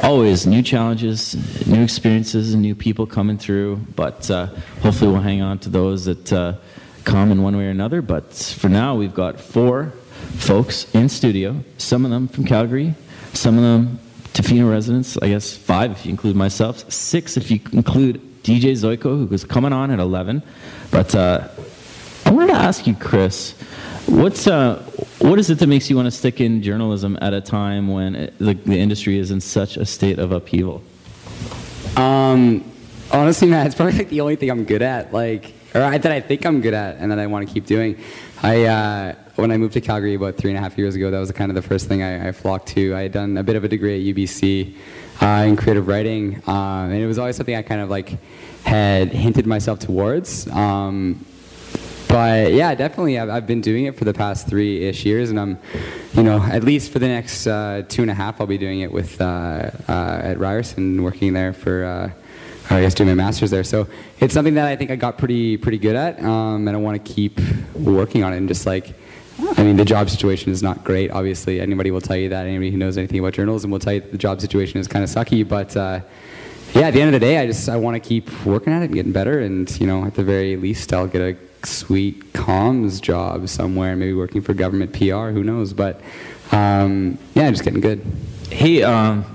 always 0.04 0.46
new 0.46 0.62
challenges, 0.62 1.36
new 1.66 1.82
experiences, 1.82 2.54
and 2.54 2.62
new 2.62 2.76
people 2.76 3.08
coming 3.08 3.40
through. 3.40 3.78
But 3.96 4.30
uh, 4.30 4.46
hopefully, 4.84 5.12
we'll 5.12 5.22
hang 5.22 5.42
on 5.42 5.58
to 5.60 5.70
those 5.70 6.06
that 6.06 6.32
uh, 6.32 6.58
come 7.06 7.32
in 7.32 7.42
one 7.42 7.58
way 7.58 7.66
or 7.66 7.72
another. 7.72 8.04
But 8.04 8.32
for 8.36 8.70
now, 8.70 8.94
we've 8.94 9.16
got 9.16 9.40
four 9.40 9.94
folks 10.38 10.94
in 10.94 11.10
studio, 11.10 11.64
some 11.80 12.06
of 12.06 12.12
them 12.12 12.28
from 12.28 12.46
Calgary, 12.46 12.94
some 13.34 13.58
of 13.58 13.64
them 13.64 14.00
Residents, 14.62 15.18
I 15.18 15.30
guess 15.30 15.56
five 15.56 15.92
if 15.92 16.06
you 16.06 16.12
include 16.12 16.36
myself, 16.36 16.92
six 16.92 17.38
if 17.38 17.50
you 17.50 17.60
include 17.72 18.22
DJ 18.44 18.74
Zoiko, 18.74 19.18
who 19.18 19.26
was 19.26 19.44
coming 19.44 19.74
on 19.74 19.90
at 19.90 20.00
11. 20.00 20.44
But 20.92 21.16
uh, 21.16 21.48
I 22.26 22.32
wanted 22.32 22.54
to 22.54 22.60
ask 22.60 22.86
you, 22.86 22.94
Chris, 22.96 23.54
what's 24.06 24.48
uh, 24.48 24.84
what 25.20 25.40
is 25.40 25.50
it 25.50 25.60
that 25.60 25.68
makes 25.68 25.90
you 25.90 25.96
want 25.96 26.06
to 26.06 26.12
stick 26.12 26.42
in 26.42 26.62
journalism 26.62 27.18
at 27.22 27.34
a 27.34 27.42
time 27.42 27.88
when 27.88 28.16
it, 28.16 28.38
the, 28.40 28.54
the 28.54 28.78
industry 28.78 29.18
is 29.18 29.32
in 29.32 29.42
such 29.42 29.78
a 29.78 29.86
state 29.86 30.20
of 30.20 30.32
upheaval? 30.32 30.84
Um, 31.96 32.70
honestly, 33.12 33.48
man, 33.48 33.66
it's 33.66 33.76
probably 33.76 33.98
like 33.98 34.10
the 34.10 34.22
only 34.22 34.36
thing 34.36 34.50
I'm 34.52 34.66
good 34.66 34.82
at. 34.82 35.14
Like, 35.14 35.54
or 35.74 35.82
I, 35.82 35.98
that 35.98 36.12
I 36.12 36.22
think 36.22 36.46
I'm 36.46 36.62
good 36.62 36.74
at, 36.74 36.98
and 36.98 37.12
that 37.12 37.20
I 37.20 37.28
want 37.28 37.48
to 37.48 37.54
keep 37.54 37.66
doing. 37.66 37.98
I 38.42 38.66
uh, 38.66 39.16
when 39.36 39.52
I 39.52 39.58
moved 39.58 39.74
to 39.74 39.82
Calgary 39.82 40.16
about 40.16 40.38
three 40.38 40.52
and 40.52 40.58
a 40.58 40.62
half 40.62 40.78
years 40.78 40.96
ago, 40.96 41.10
that 41.10 41.20
was 41.20 41.32
kind 41.32 41.50
of 41.50 41.56
the 41.56 41.62
first 41.62 41.88
thing 41.88 42.04
I, 42.04 42.30
I 42.30 42.32
flocked 42.32 42.68
to. 42.70 42.96
I 42.96 43.04
had 43.04 43.12
done 43.12 43.38
a 43.38 43.44
bit 43.44 43.56
of 43.56 43.64
a 43.64 43.68
degree 43.68 44.10
at 44.10 44.16
UBC 44.16 44.76
uh, 45.22 45.46
in 45.48 45.56
creative 45.56 45.88
writing, 45.88 46.42
uh, 46.48 46.86
and 46.86 46.94
it 46.94 47.08
was 47.08 47.18
always 47.18 47.36
something 47.36 47.56
I 47.56 47.62
kind 47.62 47.82
of 47.82 47.90
like 47.90 48.18
had 48.64 49.10
hinted 49.10 49.48
myself 49.48 49.80
towards. 49.80 50.48
Um, 50.50 51.26
but 52.14 52.54
yeah, 52.54 52.76
definitely, 52.76 53.18
I've, 53.18 53.30
I've 53.30 53.48
been 53.48 53.62
doing 53.62 53.86
it 53.86 53.98
for 53.98 54.06
the 54.06 54.14
past 54.14 54.48
three-ish 54.48 55.04
years, 55.04 55.32
and 55.32 55.40
I'm, 55.40 55.58
you 56.14 56.22
know, 56.22 56.40
at 56.44 56.64
least 56.64 56.92
for 56.92 57.00
the 57.00 57.08
next 57.08 57.48
uh, 57.48 57.82
two 57.90 58.04
and 58.04 58.12
a 58.12 58.14
half, 58.14 58.40
I'll 58.40 58.46
be 58.46 58.60
doing 58.60 58.82
it 58.82 58.92
with 58.92 59.20
uh, 59.20 59.72
uh, 59.90 60.22
at 60.24 60.38
Ryerson, 60.38 61.02
working 61.02 61.34
there 61.34 61.54
for, 61.54 61.84
uh, 61.84 62.12
I 62.70 62.82
guess, 62.82 62.94
doing 62.94 63.10
my 63.10 63.16
master's 63.16 63.52
there. 63.52 63.64
So 63.64 63.88
it's 64.20 64.34
something 64.34 64.54
that 64.56 64.68
I 64.68 64.76
think 64.76 64.90
I 64.90 64.96
got 64.96 65.18
pretty 65.18 65.58
pretty 65.58 65.78
good 65.78 65.96
at, 65.96 66.22
um, 66.24 66.68
and 66.68 66.76
I 66.76 66.80
want 66.80 67.04
to 67.04 67.14
keep 67.14 67.40
working 67.74 68.24
on 68.24 68.34
it 68.34 68.38
and 68.38 68.48
just 68.48 68.66
like 68.66 68.96
I 69.58 69.64
mean, 69.64 69.78
the 69.78 69.86
job 69.86 70.10
situation 70.10 70.52
is 70.52 70.62
not 70.62 70.84
great. 70.84 71.12
Obviously, 71.12 71.60
anybody 71.60 71.92
will 71.92 72.02
tell 72.02 72.16
you 72.16 72.30
that. 72.30 72.46
Anybody 72.46 72.72
who 72.72 72.78
knows 72.78 72.98
anything 72.98 73.20
about 73.20 73.34
journalism 73.34 73.72
will 73.72 73.80
tell 73.80 73.94
you 73.94 74.02
the 74.02 74.18
job 74.18 74.42
situation 74.42 74.80
is 74.80 74.88
kind 74.88 75.04
of 75.04 75.10
sucky. 75.10 75.48
But 75.48 75.76
uh, 75.76 76.02
yeah, 76.74 76.88
at 76.88 76.94
the 76.94 77.02
end 77.02 77.14
of 77.14 77.20
the 77.20 77.26
day, 77.26 77.40
I 77.40 77.48
just 77.48 77.68
I 77.68 77.78
want 77.78 78.02
to 78.02 78.08
keep 78.08 78.46
working 78.46 78.74
at 78.74 78.82
it 78.82 78.86
and 78.86 78.94
getting 78.94 79.12
better. 79.12 79.40
And 79.40 79.70
you 79.80 79.88
know, 79.88 80.06
at 80.06 80.16
the 80.16 80.24
very 80.24 80.56
least, 80.56 80.94
I'll 80.94 81.08
get 81.08 81.22
a 81.22 81.66
sweet 81.66 82.34
comms 82.34 83.02
job 83.02 83.48
somewhere, 83.50 83.96
maybe 83.96 84.14
working 84.14 84.42
for 84.42 84.54
government 84.54 84.94
PR. 84.94 85.30
Who 85.30 85.44
knows? 85.44 85.74
But 85.74 86.00
um, 86.52 87.18
yeah, 87.34 87.50
just 87.50 87.64
getting 87.64 87.82
good. 87.82 88.06
Hey, 88.50 88.84
um, 88.84 89.26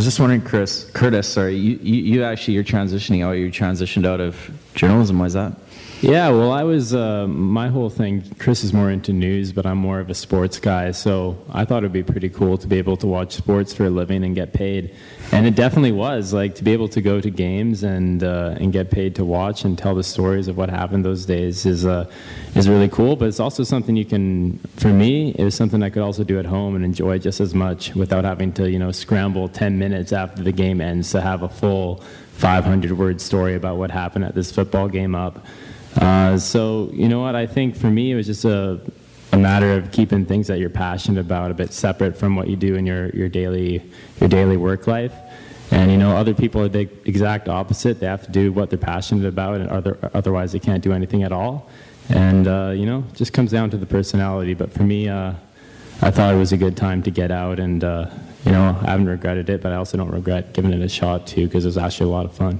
was 0.00 0.06
just 0.06 0.18
wondering, 0.18 0.40
Chris, 0.40 0.90
Curtis, 0.94 1.28
sorry, 1.28 1.56
you, 1.56 1.78
you, 1.82 2.02
you 2.02 2.24
actually 2.24 2.54
you're 2.54 2.64
transitioning 2.64 3.22
out. 3.22 3.32
You 3.32 3.50
transitioned 3.50 4.06
out 4.06 4.18
of 4.18 4.50
journalism. 4.74 5.18
Why 5.18 5.26
is 5.26 5.34
that? 5.34 5.54
Yeah, 6.02 6.30
well, 6.30 6.50
I 6.50 6.62
was, 6.62 6.94
uh, 6.94 7.26
my 7.26 7.68
whole 7.68 7.90
thing, 7.90 8.24
Chris 8.38 8.64
is 8.64 8.72
more 8.72 8.90
into 8.90 9.12
news, 9.12 9.52
but 9.52 9.66
I'm 9.66 9.76
more 9.76 10.00
of 10.00 10.08
a 10.08 10.14
sports 10.14 10.58
guy, 10.58 10.92
so 10.92 11.36
I 11.50 11.66
thought 11.66 11.82
it'd 11.82 11.92
be 11.92 12.02
pretty 12.02 12.30
cool 12.30 12.56
to 12.56 12.66
be 12.66 12.78
able 12.78 12.96
to 12.96 13.06
watch 13.06 13.34
sports 13.34 13.74
for 13.74 13.84
a 13.84 13.90
living 13.90 14.24
and 14.24 14.34
get 14.34 14.54
paid. 14.54 14.94
And 15.30 15.46
it 15.46 15.54
definitely 15.54 15.92
was, 15.92 16.32
like, 16.32 16.54
to 16.54 16.64
be 16.64 16.72
able 16.72 16.88
to 16.88 17.02
go 17.02 17.20
to 17.20 17.28
games 17.28 17.82
and, 17.82 18.24
uh, 18.24 18.56
and 18.58 18.72
get 18.72 18.90
paid 18.90 19.14
to 19.16 19.26
watch 19.26 19.62
and 19.64 19.76
tell 19.76 19.94
the 19.94 20.02
stories 20.02 20.48
of 20.48 20.56
what 20.56 20.70
happened 20.70 21.04
those 21.04 21.26
days 21.26 21.66
is, 21.66 21.84
uh, 21.84 22.10
is 22.54 22.66
really 22.66 22.88
cool, 22.88 23.14
but 23.14 23.28
it's 23.28 23.38
also 23.38 23.62
something 23.62 23.94
you 23.94 24.06
can, 24.06 24.56
for 24.76 24.88
me, 24.88 25.34
it 25.38 25.44
was 25.44 25.54
something 25.54 25.82
I 25.82 25.90
could 25.90 26.02
also 26.02 26.24
do 26.24 26.38
at 26.38 26.46
home 26.46 26.76
and 26.76 26.82
enjoy 26.82 27.18
just 27.18 27.40
as 27.40 27.54
much 27.54 27.94
without 27.94 28.24
having 28.24 28.52
to, 28.54 28.70
you 28.70 28.78
know, 28.78 28.90
scramble 28.90 29.48
10 29.48 29.78
minutes 29.78 30.14
after 30.14 30.42
the 30.42 30.52
game 30.52 30.80
ends 30.80 31.10
to 31.10 31.20
have 31.20 31.42
a 31.42 31.48
full 31.50 32.02
500 32.38 32.92
word 32.92 33.20
story 33.20 33.54
about 33.54 33.76
what 33.76 33.90
happened 33.90 34.24
at 34.24 34.34
this 34.34 34.50
football 34.50 34.88
game 34.88 35.14
up. 35.14 35.44
Uh, 36.00 36.38
so 36.38 36.90
you 36.92 37.08
know 37.08 37.20
what? 37.20 37.36
I 37.36 37.46
think 37.46 37.76
for 37.76 37.90
me 37.90 38.12
it 38.12 38.14
was 38.14 38.26
just 38.26 38.44
a, 38.44 38.80
a 39.32 39.36
matter 39.36 39.74
of 39.74 39.92
keeping 39.92 40.24
things 40.24 40.46
that 40.46 40.58
you're 40.58 40.70
passionate 40.70 41.20
about 41.20 41.50
a 41.50 41.54
bit 41.54 41.72
separate 41.72 42.16
from 42.16 42.36
what 42.36 42.48
you 42.48 42.56
do 42.56 42.74
in 42.74 42.86
your, 42.86 43.10
your 43.10 43.28
daily 43.28 43.82
your 44.18 44.28
daily 44.28 44.56
work 44.56 44.86
life. 44.86 45.12
And 45.70 45.90
you 45.90 45.98
know, 45.98 46.16
other 46.16 46.34
people 46.34 46.62
are 46.62 46.68
the 46.68 46.88
exact 47.04 47.48
opposite. 47.48 48.00
They 48.00 48.06
have 48.06 48.24
to 48.24 48.32
do 48.32 48.52
what 48.52 48.70
they're 48.70 48.78
passionate 48.78 49.26
about, 49.26 49.60
and 49.60 49.70
other, 49.70 49.98
otherwise 50.14 50.50
they 50.52 50.58
can't 50.58 50.82
do 50.82 50.92
anything 50.92 51.22
at 51.22 51.32
all. 51.32 51.68
And 52.08 52.48
uh, 52.48 52.72
you 52.74 52.86
know, 52.86 53.04
just 53.14 53.32
comes 53.32 53.52
down 53.52 53.70
to 53.70 53.76
the 53.76 53.86
personality. 53.86 54.54
But 54.54 54.72
for 54.72 54.82
me, 54.82 55.08
uh, 55.08 55.34
I 56.02 56.10
thought 56.10 56.34
it 56.34 56.38
was 56.38 56.52
a 56.52 56.56
good 56.56 56.76
time 56.76 57.02
to 57.04 57.10
get 57.10 57.30
out, 57.30 57.60
and 57.60 57.84
uh, 57.84 58.10
you 58.44 58.50
know, 58.50 58.76
I 58.82 58.90
haven't 58.90 59.06
regretted 59.06 59.48
it. 59.48 59.62
But 59.62 59.72
I 59.72 59.76
also 59.76 59.96
don't 59.96 60.10
regret 60.10 60.54
giving 60.54 60.72
it 60.72 60.80
a 60.80 60.88
shot 60.88 61.26
too, 61.28 61.46
because 61.46 61.64
it 61.64 61.68
was 61.68 61.78
actually 61.78 62.10
a 62.10 62.14
lot 62.14 62.24
of 62.24 62.32
fun. 62.32 62.58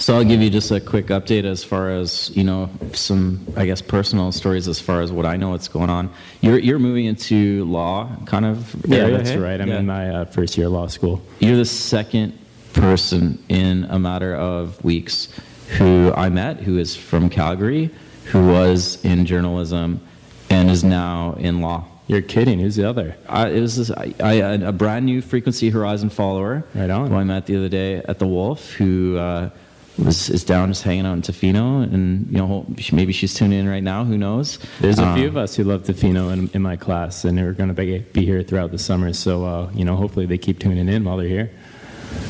So 0.00 0.16
I'll 0.16 0.24
give 0.24 0.40
you 0.40 0.48
just 0.48 0.70
a 0.70 0.80
quick 0.80 1.08
update 1.08 1.44
as 1.44 1.62
far 1.62 1.90
as 1.90 2.34
you 2.34 2.42
know 2.42 2.70
some 2.94 3.46
I 3.54 3.66
guess 3.66 3.82
personal 3.82 4.32
stories 4.32 4.66
as 4.66 4.80
far 4.80 5.02
as 5.02 5.12
what 5.12 5.26
I 5.26 5.36
know 5.36 5.50
what's 5.50 5.68
going 5.68 5.90
on. 5.90 6.10
You're 6.40 6.58
you're 6.58 6.78
moving 6.78 7.04
into 7.04 7.66
law 7.66 8.08
kind 8.24 8.46
of 8.46 8.74
Yeah, 8.86 9.00
area, 9.00 9.16
that's 9.18 9.30
hey? 9.30 9.36
right. 9.38 9.60
I'm 9.60 9.68
Yeah. 9.68 9.78
in 9.80 9.86
my 9.86 10.08
uh, 10.08 10.24
first 10.24 10.56
year 10.56 10.68
of 10.68 10.72
law 10.72 10.86
school. 10.86 11.20
You're 11.38 11.58
the 11.58 11.66
second 11.66 12.32
person 12.72 13.44
in 13.50 13.84
a 13.90 13.98
matter 13.98 14.34
of 14.34 14.82
weeks 14.82 15.28
who 15.76 16.14
I 16.16 16.30
met 16.30 16.60
who 16.60 16.78
is 16.78 16.96
from 16.96 17.28
Calgary, 17.28 17.90
who 18.32 18.48
was 18.48 19.04
in 19.04 19.26
journalism, 19.26 20.00
and 20.48 20.70
is 20.70 20.82
now 20.82 21.34
in 21.38 21.60
law. 21.60 21.84
You're 22.06 22.22
kidding. 22.22 22.58
Who's 22.58 22.74
the 22.74 22.88
other? 22.88 23.16
I, 23.28 23.50
it 23.50 23.60
was 23.60 23.76
this, 23.76 23.90
I, 23.90 24.14
I, 24.20 24.32
a 24.32 24.72
brand 24.72 25.04
new 25.04 25.20
Frequency 25.20 25.68
Horizon 25.70 26.08
follower. 26.08 26.64
Right 26.74 26.88
on. 26.90 27.10
Who 27.10 27.16
I 27.16 27.22
met 27.22 27.44
the 27.46 27.56
other 27.58 27.68
day 27.68 27.96
at 27.96 28.18
the 28.18 28.26
Wolf, 28.26 28.72
who 28.72 29.16
uh, 29.16 29.50
was 29.98 30.30
is 30.30 30.44
down 30.44 30.68
just 30.68 30.82
hanging 30.82 31.06
out 31.06 31.14
in 31.14 31.22
Tofino, 31.22 31.82
and 31.82 32.26
you 32.30 32.38
know 32.38 32.66
maybe 32.92 33.12
she's 33.12 33.34
tuning 33.34 33.58
in 33.60 33.68
right 33.68 33.82
now. 33.82 34.04
Who 34.04 34.16
knows? 34.16 34.58
There's 34.80 34.98
a 34.98 35.14
few 35.14 35.28
Um, 35.28 35.36
of 35.36 35.36
us 35.36 35.56
who 35.56 35.64
love 35.64 35.82
Tofino 35.82 36.32
in, 36.32 36.50
in 36.54 36.62
my 36.62 36.76
class, 36.76 37.24
and 37.24 37.36
they're 37.36 37.52
going 37.52 37.68
to 37.68 37.74
be, 37.74 37.98
be 37.98 38.24
here 38.24 38.42
throughout 38.42 38.70
the 38.70 38.78
summer. 38.78 39.12
So, 39.12 39.44
uh, 39.44 39.70
you 39.74 39.84
know, 39.84 39.96
hopefully 39.96 40.26
they 40.26 40.38
keep 40.38 40.58
tuning 40.58 40.88
in 40.88 41.04
while 41.04 41.16
they're 41.16 41.28
here. 41.28 41.50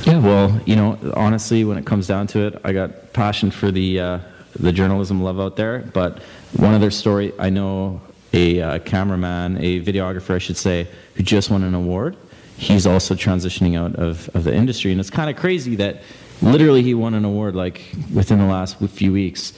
Yeah, 0.04 0.18
well, 0.18 0.60
you 0.66 0.76
know, 0.76 0.98
honestly, 1.14 1.64
when 1.64 1.78
it 1.78 1.86
comes 1.86 2.06
down 2.06 2.26
to 2.28 2.46
it, 2.46 2.60
I 2.64 2.72
got 2.72 3.12
passion 3.12 3.50
for 3.50 3.70
the 3.70 4.00
uh, 4.00 4.18
the 4.58 4.72
journalism 4.72 5.22
love 5.22 5.38
out 5.40 5.56
there. 5.56 5.78
But 5.94 6.18
one 6.56 6.74
other 6.74 6.90
story, 6.90 7.32
I 7.38 7.50
know 7.50 8.00
a 8.32 8.60
uh, 8.60 8.78
cameraman, 8.80 9.58
a 9.58 9.80
videographer, 9.80 10.34
I 10.34 10.38
should 10.38 10.56
say, 10.56 10.86
who 11.14 11.22
just 11.22 11.50
won 11.50 11.62
an 11.62 11.74
award. 11.74 12.16
He's 12.56 12.86
also 12.86 13.14
transitioning 13.14 13.78
out 13.78 13.94
of, 13.96 14.28
of 14.34 14.44
the 14.44 14.54
industry, 14.54 14.90
and 14.90 15.00
it's 15.00 15.08
kind 15.08 15.30
of 15.30 15.36
crazy 15.36 15.76
that 15.76 16.02
literally 16.42 16.82
he 16.82 16.94
won 16.94 17.14
an 17.14 17.24
award 17.24 17.54
like 17.54 17.82
within 18.12 18.38
the 18.38 18.46
last 18.46 18.78
few 18.78 19.12
weeks, 19.12 19.52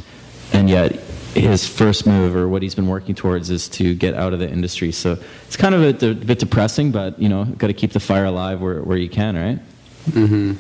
and 0.53 0.69
yet 0.69 0.93
his 1.35 1.67
first 1.67 2.07
move 2.07 2.37
or 2.37 2.49
what 2.49 2.63
he's 2.63 2.75
been 2.75 2.89
working 2.89 3.15
towards 3.15 3.49
is 3.49 3.69
to 3.71 3.95
get 3.95 4.15
out 4.15 4.33
of 4.33 4.39
the 4.39 4.49
industry. 4.49 4.93
So 4.93 5.17
it's 5.47 5.57
kind 5.57 5.75
of 5.75 6.03
a, 6.03 6.11
a 6.11 6.15
bit 6.15 6.39
depressing, 6.39 6.91
but 6.91 7.19
you 7.19 7.29
know, 7.29 7.45
got 7.45 7.69
to 7.69 7.73
keep 7.73 7.93
the 7.93 8.01
fire 8.01 8.27
alive 8.27 8.61
where, 8.61 8.83
where 8.83 8.99
you 8.99 9.09
can, 9.09 9.37
right? 9.37 9.59
Mm-hmm. 10.11 10.53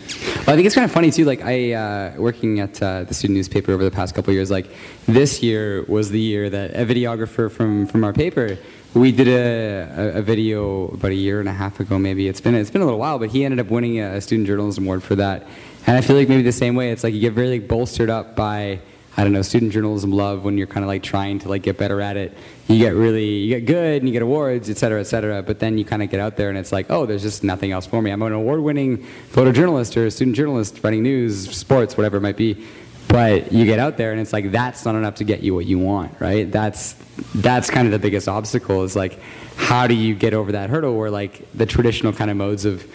Well, 0.46 0.50
I 0.50 0.54
think 0.54 0.66
it's 0.66 0.74
kind 0.74 0.84
of 0.84 0.92
funny 0.92 1.10
too. 1.10 1.24
Like 1.24 1.42
I, 1.42 1.72
uh, 1.72 2.14
working 2.16 2.60
at 2.60 2.80
uh, 2.80 3.04
the 3.04 3.12
student 3.12 3.36
newspaper 3.36 3.72
over 3.72 3.84
the 3.84 3.90
past 3.90 4.14
couple 4.14 4.32
years, 4.32 4.50
like 4.50 4.68
this 5.06 5.42
year 5.42 5.82
was 5.88 6.10
the 6.10 6.20
year 6.20 6.48
that 6.48 6.70
a 6.70 6.86
videographer 6.86 7.50
from 7.50 7.86
from 7.86 8.04
our 8.04 8.12
paper, 8.12 8.56
we 8.94 9.10
did 9.10 9.26
a, 9.26 10.14
a, 10.16 10.18
a 10.18 10.22
video 10.22 10.88
about 10.88 11.10
a 11.10 11.16
year 11.16 11.40
and 11.40 11.48
a 11.48 11.52
half 11.52 11.80
ago, 11.80 11.98
maybe. 11.98 12.28
It's 12.28 12.40
been 12.40 12.54
it's 12.54 12.70
been 12.70 12.82
a 12.82 12.84
little 12.84 13.00
while, 13.00 13.18
but 13.18 13.30
he 13.30 13.44
ended 13.44 13.58
up 13.58 13.66
winning 13.66 14.00
a 14.00 14.20
student 14.20 14.46
journalism 14.46 14.84
award 14.84 15.02
for 15.02 15.16
that. 15.16 15.46
And 15.86 15.96
I 15.96 16.00
feel 16.00 16.16
like 16.16 16.28
maybe 16.28 16.42
the 16.42 16.52
same 16.52 16.74
way. 16.74 16.90
It's 16.90 17.04
like 17.04 17.14
you 17.14 17.20
get 17.20 17.34
really 17.34 17.58
bolstered 17.58 18.10
up 18.10 18.36
by 18.36 18.80
I 19.16 19.24
don't 19.24 19.32
know 19.32 19.42
student 19.42 19.72
journalism 19.72 20.10
love 20.10 20.42
when 20.42 20.56
you're 20.56 20.66
kind 20.66 20.84
of 20.84 20.88
like 20.88 21.02
trying 21.02 21.38
to 21.40 21.48
like 21.48 21.62
get 21.62 21.76
better 21.76 22.00
at 22.00 22.16
it. 22.16 22.36
You 22.66 22.78
get 22.78 22.94
really 22.94 23.26
you 23.26 23.48
get 23.48 23.66
good 23.66 24.00
and 24.00 24.08
you 24.08 24.12
get 24.12 24.22
awards, 24.22 24.70
et 24.70 24.78
cetera, 24.78 25.00
et 25.00 25.04
cetera. 25.04 25.42
But 25.42 25.58
then 25.58 25.76
you 25.76 25.84
kind 25.84 26.02
of 26.02 26.08
get 26.08 26.18
out 26.18 26.36
there 26.36 26.48
and 26.48 26.56
it's 26.56 26.72
like, 26.72 26.86
oh, 26.88 27.04
there's 27.04 27.22
just 27.22 27.44
nothing 27.44 27.72
else 27.72 27.84
for 27.84 28.00
me. 28.00 28.10
I'm 28.10 28.22
an 28.22 28.32
award-winning 28.32 29.06
photojournalist 29.32 29.96
or 29.96 30.06
a 30.06 30.10
student 30.10 30.36
journalist 30.36 30.80
writing 30.82 31.02
news, 31.02 31.50
sports, 31.54 31.96
whatever 31.96 32.16
it 32.16 32.20
might 32.20 32.38
be. 32.38 32.64
But 33.08 33.52
you 33.52 33.66
get 33.66 33.78
out 33.78 33.98
there 33.98 34.12
and 34.12 34.20
it's 34.20 34.32
like 34.32 34.50
that's 34.50 34.86
not 34.86 34.94
enough 34.94 35.16
to 35.16 35.24
get 35.24 35.42
you 35.42 35.54
what 35.54 35.66
you 35.66 35.78
want, 35.78 36.18
right? 36.18 36.50
That's 36.50 36.94
that's 37.34 37.68
kind 37.68 37.86
of 37.86 37.92
the 37.92 37.98
biggest 37.98 38.28
obstacle 38.28 38.84
is 38.84 38.96
like 38.96 39.18
how 39.56 39.86
do 39.86 39.94
you 39.94 40.14
get 40.14 40.32
over 40.32 40.52
that 40.52 40.70
hurdle 40.70 40.96
where 40.96 41.10
like 41.10 41.46
the 41.52 41.66
traditional 41.66 42.14
kind 42.14 42.30
of 42.30 42.38
modes 42.38 42.64
of 42.64 42.86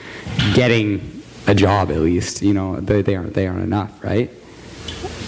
getting 0.55 1.16
a 1.47 1.55
job 1.55 1.91
at 1.91 1.99
least, 1.99 2.41
you 2.41 2.53
know, 2.53 2.79
they, 2.79 3.01
they 3.01 3.15
aren't 3.15 3.33
they 3.33 3.47
aren't 3.47 3.63
enough, 3.63 4.03
right? 4.03 4.29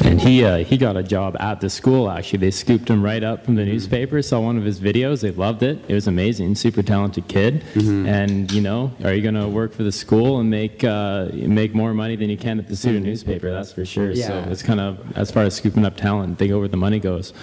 And 0.04 0.22
he 0.22 0.46
uh, 0.46 0.60
he 0.60 0.78
got 0.78 0.96
a 0.96 1.04
job 1.04 1.36
at 1.40 1.60
the 1.60 1.70
school. 1.70 2.10
Actually, 2.10 2.40
they 2.40 2.52
scooped 2.52 2.90
him 2.90 3.04
right 3.04 3.22
up 3.24 3.44
from 3.44 3.56
the 3.56 3.66
newspaper. 3.66 4.22
Saw 4.22 4.40
one 4.40 4.58
of 4.58 4.64
his 4.64 4.80
videos. 4.80 5.22
They 5.22 5.32
loved 5.32 5.62
it. 5.62 5.80
It 5.90 5.94
was 5.94 6.08
amazing. 6.08 6.56
Super 6.56 6.82
talented 6.82 7.28
kid. 7.28 7.64
And 7.76 8.50
you 8.52 8.62
know, 8.62 8.94
are 9.04 9.14
you 9.14 9.22
going 9.22 9.36
to 9.36 9.48
work 9.48 9.74
for 9.74 9.84
the 9.84 9.92
school 9.92 10.40
and 10.40 10.50
make 10.50 10.84
uh, 10.86 11.28
make 11.34 11.76
more 11.76 11.94
money 11.94 12.16
than 12.16 12.30
you 12.30 12.38
can 12.38 12.60
at 12.60 12.68
the 12.70 12.78
student 12.78 13.06
newspaper? 13.06 13.52
That's 13.52 13.74
for 13.74 13.86
sure. 13.86 14.12
Yeah. 14.12 14.28
So 14.28 14.50
it's 14.50 14.64
kind 14.64 14.80
of 14.80 15.18
as 15.18 15.32
far 15.32 15.44
as 15.44 15.56
scooping 15.56 15.86
up 15.86 15.98
talent, 15.98 16.38
they 16.40 16.48
go 16.48 16.60
where 16.60 16.70
the 16.70 16.78
money 16.78 17.00
goes. 17.00 17.34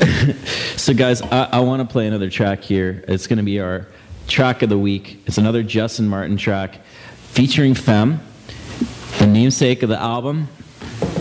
So, 0.76 0.94
guys, 0.94 1.22
I, 1.22 1.44
I 1.44 1.60
want 1.60 1.86
to 1.86 1.90
play 1.90 2.08
another 2.08 2.28
track 2.28 2.62
here. 2.62 3.04
It's 3.06 3.28
going 3.28 3.36
to 3.36 3.44
be 3.44 3.60
our 3.60 3.86
track 4.26 4.62
of 4.62 4.68
the 4.68 4.78
week. 4.78 5.22
It's 5.26 5.38
another 5.38 5.62
Justin 5.62 6.08
Martin 6.08 6.36
track 6.36 6.80
featuring 7.32 7.72
Femme, 7.72 8.20
the 9.18 9.26
namesake 9.26 9.82
of 9.82 9.88
the 9.88 9.98
album. 9.98 10.48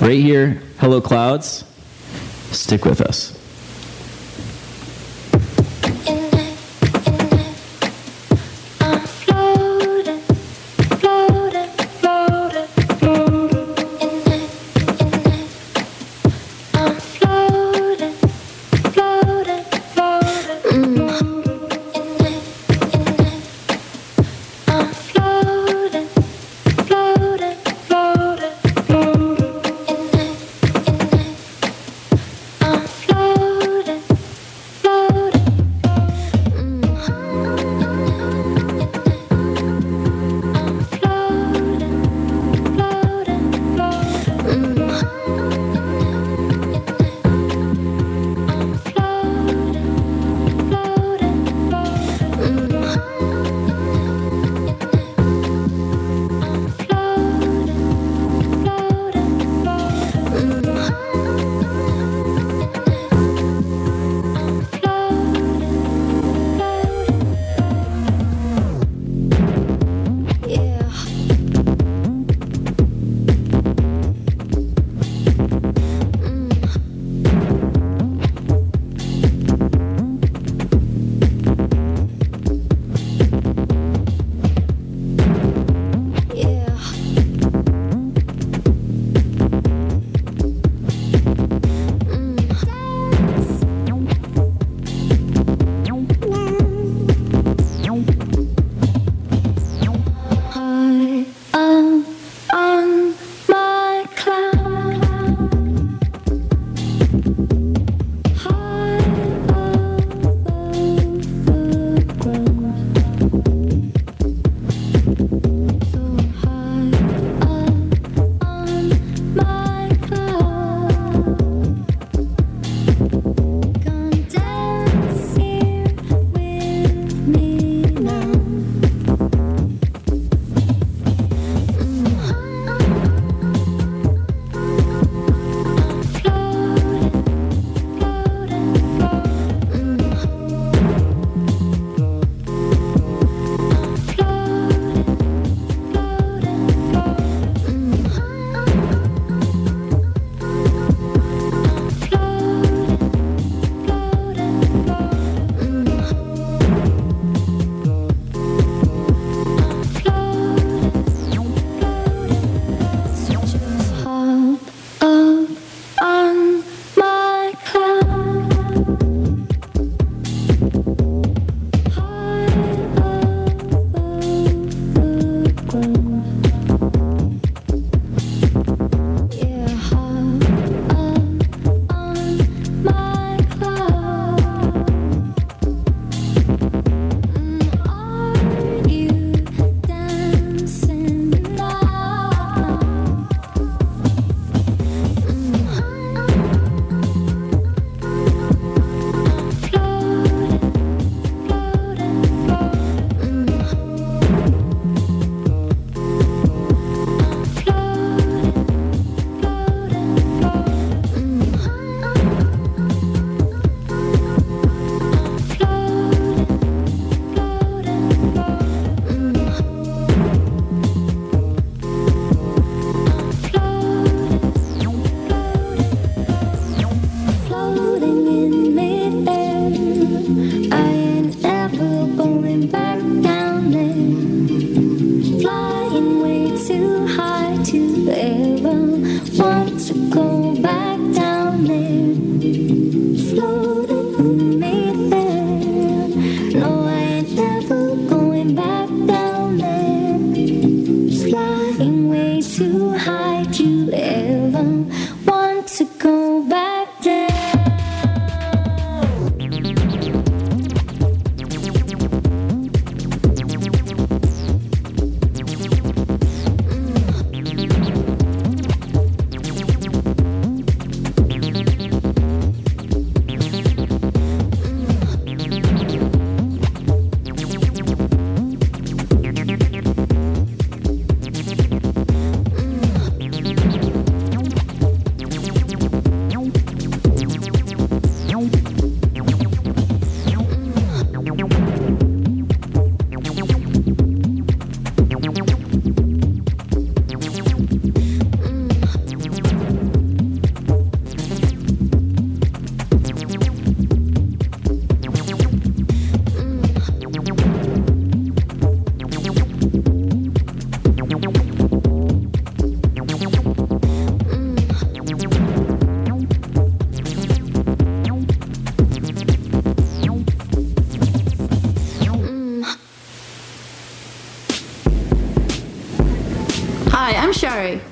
Right 0.02 0.20
here, 0.20 0.62
Hello 0.78 1.00
Clouds. 1.00 1.64
Stick 2.52 2.84
with 2.84 3.00
us. 3.00 3.41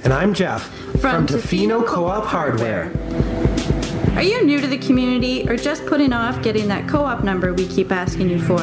And 0.09 0.17
I'm 0.17 0.33
Jeff 0.33 0.63
From 0.99 1.27
from, 1.27 1.27
Tofino 1.27 1.85
Co-op 1.85 2.25
Hardware. 2.25 2.91
Are 4.15 4.23
you 4.23 4.43
new 4.43 4.59
to 4.59 4.65
the 4.65 4.79
community 4.79 5.47
or 5.47 5.55
just 5.55 5.85
putting 5.85 6.13
off 6.13 6.41
getting 6.41 6.67
that 6.69 6.89
co 6.89 7.03
op 7.05 7.23
number 7.23 7.53
we 7.53 7.67
keep 7.67 7.91
asking 7.91 8.27
you 8.27 8.41
for? 8.41 8.59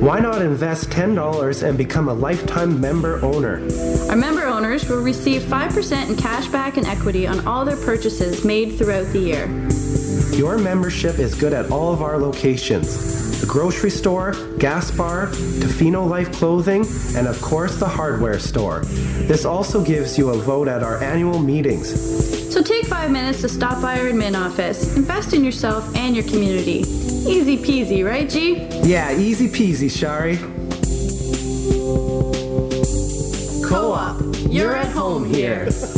Why 0.00 0.18
not 0.20 0.42
invest 0.42 0.90
$10 0.90 1.62
and 1.66 1.78
become 1.78 2.10
a 2.10 2.12
lifetime 2.12 2.78
member 2.82 3.18
owner? 3.24 3.66
Our 4.10 4.16
member 4.16 4.44
owners 4.44 4.86
will 4.86 5.00
receive 5.00 5.40
5% 5.44 6.10
in 6.10 6.16
cash 6.16 6.48
back 6.48 6.76
and 6.76 6.86
equity 6.86 7.26
on 7.26 7.46
all 7.46 7.64
their 7.64 7.78
purchases 7.78 8.44
made 8.44 8.76
throughout 8.76 9.06
the 9.06 9.20
year. 9.20 9.46
Your 10.36 10.58
membership 10.58 11.18
is 11.18 11.34
good 11.34 11.54
at 11.54 11.70
all 11.70 11.94
of 11.94 12.02
our 12.02 12.18
locations. 12.18 13.13
Grocery 13.54 13.90
store, 13.90 14.32
gas 14.58 14.90
bar, 14.90 15.28
Tofino 15.28 16.10
Life 16.10 16.32
Clothing, 16.32 16.84
and 17.14 17.28
of 17.28 17.40
course 17.40 17.76
the 17.76 17.86
hardware 17.86 18.40
store. 18.40 18.80
This 19.28 19.44
also 19.44 19.80
gives 19.80 20.18
you 20.18 20.30
a 20.30 20.36
vote 20.36 20.66
at 20.66 20.82
our 20.82 21.00
annual 21.00 21.38
meetings. 21.38 21.88
So 22.52 22.60
take 22.64 22.84
five 22.86 23.12
minutes 23.12 23.42
to 23.42 23.48
stop 23.48 23.80
by 23.80 24.00
our 24.00 24.06
admin 24.06 24.34
office. 24.36 24.96
Invest 24.96 25.34
in 25.34 25.44
yourself 25.44 25.94
and 25.94 26.16
your 26.16 26.24
community. 26.24 26.80
Easy 26.80 27.56
peasy, 27.56 28.04
right, 28.04 28.28
G? 28.28 28.56
Yeah, 28.82 29.16
easy 29.16 29.46
peasy, 29.46 29.88
Shari. 29.88 30.36
Co-op, 33.64 34.20
you're 34.50 34.74
at 34.74 34.88
home 34.88 35.24
here. 35.24 35.68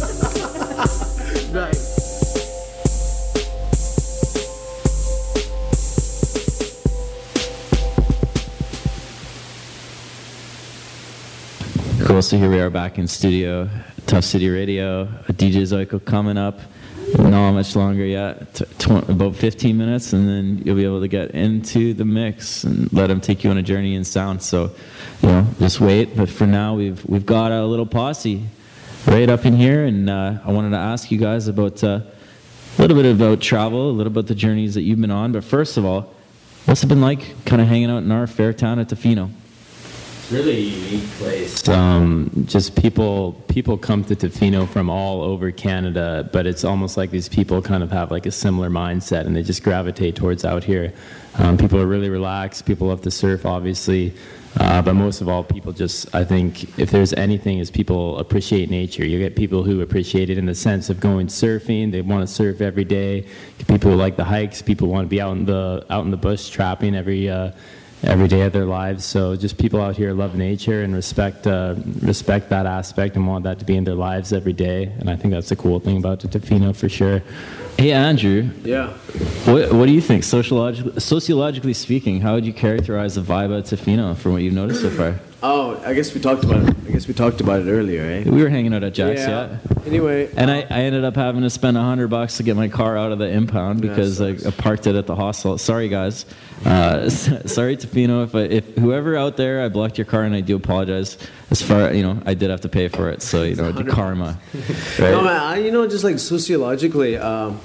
So 12.27 12.37
here 12.37 12.51
we 12.51 12.59
are 12.59 12.71
back 12.71 12.99
in 12.99 13.07
studio, 13.07 13.71
Tuff 14.09 14.25
City 14.25 14.49
Radio. 14.49 15.05
DJ 15.29 15.63
Zoiko 15.63 16.05
coming 16.05 16.37
up. 16.37 16.59
Not 17.17 17.53
much 17.53 17.77
longer 17.77 18.05
yet, 18.05 18.53
t- 18.53 18.65
tw- 18.79 19.09
about 19.09 19.37
15 19.37 19.79
minutes, 19.79 20.13
and 20.13 20.29
then 20.29 20.61
you'll 20.65 20.75
be 20.75 20.85
able 20.85 21.01
to 21.03 21.07
get 21.07 21.31
into 21.37 21.95
the 21.95 22.05
mix 22.05 22.65
and 22.65 22.93
let 22.93 23.13
him 23.13 23.21
take 23.21 23.45
you 23.45 23.51
on 23.51 23.59
a 23.59 23.63
journey 23.63 23.95
in 23.95 24.03
sound. 24.03 24.43
So, 24.43 24.73
you 25.23 25.29
know, 25.29 25.47
just 25.61 25.81
wait. 25.81 26.17
But 26.17 26.29
for 26.29 26.49
now, 26.49 26.75
we've 26.75 27.01
we've 27.07 27.25
got 27.25 27.53
a 27.53 27.65
little 27.65 27.87
posse 27.87 28.45
right 29.07 29.29
up 29.29 29.47
in 29.47 29.55
here, 29.55 29.85
and 29.85 30.11
uh, 30.11 30.41
I 30.45 30.51
wanted 30.51 30.71
to 30.71 30.79
ask 30.79 31.13
you 31.13 31.19
guys 31.19 31.47
about 31.47 31.85
uh, 31.85 32.01
a 32.77 32.83
little 32.83 33.01
bit 33.01 33.07
about 33.07 33.41
travel, 33.41 33.89
a 33.89 33.93
little 33.93 34.11
about 34.11 34.27
the 34.27 34.35
journeys 34.35 34.75
that 34.75 34.83
you've 34.83 35.01
been 35.01 35.13
on. 35.13 35.31
But 35.31 35.45
first 35.45 35.77
of 35.77 35.85
all, 35.85 36.13
what's 36.65 36.83
it 36.83 36.89
been 36.89 37.01
like 37.01 37.45
kind 37.45 37.63
of 37.63 37.69
hanging 37.69 37.89
out 37.89 37.99
in 37.99 38.11
our 38.11 38.27
fair 38.27 38.53
town 38.53 38.81
at 38.81 38.89
Tofino? 38.89 39.31
Really 40.29 40.59
unique 40.61 41.09
place. 41.19 41.69
Um, 41.69 42.47
just 42.49 42.75
people 42.75 43.41
people 43.47 43.79
come 43.79 44.03
to 44.05 44.17
Tofino 44.17 44.69
from 44.69 44.91
all 44.91 45.23
over 45.23 45.53
Canada, 45.53 46.29
but 46.33 46.49
it's 46.49 46.65
almost 46.65 46.97
like 46.97 47.13
these 47.13 47.29
people 47.29 47.63
kind 47.63 47.85
of 47.85 47.93
have 47.93 48.11
like 48.11 48.27
a 48.27 48.33
similar 48.33 48.69
mindset, 48.69 49.27
and 49.27 49.37
they 49.37 49.45
just 49.45 49.63
gravitate 49.63 50.17
towards 50.17 50.45
out 50.45 50.65
here. 50.65 50.93
Um, 51.39 51.57
people 51.57 51.81
are 51.81 51.87
really 51.87 52.11
relaxed. 52.11 52.67
People 52.67 52.89
love 52.89 53.03
to 53.03 53.11
surf, 53.11 53.47
obviously, 53.47 54.15
uh, 54.59 54.83
but 54.83 54.95
most 54.95 55.21
of 55.21 55.29
all, 55.29 55.45
people 55.45 55.73
just 55.73 56.13
I 56.13 56.25
think 56.25 56.77
if 56.77 56.91
there's 56.91 57.13
anything, 57.13 57.61
is 57.61 57.71
people 57.71 58.19
appreciate 58.19 58.69
nature. 58.69 59.07
You 59.07 59.21
get 59.21 59.37
people 59.37 59.63
who 59.63 59.81
appreciate 59.81 60.29
it 60.29 60.39
in 60.39 60.47
the 60.47 60.57
sense 60.57 60.91
of 60.91 60.99
going 60.99 61.29
surfing. 61.29 61.93
They 61.93 62.01
want 62.01 62.27
to 62.27 62.35
surf 62.35 62.61
every 62.61 62.85
day. 62.85 63.29
People 63.69 63.95
like 63.95 64.17
the 64.17 64.25
hikes. 64.25 64.61
People 64.61 64.89
want 64.89 65.05
to 65.05 65.09
be 65.09 65.21
out 65.21 65.37
in 65.37 65.45
the 65.45 65.87
out 65.89 66.05
in 66.05 66.11
the 66.11 66.17
bush 66.17 66.49
trapping 66.49 66.97
every. 66.97 67.31
Uh, 67.31 67.53
every 68.07 68.29
day 68.29 68.43
of 68.43 68.53
their 68.53 68.65
lives. 68.65 69.05
So 69.05 69.37
just 69.37 69.59
people 69.59 69.81
out 69.81 69.97
here 69.97 70.13
love 70.13 70.35
nature 70.37 70.83
and 70.83 70.95
respect 70.95 71.47
uh, 71.47 71.75
respect 72.03 72.49
that 72.51 72.67
aspect 72.67 73.17
and 73.17 73.27
want 73.27 73.45
that 73.45 73.59
to 73.59 73.65
be 73.65 73.77
in 73.77 73.85
their 73.85 73.95
lives 73.95 74.33
every 74.33 74.53
day. 74.53 74.85
And 74.99 75.11
I 75.11 75.17
think 75.17 75.33
that's 75.35 75.49
the 75.49 75.57
cool 75.57 75.81
thing 75.81 75.99
about 75.99 76.21
Tofino 76.21 76.75
for 76.75 76.89
sure. 76.89 77.23
Hey, 77.79 77.93
Andrew. 77.93 78.49
Yeah. 78.65 78.89
What, 79.45 79.71
what 79.73 79.87
do 79.87 79.93
you 79.93 80.01
think, 80.01 80.25
sociologically, 80.25 80.99
sociologically 80.99 81.75
speaking? 81.75 82.23
How 82.23 82.35
would 82.35 82.47
you 82.47 82.55
characterize 82.55 83.17
the 83.17 83.21
vibe 83.21 83.57
at 83.57 83.65
Tofino 83.65 84.17
from 84.17 84.33
what 84.33 84.43
you've 84.43 84.55
noticed 84.55 84.81
so 84.81 84.91
far? 84.91 85.21
Oh, 85.43 85.81
I 85.85 85.93
guess 85.93 86.13
we 86.13 86.21
talked 86.21 86.43
about 86.43 86.63
it. 86.67 86.75
I 86.89 86.91
guess 86.91 87.07
we 87.07 87.15
talked 87.15 87.41
about 87.43 87.61
it 87.61 87.71
earlier, 87.71 88.03
eh? 88.03 88.25
We 88.29 88.43
were 88.43 88.49
hanging 88.49 88.75
out 88.75 88.83
at 88.83 88.95
Jack's, 88.95 89.21
Yeah. 89.21 89.59
yeah. 89.77 89.83
Anyway, 89.85 90.29
And 90.35 90.51
I, 90.51 90.63
I 90.63 90.81
ended 90.81 91.05
up 91.05 91.15
having 91.15 91.43
to 91.43 91.51
spend 91.51 91.77
a 91.77 91.83
hundred 91.83 92.09
bucks 92.09 92.39
to 92.39 92.43
get 92.43 92.57
my 92.57 92.69
car 92.69 92.97
out 92.97 93.13
of 93.13 93.19
the 93.19 93.29
impound 93.29 93.83
because 93.83 94.21
I, 94.21 94.31
I 94.31 94.51
parked 94.51 94.87
it 94.89 94.97
at 94.97 95.07
the 95.07 95.15
hostel. 95.15 95.57
Sorry, 95.59 95.89
guys. 95.89 96.25
Uh, 96.65 97.09
sorry, 97.11 97.77
Tofino. 97.77 98.25
If, 98.25 98.35
I, 98.35 98.41
if 98.41 98.75
whoever 98.77 99.17
out 99.17 99.37
there, 99.37 99.63
I 99.65 99.69
blocked 99.69 99.99
your 99.99 100.05
car, 100.05 100.23
and 100.23 100.35
I 100.35 100.41
do 100.41 100.57
apologize. 100.57 101.19
As 101.51 101.63
far 101.63 101.93
you 101.93 102.03
know, 102.03 102.21
I 102.27 102.35
did 102.35 102.51
have 102.51 102.63
to 102.63 102.69
pay 102.69 102.89
for 102.89 103.09
it, 103.11 103.23
so 103.23 103.43
you 103.43 103.55
know, 103.57 103.73
the 103.73 103.85
karma. 103.85 104.39
Right? 104.99 105.11
No, 105.11 105.23
man, 105.23 105.41
I, 105.41 105.59
you 105.59 105.71
know, 105.71 105.87
just 105.87 106.03
like 106.05 106.19
sociologically, 106.19 107.17
um, 107.19 107.61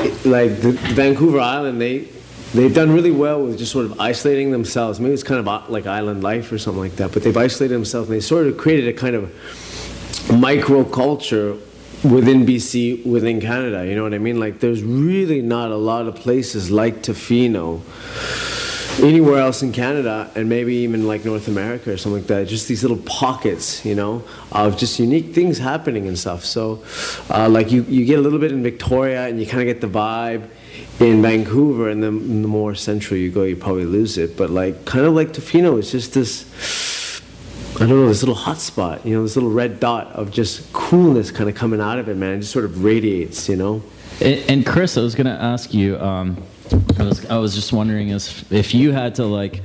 it- 0.00 0.26
like 0.26 0.60
the 0.60 0.72
Vancouver 0.94 1.40
Island, 1.40 1.80
they 1.80 2.08
they've 2.54 2.74
done 2.74 2.90
really 2.92 3.10
well 3.10 3.42
with 3.44 3.58
just 3.58 3.72
sort 3.72 3.84
of 3.84 4.00
isolating 4.00 4.50
themselves. 4.50 4.98
Maybe 5.00 5.14
it's 5.14 5.22
kind 5.22 5.38
of 5.40 5.46
uh, 5.48 5.62
like 5.68 5.86
island 5.86 6.22
life 6.22 6.50
or 6.50 6.58
something 6.58 6.80
like 6.82 6.96
that. 6.96 7.12
But 7.12 7.22
they've 7.22 7.36
isolated 7.36 7.74
themselves 7.74 8.08
and 8.08 8.16
they 8.16 8.20
sort 8.22 8.46
of 8.46 8.56
created 8.56 8.88
a 8.88 8.92
kind 8.98 9.14
of 9.14 9.30
micro 10.32 10.84
culture 10.84 11.56
within 12.04 12.46
BC, 12.46 13.04
within 13.04 13.40
Canada. 13.40 13.86
You 13.86 13.94
know 13.94 14.02
what 14.02 14.14
I 14.14 14.18
mean? 14.18 14.38
Like, 14.38 14.60
there's 14.60 14.82
really 14.82 15.42
not 15.42 15.70
a 15.70 15.76
lot 15.76 16.06
of 16.06 16.14
places 16.14 16.70
like 16.70 17.02
Tofino 17.02 17.82
anywhere 19.02 19.38
else 19.38 19.62
in 19.62 19.72
Canada 19.72 20.30
and 20.34 20.48
maybe 20.48 20.74
even 20.76 21.06
like 21.06 21.24
North 21.24 21.46
America 21.48 21.92
or 21.92 21.96
something 21.96 22.20
like 22.20 22.28
that. 22.28 22.48
Just 22.48 22.68
these 22.68 22.82
little 22.82 22.98
pockets, 22.98 23.84
you 23.84 23.94
know, 23.94 24.24
of 24.52 24.76
just 24.76 24.98
unique 24.98 25.34
things 25.34 25.58
happening 25.58 26.08
and 26.08 26.18
stuff. 26.18 26.44
So, 26.44 26.82
uh, 27.30 27.48
like 27.48 27.70
you, 27.70 27.82
you 27.84 28.04
get 28.04 28.18
a 28.18 28.22
little 28.22 28.38
bit 28.38 28.52
in 28.52 28.62
Victoria 28.62 29.26
and 29.28 29.40
you 29.40 29.46
kind 29.46 29.60
of 29.60 29.66
get 29.66 29.80
the 29.80 29.88
vibe 29.88 30.48
in 31.00 31.22
Vancouver, 31.22 31.88
and 31.90 32.02
then 32.02 32.42
the 32.42 32.48
more 32.48 32.74
central 32.74 33.18
you 33.18 33.30
go, 33.30 33.44
you 33.44 33.56
probably 33.56 33.84
lose 33.84 34.18
it. 34.18 34.36
But 34.36 34.50
like, 34.50 34.84
kind 34.84 35.06
of 35.06 35.14
like 35.14 35.28
Tofino, 35.28 35.78
it's 35.78 35.92
just 35.92 36.14
this. 36.14 36.97
I 37.76 37.80
don't 37.80 37.90
know, 37.90 38.08
this 38.08 38.22
little 38.22 38.34
hot 38.34 38.58
spot, 38.58 39.06
you 39.06 39.14
know, 39.14 39.22
this 39.22 39.36
little 39.36 39.50
red 39.50 39.78
dot 39.78 40.08
of 40.08 40.32
just 40.32 40.72
coolness 40.72 41.30
kind 41.30 41.48
of 41.48 41.54
coming 41.54 41.80
out 41.80 41.98
of 41.98 42.08
it, 42.08 42.16
man. 42.16 42.38
It 42.38 42.40
just 42.40 42.52
sort 42.52 42.64
of 42.64 42.82
radiates, 42.82 43.48
you 43.48 43.56
know. 43.56 43.82
And, 44.20 44.50
and 44.50 44.66
Chris, 44.66 44.98
I 44.98 45.02
was 45.02 45.14
going 45.14 45.26
to 45.26 45.32
ask 45.32 45.72
you. 45.72 45.98
Um, 45.98 46.42
I 46.98 47.02
was 47.04 47.24
I 47.26 47.36
was 47.38 47.54
just 47.54 47.72
wondering 47.72 48.08
if 48.08 48.50
if 48.52 48.74
you 48.74 48.92
had 48.92 49.14
to 49.16 49.24
like 49.24 49.62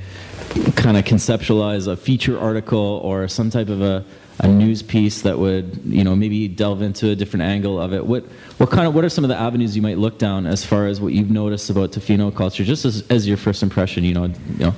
kind 0.76 0.96
of 0.96 1.04
conceptualize 1.04 1.88
a 1.88 1.96
feature 1.96 2.38
article 2.38 3.00
or 3.02 3.26
some 3.28 3.50
type 3.50 3.68
of 3.68 3.82
a, 3.82 4.04
a 4.40 4.48
news 4.48 4.82
piece 4.82 5.22
that 5.22 5.38
would 5.38 5.80
you 5.84 6.04
know 6.04 6.14
maybe 6.14 6.48
delve 6.48 6.82
into 6.82 7.10
a 7.10 7.16
different 7.16 7.42
angle 7.42 7.80
of 7.80 7.92
it. 7.92 8.06
What 8.06 8.24
what 8.58 8.70
kind 8.70 8.86
of 8.86 8.94
what 8.94 9.04
are 9.04 9.08
some 9.08 9.24
of 9.24 9.28
the 9.28 9.36
avenues 9.36 9.76
you 9.76 9.82
might 9.82 9.98
look 9.98 10.18
down 10.18 10.46
as 10.46 10.64
far 10.64 10.86
as 10.86 11.00
what 11.00 11.12
you've 11.12 11.30
noticed 11.30 11.70
about 11.70 11.92
Tofino 11.92 12.34
culture, 12.34 12.64
just 12.64 12.84
as 12.84 13.04
as 13.10 13.26
your 13.26 13.36
first 13.36 13.62
impression? 13.62 14.04
You 14.04 14.14
know, 14.14 14.24
you 14.24 14.34
know. 14.58 14.74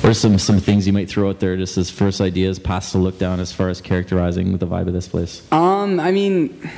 What 0.00 0.10
are 0.10 0.14
some, 0.14 0.38
some 0.38 0.60
things 0.60 0.86
you 0.86 0.92
might 0.92 1.08
throw 1.08 1.28
out 1.30 1.40
there 1.40 1.56
just 1.56 1.76
as 1.78 1.90
first 1.90 2.20
ideas, 2.20 2.58
pass 2.58 2.92
to 2.92 2.98
look 2.98 3.18
down 3.18 3.40
as 3.40 3.52
far 3.52 3.70
as 3.70 3.80
characterizing 3.80 4.56
the 4.56 4.66
vibe 4.66 4.86
of 4.86 4.92
this 4.92 5.08
place? 5.08 5.42
Um, 5.52 5.98
I 5.98 6.12
mean, 6.12 6.70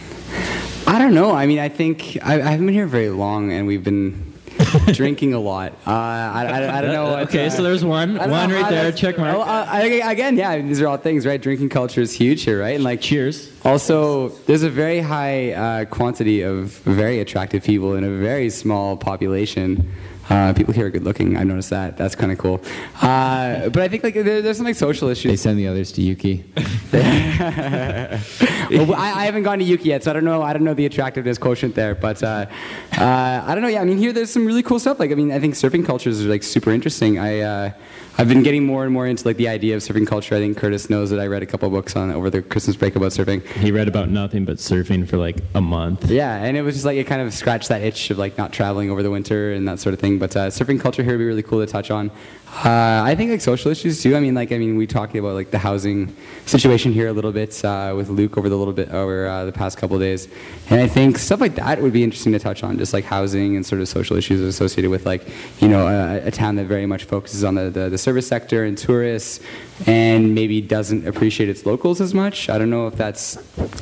I 0.87 0.99
don't 0.99 1.15
know. 1.15 1.33
I 1.33 1.47
mean, 1.47 1.59
I 1.59 1.69
think 1.69 2.17
I, 2.23 2.35
I 2.35 2.51
haven't 2.51 2.65
been 2.65 2.75
here 2.75 2.87
very 2.87 3.11
long, 3.11 3.53
and 3.53 3.67
we've 3.67 3.85
been 3.85 4.33
drinking 4.93 5.35
a 5.35 5.39
lot. 5.39 5.73
Uh, 5.87 5.91
I, 5.91 6.47
I, 6.47 6.79
I 6.79 6.81
don't 6.81 6.93
know. 6.93 7.19
Okay, 7.21 7.47
uh, 7.47 7.51
so 7.51 7.63
there's 7.63 7.85
one. 7.85 8.17
One 8.17 8.51
right 8.51 8.69
there, 8.71 8.91
check 8.93 9.19
mark. 9.19 9.37
Well, 9.37 9.49
uh, 9.49 10.11
again, 10.11 10.37
yeah, 10.37 10.59
these 10.59 10.81
are 10.81 10.89
all 10.89 10.97
things, 10.97 11.27
right? 11.27 11.41
Drinking 11.41 11.69
culture 11.69 12.01
is 12.01 12.13
huge 12.13 12.43
here, 12.43 12.61
right? 12.61 12.75
And 12.75 12.85
like, 12.85 13.01
cheers. 13.01 13.53
Also, 13.65 14.31
there's 14.47 14.63
a 14.63 14.71
very 14.71 15.01
high 15.01 15.53
uh, 15.53 15.85
quantity 15.87 16.43
of 16.43 16.71
very 16.79 17.21
attractive 17.21 17.63
people 17.63 17.95
in 17.95 18.05
a 18.05 18.11
very 18.11 18.51
small 18.51 18.97
population. 18.97 19.93
Uh, 20.29 20.53
people 20.53 20.75
here 20.75 20.87
are 20.87 20.91
good 20.91 21.05
looking. 21.05 21.37
I've 21.37 21.47
noticed 21.47 21.71
that. 21.71 21.97
That's 21.97 22.15
kind 22.15 22.31
of 22.31 22.39
cool. 22.39 22.61
Uh, 23.01 23.69
but 23.71 23.83
I 23.83 23.89
think 23.89 24.05
like 24.05 24.15
there, 24.15 24.43
there's 24.43 24.59
some 24.59 24.67
like 24.67 24.77
social 24.77 25.09
issues. 25.09 25.31
They 25.33 25.37
send 25.37 25.59
the 25.59 25.67
others 25.69 25.91
to 25.93 26.03
Ukee. 26.03 26.45
well, 28.87 28.95
I, 28.95 29.23
I 29.23 29.25
haven't 29.25 29.45
gone 29.45 29.59
to 29.59 29.65
Ukee 29.65 29.87
yet, 29.87 30.05
so 30.05 30.11
I 30.11 30.15
don't 30.15 30.25
know. 30.25 30.43
I 30.43 30.53
don't 30.53 30.65
know 30.65 30.75
the 30.75 30.87
attractiveness 30.87 31.39
quotient 31.39 31.75
there, 31.75 31.95
but 31.95 32.23
uh, 32.23 32.47
uh, 32.99 33.45
I 33.47 33.55
don't 33.55 33.63
know. 33.63 33.69
Yeah, 33.69 33.81
I 33.81 33.85
mean, 33.85 33.99
here 33.99 34.13
there's 34.13 34.31
some 34.31 34.45
really 34.45 34.63
cool 34.63 34.79
stuff. 34.79 34.99
Like, 35.01 35.13
I 35.13 35.15
mean, 35.15 35.33
I 35.33 35.41
think 35.41 35.55
surfing 35.55 35.87
cultures 35.87 36.25
are 36.25 36.29
like 36.29 36.43
super 36.43 36.71
interesting. 36.71 37.19
I 37.19 37.41
uh, 37.41 37.71
I've 38.21 38.29
been 38.29 38.43
getting 38.43 38.65
more 38.65 38.83
and 38.83 38.93
more 38.93 39.07
into 39.07 39.25
like 39.25 39.37
the 39.37 39.47
idea 39.47 39.77
of 39.77 39.83
surfing 39.83 40.05
culture. 40.05 40.35
I 40.35 40.41
think 40.41 40.59
Curtis 40.59 40.91
knows 40.91 41.11
that 41.11 41.21
I 41.21 41.29
read 41.29 41.45
a 41.45 41.47
couple 41.47 41.71
books 41.71 41.95
on 41.95 42.11
over 42.11 42.31
the 42.31 42.43
Christmas 42.43 42.75
break 42.75 42.97
about 42.97 43.13
surfing. 43.13 43.47
He 43.47 43.71
read 43.71 43.87
about 43.87 44.09
nothing 44.09 44.45
but 44.45 44.57
surfing 44.57 45.09
for 45.09 45.19
like 45.19 45.37
a 45.55 45.61
month. 45.61 46.11
Yeah, 46.11 46.35
and 46.35 46.57
it 46.57 46.63
was 46.63 46.75
just 46.75 46.85
like 46.85 46.97
it 46.97 47.07
kind 47.07 47.23
of 47.23 47.33
scratched 47.33 47.69
that 47.69 47.83
itch 47.83 48.11
of 48.11 48.19
like 48.19 48.37
not 48.37 48.53
traveling 48.53 48.91
over 48.91 49.05
the 49.05 49.11
winter 49.13 49.53
and 49.53 49.69
that 49.69 49.79
sort 49.79 49.93
of 49.93 50.01
thing. 50.01 50.19
But 50.19 50.37
uh, 50.37 50.49
surfing 50.49 50.81
culture 50.81 51.05
here 51.05 51.13
would 51.13 51.19
be 51.19 51.27
really 51.27 51.45
cool 51.45 51.65
to 51.65 51.71
touch 51.71 51.93
on. 51.93 52.11
Uh, 52.51 53.03
I 53.05 53.15
think 53.15 53.31
like 53.31 53.41
social 53.41 53.71
issues 53.71 54.03
too. 54.03 54.17
I 54.17 54.21
mean, 54.21 54.35
like 54.35 54.51
I 54.51 54.59
mean, 54.59 54.77
we 54.77 54.87
talked 54.87 55.15
about 55.15 55.35
like 55.35 55.51
the 55.53 55.59
housing 55.59 56.17
situation 56.45 56.93
here 56.93 57.07
a 57.07 57.13
little 57.13 57.31
bit 57.31 57.65
uh, 57.65 57.93
with 57.97 58.09
Luke 58.09 58.37
over 58.37 58.49
the 58.49 58.57
little 58.57 58.73
bit 58.73 58.89
over 58.91 59.29
uh, 59.29 59.45
the 59.45 59.53
past 59.53 59.79
couple 59.79 59.97
days, 59.99 60.27
and 60.71 60.81
I 60.81 60.89
think 60.89 61.19
stuff 61.19 61.41
like 61.41 61.55
that 61.55 61.81
would 61.81 61.93
be 61.93 62.03
interesting 62.03 62.33
to 62.33 62.39
touch 62.39 62.65
on, 62.65 62.77
just 62.77 62.93
like 62.93 63.05
housing 63.05 63.55
and 63.55 63.65
sort 63.65 63.81
of 63.81 63.89
social 63.89 64.17
issues 64.17 64.41
associated 64.41 64.91
with 64.91 65.07
like 65.07 65.29
you 65.61 65.69
know 65.69 65.87
a, 65.87 66.27
a 66.27 66.31
town 66.33 66.57
that 66.57 66.65
very 66.65 66.87
much 66.87 67.05
focuses 67.05 67.45
on 67.45 67.55
the, 67.55 67.71
the 67.71 67.91
the 67.91 67.99
service 67.99 68.27
sector 68.27 68.65
and 68.65 68.77
tourists, 68.77 69.41
and 69.87 70.35
maybe 70.35 70.61
doesn't 70.61 71.07
appreciate 71.07 71.49
its 71.49 71.65
locals 71.67 72.01
as 72.01 72.15
much. 72.15 72.49
I 72.49 72.59
don't 72.59 72.71
know 72.71 72.87
if 72.87 72.97
that's 72.97 73.35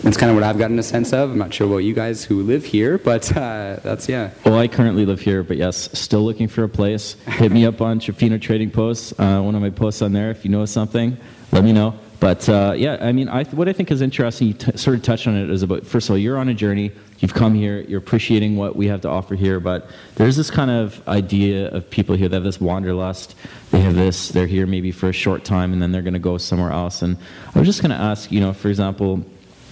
that's 0.03 0.17
kind 0.17 0.31
of 0.31 0.37
what 0.37 0.43
I've 0.43 0.59
gotten 0.59 0.79
a 0.79 0.83
sense 0.83 1.13
of. 1.13 1.31
I'm 1.31 1.39
not 1.39 1.55
sure 1.55 1.67
about 1.67 1.79
you 1.79 1.95
guys 1.95 2.25
who 2.25 2.43
live 2.43 2.65
here, 2.65 2.99
but 2.99 3.35
uh, 3.37 3.79
that's 3.83 4.09
yeah. 4.09 4.31
Well, 4.45 4.59
I 4.59 4.69
currently 4.69 5.07
live 5.07 5.21
here, 5.21 5.43
but 5.43 5.57
yes, 5.57 5.89
still 5.99 6.25
looking 6.25 6.49
for 6.49 6.65
a 6.65 6.69
place. 6.69 7.15
Hit 7.27 7.53
me 7.53 7.67
up 7.67 7.81
on 7.81 8.01
Tofino 8.01 8.41
Trading 8.41 8.71
Posts. 8.71 9.19
Uh, 9.19 9.41
one 9.41 9.55
of 9.55 9.63
my 9.63 9.71
posts 9.71 10.03
on 10.03 10.13
there. 10.13 10.31
If 10.31 10.45
you 10.45 10.51
know 10.51 10.65
something, 10.65 11.17
let 11.53 11.65
me 11.65 11.73
know. 11.73 11.99
But 12.19 12.49
uh, 12.49 12.75
yeah, 12.77 12.99
I 13.01 13.13
mean, 13.13 13.29
I, 13.29 13.45
what 13.45 13.69
I 13.69 13.73
think 13.73 13.91
is 13.91 14.01
interesting, 14.01 14.49
you 14.49 14.55
t- 14.55 14.77
sort 14.77 14.97
of 14.97 15.03
touched 15.03 15.27
on 15.27 15.37
it, 15.37 15.51
is 15.51 15.63
about 15.63 15.87
first 15.87 16.09
of 16.09 16.13
all, 16.13 16.19
you're 16.19 16.39
on 16.39 16.49
a 16.49 16.55
journey. 16.55 16.93
You've 17.19 17.35
come 17.35 17.55
here. 17.55 17.81
You're 17.81 17.99
appreciating 17.99 18.57
what 18.57 18.77
we 18.77 18.89
have 18.89 19.01
to 19.03 19.09
offer 19.09 19.35
here. 19.35 19.61
But 19.61 19.89
there's 20.17 20.37
this 20.37 20.51
kind 20.51 20.71
of 20.71 21.07
idea 21.09 21.69
of 21.71 21.89
people 21.89 22.15
here 22.15 22.29
that 22.29 22.37
have 22.37 22.45
this 22.45 22.61
wanderlust. 22.61 23.35
They 23.71 23.81
have 23.81 23.95
this. 23.95 24.29
They're 24.29 24.47
here 24.47 24.67
maybe 24.67 24.93
for 24.93 25.09
a 25.09 25.13
short 25.13 25.45
time, 25.45 25.73
and 25.73 25.81
then 25.81 25.93
they're 25.93 26.03
going 26.03 26.15
to 26.15 26.19
go 26.19 26.39
somewhere 26.39 26.73
else. 26.73 27.03
And 27.03 27.17
I 27.55 27.59
was 27.59 27.69
just 27.69 27.83
going 27.83 27.91
to 27.91 27.97
ask, 27.97 28.31
you 28.31 28.41
know, 28.41 28.53
for 28.53 28.69
example, 28.69 29.25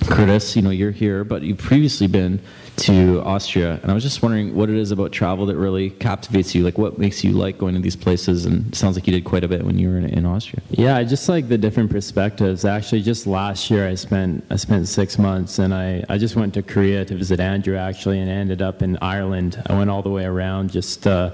Curtis, 0.08 0.56
you 0.56 0.62
know, 0.62 0.70
you're 0.70 0.90
here, 0.90 1.24
but 1.24 1.42
you've 1.42 1.58
previously 1.58 2.06
been 2.06 2.40
to 2.76 3.22
Austria, 3.22 3.78
and 3.82 3.90
I 3.90 3.94
was 3.94 4.02
just 4.02 4.22
wondering 4.22 4.54
what 4.54 4.68
it 4.68 4.76
is 4.76 4.90
about 4.90 5.12
travel 5.12 5.46
that 5.46 5.56
really 5.56 5.90
captivates 5.90 6.54
you. 6.54 6.64
Like, 6.64 6.76
what 6.76 6.98
makes 6.98 7.22
you 7.22 7.32
like 7.32 7.56
going 7.56 7.74
to 7.74 7.80
these 7.80 7.94
places? 7.96 8.46
And 8.46 8.74
sounds 8.74 8.96
like 8.96 9.06
you 9.06 9.12
did 9.12 9.24
quite 9.24 9.44
a 9.44 9.48
bit 9.48 9.64
when 9.64 9.78
you 9.78 9.88
were 9.88 9.98
in, 9.98 10.06
in 10.06 10.26
Austria. 10.26 10.62
Yeah, 10.70 10.96
I 10.96 11.04
just 11.04 11.28
like 11.28 11.48
the 11.48 11.58
different 11.58 11.90
perspectives. 11.90 12.64
Actually, 12.64 13.02
just 13.02 13.26
last 13.26 13.70
year 13.70 13.86
I 13.86 13.94
spent 13.94 14.44
I 14.50 14.56
spent 14.56 14.88
six 14.88 15.18
months, 15.18 15.58
and 15.58 15.72
I, 15.72 16.04
I 16.08 16.18
just 16.18 16.34
went 16.34 16.54
to 16.54 16.62
Korea 16.62 17.04
to 17.04 17.14
visit 17.14 17.38
Andrew 17.38 17.76
actually, 17.76 18.18
and 18.18 18.28
ended 18.28 18.60
up 18.60 18.82
in 18.82 18.98
Ireland. 19.00 19.62
I 19.66 19.78
went 19.78 19.90
all 19.90 20.02
the 20.02 20.10
way 20.10 20.24
around 20.24 20.70
just. 20.70 21.06
Uh, 21.06 21.30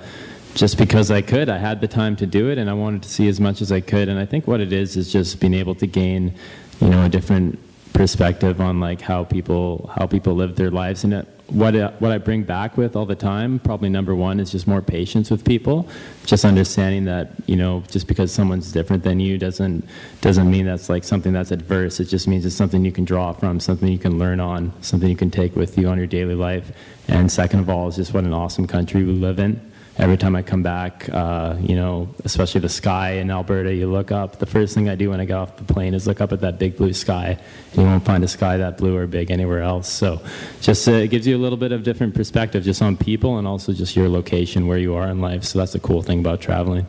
just 0.52 0.78
because 0.78 1.12
I 1.12 1.22
could, 1.22 1.48
I 1.48 1.58
had 1.58 1.80
the 1.80 1.86
time 1.86 2.16
to 2.16 2.26
do 2.26 2.50
it, 2.50 2.58
and 2.58 2.68
I 2.68 2.72
wanted 2.72 3.04
to 3.04 3.08
see 3.08 3.28
as 3.28 3.38
much 3.38 3.62
as 3.62 3.70
I 3.70 3.80
could. 3.80 4.08
And 4.08 4.18
I 4.18 4.26
think 4.26 4.48
what 4.48 4.60
it 4.60 4.72
is 4.72 4.96
is 4.96 5.12
just 5.12 5.38
being 5.38 5.54
able 5.54 5.76
to 5.76 5.86
gain, 5.86 6.34
you 6.80 6.88
know, 6.88 7.04
a 7.04 7.08
different 7.08 7.56
perspective 7.92 8.60
on 8.60 8.80
like 8.80 9.00
how 9.00 9.24
people 9.24 9.90
how 9.96 10.06
people 10.06 10.34
live 10.34 10.56
their 10.56 10.70
lives. 10.70 11.04
And 11.04 11.12
it, 11.12 11.28
what 11.48 11.74
I, 11.74 11.88
what 11.98 12.12
I 12.12 12.18
bring 12.18 12.44
back 12.44 12.76
with 12.76 12.94
all 12.94 13.06
the 13.06 13.16
time, 13.16 13.58
probably 13.58 13.88
number 13.88 14.14
one 14.14 14.38
is 14.38 14.52
just 14.52 14.66
more 14.66 14.80
patience 14.80 15.30
with 15.30 15.44
people, 15.44 15.88
just 16.24 16.44
understanding 16.44 17.04
that 17.06 17.32
you 17.46 17.56
know 17.56 17.82
just 17.88 18.06
because 18.06 18.32
someone's 18.32 18.72
different 18.72 19.02
than 19.02 19.20
you 19.20 19.38
doesn't 19.38 19.84
doesn't 20.20 20.50
mean 20.50 20.66
that's 20.66 20.88
like 20.88 21.04
something 21.04 21.32
that's 21.32 21.50
adverse. 21.50 22.00
It 22.00 22.06
just 22.06 22.28
means 22.28 22.46
it's 22.46 22.54
something 22.54 22.84
you 22.84 22.92
can 22.92 23.04
draw 23.04 23.32
from, 23.32 23.60
something 23.60 23.88
you 23.88 23.98
can 23.98 24.18
learn 24.18 24.40
on, 24.40 24.72
something 24.82 25.08
you 25.08 25.16
can 25.16 25.30
take 25.30 25.56
with 25.56 25.76
you 25.76 25.88
on 25.88 25.98
your 25.98 26.06
daily 26.06 26.34
life. 26.34 26.72
And 27.08 27.30
second 27.30 27.60
of 27.60 27.68
all, 27.68 27.88
is 27.88 27.96
just 27.96 28.14
what 28.14 28.24
an 28.24 28.32
awesome 28.32 28.66
country 28.66 29.02
we 29.02 29.12
live 29.12 29.40
in 29.40 29.69
every 30.00 30.16
time 30.16 30.34
I 30.34 30.42
come 30.42 30.62
back, 30.62 31.08
uh, 31.12 31.56
you 31.60 31.76
know, 31.76 32.08
especially 32.24 32.62
the 32.62 32.70
sky 32.70 33.12
in 33.12 33.30
Alberta, 33.30 33.72
you 33.74 33.86
look 33.86 34.10
up. 34.10 34.38
The 34.38 34.46
first 34.46 34.74
thing 34.74 34.88
I 34.88 34.94
do 34.94 35.10
when 35.10 35.20
I 35.20 35.26
get 35.26 35.36
off 35.36 35.56
the 35.56 35.64
plane 35.64 35.92
is 35.92 36.06
look 36.06 36.20
up 36.20 36.32
at 36.32 36.40
that 36.40 36.58
big 36.58 36.76
blue 36.76 36.94
sky. 36.94 37.38
You 37.74 37.82
won't 37.82 38.04
find 38.04 38.24
a 38.24 38.28
sky 38.28 38.56
that 38.56 38.78
blue 38.78 38.96
or 38.96 39.06
big 39.06 39.30
anywhere 39.30 39.60
else. 39.60 39.92
So, 39.92 40.20
just 40.60 40.88
uh, 40.88 40.92
it 40.92 41.08
gives 41.08 41.26
you 41.26 41.36
a 41.36 41.38
little 41.38 41.58
bit 41.58 41.70
of 41.70 41.82
different 41.82 42.14
perspective 42.14 42.64
just 42.64 42.80
on 42.80 42.96
people 42.96 43.38
and 43.38 43.46
also 43.46 43.72
just 43.72 43.94
your 43.94 44.08
location 44.08 44.66
where 44.66 44.78
you 44.78 44.94
are 44.94 45.08
in 45.08 45.20
life. 45.20 45.44
So 45.44 45.58
that's 45.58 45.72
the 45.72 45.80
cool 45.80 46.02
thing 46.02 46.20
about 46.20 46.40
traveling. 46.40 46.86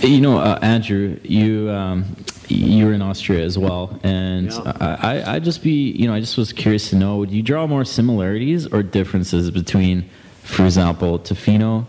You 0.00 0.20
know, 0.20 0.38
uh, 0.38 0.58
Andrew, 0.62 1.20
you 1.22 1.70
um, 1.70 2.16
you 2.48 2.86
were 2.86 2.92
in 2.92 3.02
Austria 3.02 3.44
as 3.44 3.56
well, 3.56 4.00
and 4.02 4.50
I, 4.52 4.98
I, 5.00 5.34
I 5.34 5.38
just 5.38 5.62
be, 5.62 5.92
you 5.92 6.06
know, 6.06 6.14
I 6.14 6.20
just 6.20 6.36
was 6.36 6.52
curious 6.52 6.90
to 6.90 6.96
know, 6.96 7.18
would 7.18 7.30
you 7.30 7.42
draw 7.42 7.66
more 7.66 7.84
similarities 7.84 8.66
or 8.66 8.82
differences 8.82 9.50
between, 9.50 10.10
for 10.42 10.64
example, 10.64 11.18
Tofino 11.18 11.86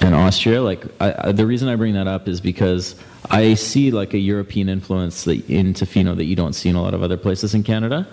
and 0.00 0.14
Austria? 0.14 0.62
Like, 0.62 0.84
I, 1.00 1.28
I, 1.28 1.32
the 1.32 1.46
reason 1.46 1.68
I 1.68 1.76
bring 1.76 1.94
that 1.94 2.06
up 2.06 2.28
is 2.28 2.40
because 2.40 2.96
I 3.30 3.54
see 3.54 3.90
like 3.90 4.14
a 4.14 4.18
European 4.18 4.68
influence 4.68 5.24
that, 5.24 5.48
in 5.48 5.74
Tofino 5.74 6.16
that 6.16 6.24
you 6.24 6.36
don't 6.36 6.52
see 6.52 6.68
in 6.68 6.76
a 6.76 6.82
lot 6.82 6.94
of 6.94 7.02
other 7.02 7.16
places 7.16 7.54
in 7.54 7.62
Canada. 7.62 8.06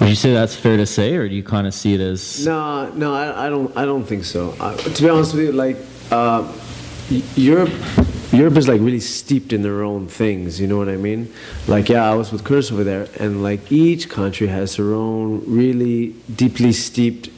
Would 0.00 0.08
you 0.08 0.14
say 0.14 0.32
that's 0.32 0.56
fair 0.56 0.76
to 0.78 0.86
say, 0.86 1.14
or 1.16 1.28
do 1.28 1.34
you 1.34 1.42
kind 1.42 1.66
of 1.66 1.74
see 1.74 1.94
it 1.94 2.00
as? 2.00 2.44
No, 2.44 2.90
no, 2.90 3.14
I, 3.14 3.46
I 3.46 3.48
don't. 3.48 3.76
I 3.76 3.84
don't 3.84 4.04
think 4.04 4.24
so. 4.24 4.54
Uh, 4.58 4.76
to 4.76 5.02
be 5.02 5.08
honest 5.08 5.34
with 5.34 5.44
you, 5.44 5.52
like 5.52 5.76
uh, 6.10 6.50
Europe, 7.36 7.70
Europe 8.32 8.56
is 8.56 8.68
like 8.68 8.80
really 8.80 9.00
steeped 9.00 9.52
in 9.52 9.62
their 9.62 9.82
own 9.82 10.08
things. 10.08 10.60
You 10.60 10.66
know 10.66 10.78
what 10.78 10.88
I 10.88 10.96
mean? 10.96 11.32
Like, 11.68 11.88
yeah, 11.88 12.10
I 12.10 12.14
was 12.14 12.32
with 12.32 12.42
Curtis 12.42 12.72
over 12.72 12.82
there, 12.82 13.06
and 13.20 13.42
like 13.42 13.70
each 13.70 14.08
country 14.08 14.46
has 14.46 14.76
their 14.76 14.94
own 14.94 15.44
really 15.46 16.14
deeply 16.34 16.72
steeped 16.72 17.28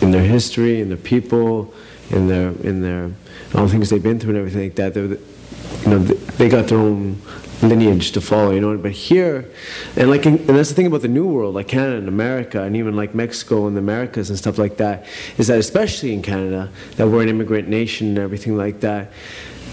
in 0.00 0.10
their 0.10 0.22
history, 0.22 0.80
in 0.80 0.88
their 0.88 0.98
people, 0.98 1.72
in 2.10 2.28
their 2.28 2.50
in 2.62 2.82
their 2.82 3.10
all 3.54 3.66
the 3.66 3.72
things 3.72 3.90
they've 3.90 4.02
been 4.02 4.20
through 4.20 4.30
and 4.30 4.38
everything 4.38 4.62
like 4.62 4.74
that. 4.76 4.96
You 4.96 5.90
know, 5.90 5.98
they 5.98 6.48
got 6.48 6.68
their 6.68 6.78
own 6.78 7.20
lineage 7.62 8.12
to 8.12 8.20
follow, 8.20 8.50
you 8.50 8.60
know. 8.60 8.76
But 8.76 8.92
here, 8.92 9.50
and 9.96 10.10
like, 10.10 10.26
in, 10.26 10.38
and 10.38 10.48
that's 10.48 10.68
the 10.68 10.74
thing 10.74 10.86
about 10.86 11.02
the 11.02 11.08
New 11.08 11.26
World, 11.26 11.54
like 11.54 11.68
Canada 11.68 11.96
and 11.98 12.08
America, 12.08 12.62
and 12.62 12.76
even 12.76 12.96
like 12.96 13.14
Mexico 13.14 13.66
and 13.66 13.76
the 13.76 13.80
Americas 13.80 14.30
and 14.30 14.38
stuff 14.38 14.58
like 14.58 14.76
that, 14.76 15.06
is 15.38 15.46
that 15.48 15.58
especially 15.58 16.12
in 16.12 16.22
Canada, 16.22 16.70
that 16.96 17.08
we're 17.08 17.22
an 17.22 17.28
immigrant 17.28 17.68
nation 17.68 18.08
and 18.08 18.18
everything 18.18 18.56
like 18.56 18.80
that, 18.80 19.12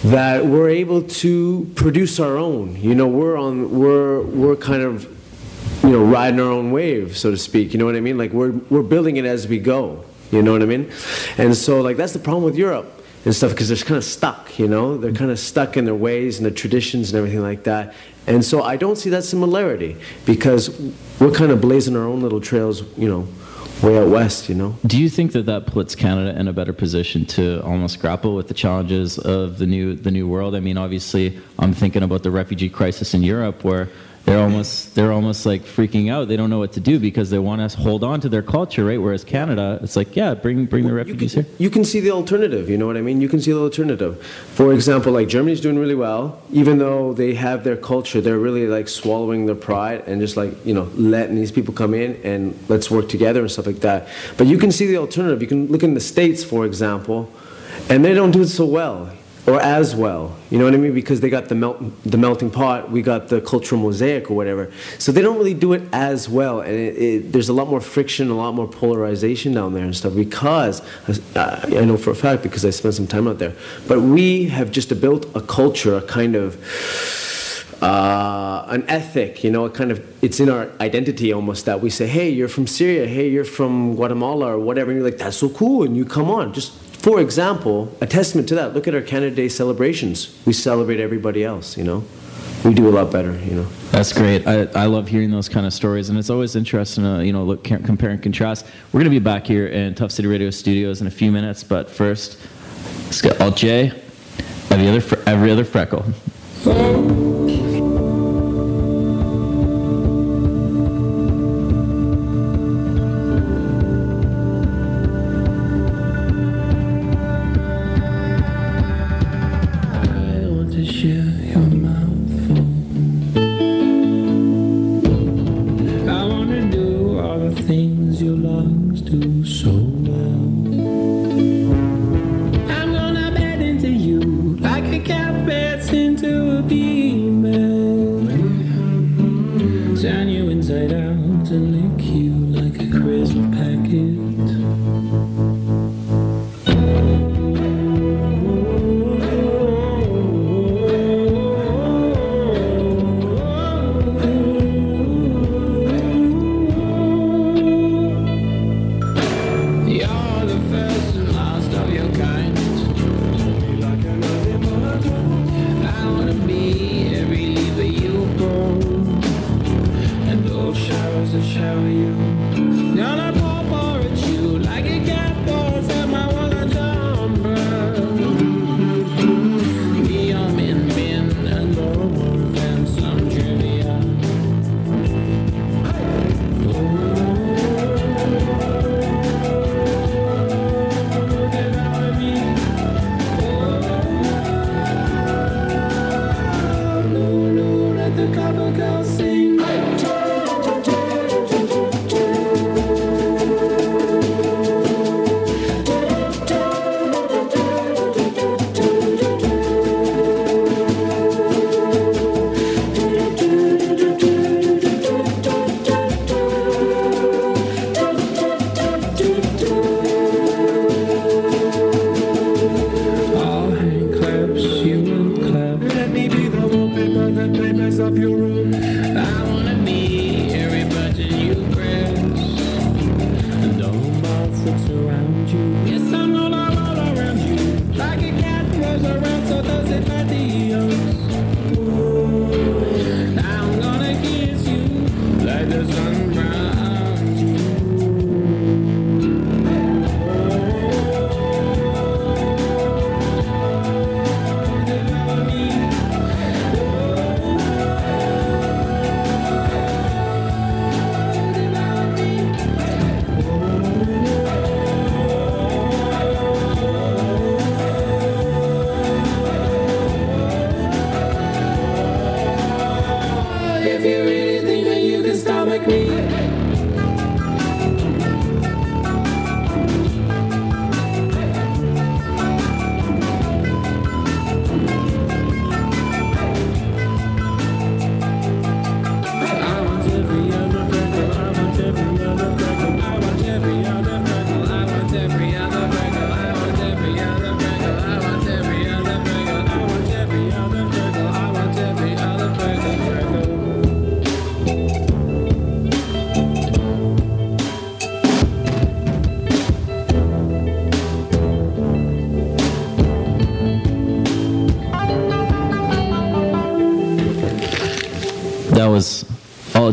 that 0.06 0.46
we're 0.46 0.70
able 0.70 1.02
to 1.04 1.70
produce 1.76 2.20
our 2.20 2.38
own. 2.38 2.76
You 2.78 2.96
know, 2.96 3.08
we're 3.08 3.38
on, 3.38 3.78
we're 3.78 4.22
we're 4.22 4.56
kind 4.56 4.82
of 4.82 5.12
you 5.84 5.92
know, 5.92 6.04
riding 6.04 6.40
our 6.40 6.52
own 6.52 6.72
wave, 6.72 7.18
so 7.18 7.32
to 7.32 7.38
speak. 7.38 7.74
You 7.74 7.80
know 7.80 7.86
what 7.86 7.96
I 7.96 8.00
mean? 8.00 8.18
Like 8.18 8.32
we're 8.32 8.52
we're 8.70 8.84
building 8.84 9.18
it 9.18 9.26
as 9.26 9.48
we 9.48 9.60
go. 9.60 10.05
You 10.32 10.42
know 10.42 10.54
what 10.54 10.62
I 10.62 10.66
mean? 10.66 10.92
And 11.38 11.56
so 11.56 11.82
like 11.82 11.98
that's 11.98 12.14
the 12.14 12.20
problem 12.20 12.44
with 12.44 12.56
Europe 12.56 12.92
and 13.26 13.36
stuff 13.36 13.52
because 13.52 13.70
they're 13.70 13.78
kind 13.78 13.98
of 13.98 14.04
stuck. 14.04 14.58
You 14.60 14.68
know, 14.68 14.98
they're 14.98 15.14
kind 15.14 15.32
of 15.32 15.40
stuck 15.40 15.78
in 15.78 15.86
their 15.86 15.96
ways 15.96 16.38
and 16.38 16.46
their 16.46 16.54
traditions 16.54 17.12
and 17.12 17.18
everything 17.18 17.42
like 17.42 17.64
that. 17.64 17.94
And 18.28 18.44
so 18.44 18.64
I 18.64 18.78
don't 18.78 18.96
see 18.96 19.10
that 19.12 19.24
similarity 19.24 19.98
because 20.26 20.70
we're 21.20 21.32
kind 21.32 21.52
of 21.52 21.62
blazing 21.62 21.96
our 21.96 22.06
own 22.06 22.22
little 22.22 22.42
trails. 22.42 22.84
You 22.98 23.08
know, 23.08 23.28
way 23.84 23.98
out 23.98 24.08
west. 24.10 24.50
You 24.50 24.56
know. 24.56 24.78
Do 24.86 25.00
you 25.00 25.10
think 25.10 25.32
that 25.34 25.46
that 25.48 25.68
puts 25.68 25.96
Canada 25.96 26.40
in 26.40 26.48
a 26.48 26.54
better 26.54 26.74
position 26.74 27.26
to 27.28 27.64
almost 27.64 28.00
grapple 28.00 28.36
with 28.36 28.48
the 28.48 28.54
challenges 28.54 29.18
of 29.18 29.58
the 29.58 29.66
new 29.66 29.96
the 29.96 30.12
new 30.12 30.28
world? 30.28 30.56
I 30.56 30.60
mean, 30.60 30.78
obviously, 30.78 31.40
I'm 31.60 31.74
thinking 31.74 32.04
about 32.04 32.24
the 32.24 32.32
refugee 32.32 32.70
crisis 32.70 33.14
in 33.14 33.24
Europe, 33.24 33.64
where 33.64 33.90
they're 34.26 34.40
almost 34.40 34.96
they're 34.96 35.12
almost 35.12 35.46
like 35.46 35.64
freaking 35.64 36.12
out. 36.12 36.28
They 36.28 36.36
don't 36.36 36.50
know 36.50 36.58
what 36.58 36.74
to 36.74 36.80
do 36.80 37.00
because 37.00 37.30
they 37.30 37.38
want 37.38 37.70
to 37.70 37.78
hold 37.78 38.04
on 38.04 38.22
to 38.22 38.30
their 38.30 38.42
culture, 38.42 38.84
right? 38.84 39.00
Whereas 39.00 39.24
Canada, 39.24 39.80
it's 39.84 39.96
like, 39.96 40.16
yeah, 40.16 40.34
bring 40.34 40.66
bring 40.66 40.88
the 40.88 40.94
refugees 40.94 41.34
here. 41.34 41.46
you 41.60 41.70
can 41.70 41.86
see 41.86 42.00
the 42.00 42.10
alternative. 42.10 42.68
You 42.68 42.78
know 42.78 42.88
what 42.88 42.98
I 42.98 43.02
mean? 43.02 43.22
You 43.22 43.30
can 43.30 43.40
see 43.40 43.52
the 43.52 43.60
alternative. 43.60 44.26
For 44.26 44.74
example, 44.74 45.14
like 45.14 45.28
Germany's 45.28 45.62
doing 45.62 45.78
really 45.78 45.94
well, 45.94 46.42
even 46.52 46.80
though 46.80 47.14
they 47.14 47.36
have 47.36 47.64
their 47.64 47.78
culture. 47.78 48.20
They're 48.20 48.40
really 48.40 48.66
like 48.66 48.88
swallowing 48.88 49.46
their 49.46 49.56
pride 49.56 50.04
and 50.08 50.20
just 50.20 50.38
like 50.38 50.54
you 50.66 50.74
know 50.74 50.90
letting 50.96 51.36
these 51.36 51.52
people 51.52 51.76
come 51.76 51.94
in 51.94 52.20
and 52.24 52.58
let's 52.68 52.90
work 52.90 53.08
together 53.10 53.42
and 53.42 53.52
stuff 53.52 53.68
like 53.68 53.82
that. 53.82 54.08
But 54.38 54.48
you 54.48 54.58
can 54.58 54.72
see 54.72 54.88
the 54.88 54.98
alternative. 54.98 55.40
You 55.42 55.48
can 55.48 55.68
look 55.68 55.84
in 55.84 55.94
the 55.94 56.00
states, 56.00 56.44
for 56.44 56.66
example, 56.66 57.32
and 57.90 58.04
they 58.04 58.16
don't 58.16 58.32
do 58.32 58.42
it 58.42 58.48
so 58.48 58.66
well 58.66 59.12
or 59.48 59.62
as 59.62 59.96
well. 59.96 60.36
You 60.50 60.58
know 60.58 60.66
what 60.66 60.74
I 60.74 60.78
mean? 60.78 60.94
Because 60.94 61.22
they 61.22 61.30
got 61.30 61.50
the 61.50 61.56
melt, 61.56 61.78
the 62.04 62.18
melting 62.18 62.52
pot, 62.52 62.90
we 62.90 63.02
got 63.02 63.28
the 63.28 63.42
cultural 63.42 63.82
mosaic 63.82 64.30
or 64.32 64.36
whatever. 64.36 64.72
So 64.98 65.12
they 65.12 65.22
don't 65.22 65.38
really 65.38 65.54
do 65.54 65.74
it 65.74 65.84
as 65.94 66.28
well, 66.28 66.62
and 66.62 66.74
it, 66.74 66.98
it, 66.98 67.32
there's 67.32 67.50
a 67.50 67.54
lot 67.54 67.68
more 67.68 67.82
friction, 67.82 68.30
a 68.30 68.36
lot 68.36 68.54
more 68.54 68.68
polarization 68.68 69.54
down 69.54 69.74
there 69.74 69.84
and 69.84 69.96
stuff. 69.96 70.16
Because 70.16 70.82
uh, 71.36 71.66
I 71.66 71.86
know 71.86 71.98
for 71.98 72.12
a 72.12 72.16
fact 72.16 72.44
because 72.44 72.66
I 72.66 72.72
spent 72.72 72.96
some 72.96 73.08
time 73.08 73.28
out 73.28 73.40
there. 73.40 73.54
But 73.88 74.02
we 74.02 74.46
have 74.46 74.72
just 74.72 75.00
built 75.00 75.26
a 75.36 75.42
culture, 75.42 75.96
a 75.98 76.02
kind 76.02 76.36
of 76.36 76.58
uh, 77.82 78.66
an 78.70 78.84
ethic, 78.90 79.44
you 79.44 79.52
know, 79.52 79.66
a 79.66 79.70
kind 79.70 79.92
of, 79.92 80.04
it's 80.24 80.40
in 80.40 80.50
our 80.50 80.70
identity 80.80 81.34
almost 81.34 81.66
that 81.66 81.82
we 81.82 81.90
say, 81.90 82.08
hey, 82.08 82.30
you're 82.30 82.48
from 82.48 82.66
Syria, 82.68 83.06
hey, 83.06 83.30
you're 83.30 83.44
from 83.44 83.96
Guatemala 83.96 84.56
or 84.56 84.60
whatever, 84.60 84.92
and 84.92 85.00
you're 85.00 85.10
like, 85.10 85.20
that's 85.20 85.38
so 85.38 85.50
cool, 85.50 85.84
and 85.84 85.96
you 85.96 86.06
come 86.06 86.32
on. 86.32 86.54
Just 86.54 86.74
for 87.06 87.22
example, 87.22 87.96
a 88.02 88.08
testament 88.08 88.50
to 88.50 88.56
that, 88.56 88.74
look 88.74 88.88
at 88.88 88.96
our 88.96 89.02
Canada 89.02 89.36
Day 89.36 89.48
celebrations. 89.48 90.36
We 90.44 90.54
celebrate 90.54 91.00
everybody 91.00 91.44
else, 91.44 91.78
you 91.78 91.84
know. 91.84 92.04
We 92.64 92.74
do 92.74 92.90
a 92.90 92.90
lot 92.90 93.12
better, 93.12 93.38
you 93.42 93.52
know. 93.52 93.68
That's 93.92 94.12
great. 94.12 94.48
I, 94.48 94.64
I 94.74 94.88
love 94.88 95.08
hearing 95.08 95.30
those 95.30 95.48
kind 95.48 95.68
of 95.68 95.74
stories, 95.74 96.10
and 96.10 96.18
it's 96.18 96.32
always 96.32 96.56
interesting 96.56 97.04
to 97.04 97.24
you 97.24 97.32
know 97.32 97.44
look 97.44 97.64
compare 97.64 98.10
and 98.10 98.24
contrast. 98.24 98.66
We're 98.92 99.02
going 99.02 99.12
to 99.12 99.20
be 99.20 99.24
back 99.24 99.46
here 99.46 99.68
in 99.68 99.94
Tuff 99.94 100.10
City 100.10 100.28
Radio 100.28 100.50
Studios 100.50 101.00
in 101.00 101.06
a 101.06 101.12
few 101.12 101.32
minutes, 101.32 101.64
but 101.64 101.92
first, 101.92 102.40
let's 103.04 103.22
get 103.22 103.40
Alt 103.40 103.58
J, 103.58 103.92
every 104.72 104.88
other 104.88 105.24
every 105.28 105.52
other 105.52 105.64
freckle. 105.64 106.06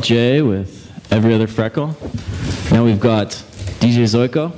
Alt 0.03 0.09
J 0.09 0.43
with 0.43 1.13
Every 1.13 1.33
Other 1.33 1.47
Freckle. 1.47 1.95
Now 2.73 2.85
we've 2.85 2.99
got 2.99 3.29
DJ 3.79 4.03
Zoiko. 4.03 4.51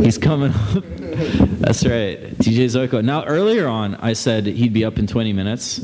He's 0.00 0.16
coming 0.16 0.52
up. 0.52 0.84
That's 1.58 1.84
right, 1.84 2.38
DJ 2.38 2.66
Zoiko. 2.66 3.02
Now 3.02 3.24
earlier 3.24 3.66
on, 3.66 3.96
I 3.96 4.12
said 4.12 4.46
he'd 4.46 4.72
be 4.72 4.84
up 4.84 5.00
in 5.00 5.08
20 5.08 5.32
minutes. 5.32 5.80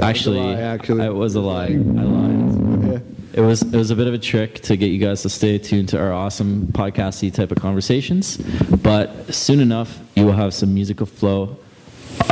Actually, 0.00 0.54
actually, 0.54 1.04
it 1.04 1.12
was 1.14 1.34
a 1.34 1.42
lie. 1.42 1.66
I 1.66 1.76
lied. 1.76 3.02
It 3.34 3.42
was 3.42 3.60
it 3.60 3.76
was 3.76 3.90
a 3.90 3.96
bit 3.96 4.06
of 4.06 4.14
a 4.14 4.18
trick 4.18 4.60
to 4.60 4.76
get 4.78 4.86
you 4.86 4.98
guys 4.98 5.20
to 5.20 5.28
stay 5.28 5.58
tuned 5.58 5.90
to 5.90 6.00
our 6.00 6.10
awesome 6.10 6.68
podcasty 6.68 7.30
type 7.30 7.52
of 7.52 7.58
conversations. 7.58 8.38
But 8.38 9.34
soon 9.34 9.60
enough, 9.60 10.00
you 10.16 10.24
will 10.24 10.32
have 10.32 10.54
some 10.54 10.72
musical 10.72 11.04
flow 11.04 11.58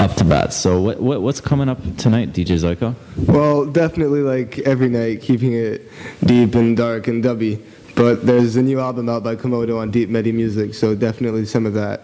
up 0.01 0.15
to 0.15 0.25
bat. 0.25 0.53
So 0.53 0.81
what, 0.81 1.01
what 1.01 1.21
what's 1.21 1.41
coming 1.41 1.69
up 1.69 1.79
tonight, 1.99 2.33
DJ 2.33 2.59
Zoiko? 2.59 2.95
Well, 3.29 3.67
definitely 3.67 4.23
like 4.23 4.59
every 4.61 4.89
night, 4.89 5.21
keeping 5.21 5.53
it 5.53 5.83
deep 6.25 6.55
and 6.55 6.77
dark 6.77 7.07
and 7.07 7.23
dubby. 7.23 7.63
But 7.95 8.25
there's 8.25 8.57
a 8.57 8.63
new 8.63 8.81
album 8.81 9.11
out 9.11 9.23
by 9.23 9.37
Commodo 9.37 9.79
on 9.79 9.91
Deep 9.91 10.09
Medi 10.09 10.33
Music, 10.33 10.73
so 10.73 10.95
definitely 10.95 11.45
some 11.45 11.67
of 11.67 11.75
that. 11.75 12.01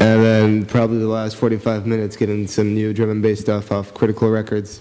And 0.00 0.22
then 0.22 0.66
probably 0.66 0.98
the 0.98 1.08
last 1.08 1.36
45 1.36 1.86
minutes 1.86 2.16
getting 2.16 2.46
some 2.46 2.74
new 2.74 2.92
drum 2.92 3.10
and 3.10 3.22
bass 3.22 3.40
stuff 3.40 3.72
off 3.72 3.94
Critical 3.94 4.30
Records 4.30 4.80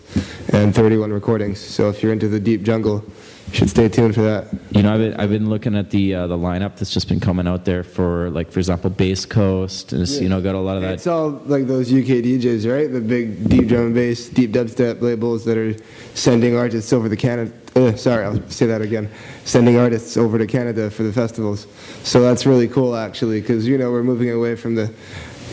and 0.52 0.76
31 0.76 1.14
recordings. 1.14 1.60
So 1.60 1.90
if 1.90 2.04
you're 2.04 2.12
into 2.12 2.28
the 2.28 2.40
deep 2.40 2.64
jungle, 2.64 3.06
should 3.54 3.70
stay 3.70 3.88
tuned 3.88 4.16
for 4.16 4.22
that. 4.24 4.48
You 4.72 4.82
know, 4.82 4.94
I've 4.94 5.00
been, 5.00 5.14
I've 5.14 5.30
been 5.30 5.50
looking 5.50 5.76
at 5.76 5.92
the 5.92 6.16
uh, 6.16 6.28
the 6.28 6.38
lineup 6.38 6.76
that's 6.76 6.92
just 6.92 7.08
been 7.08 7.20
coming 7.20 7.48
out 7.48 7.66
there 7.66 7.84
for 7.84 8.32
like, 8.32 8.52
for 8.52 8.60
example, 8.60 8.90
Bass 8.90 9.26
Coast. 9.26 9.94
And 9.94 10.02
it's, 10.02 10.20
you 10.20 10.28
know, 10.28 10.42
got 10.42 10.56
a 10.56 10.60
lot 10.60 10.76
of 10.76 10.82
that. 10.82 10.96
It's 10.96 11.08
all 11.08 11.30
like 11.46 11.68
those 11.68 11.94
UK 11.94 12.24
DJs, 12.24 12.72
right? 12.72 12.92
The 12.92 13.00
big 13.00 13.48
deep 13.48 13.68
drum 13.68 13.88
and 13.88 13.96
bass, 13.96 14.28
deep 14.28 14.52
dubstep 14.52 15.02
labels 15.02 15.46
that 15.46 15.58
are 15.58 15.76
sending 16.16 16.58
artists 16.58 16.92
over 16.92 17.08
to 17.08 17.16
Canada. 17.16 17.52
Uh, 17.76 17.96
sorry, 17.96 18.26
I'll 18.26 18.50
say 18.50 18.66
that 18.66 18.82
again. 18.82 19.10
Sending 19.46 19.78
artists 19.78 20.18
over 20.18 20.38
to 20.38 20.48
Canada 20.48 20.90
for 20.90 21.04
the 21.04 21.14
festivals. 21.14 21.68
So 22.04 22.22
that's 22.22 22.46
really 22.46 22.68
cool, 22.68 22.96
actually, 22.96 23.40
because 23.42 23.68
you 23.68 23.78
know 23.78 23.92
we're 23.92 24.04
moving 24.04 24.32
away 24.32 24.56
from 24.56 24.76
the 24.76 24.92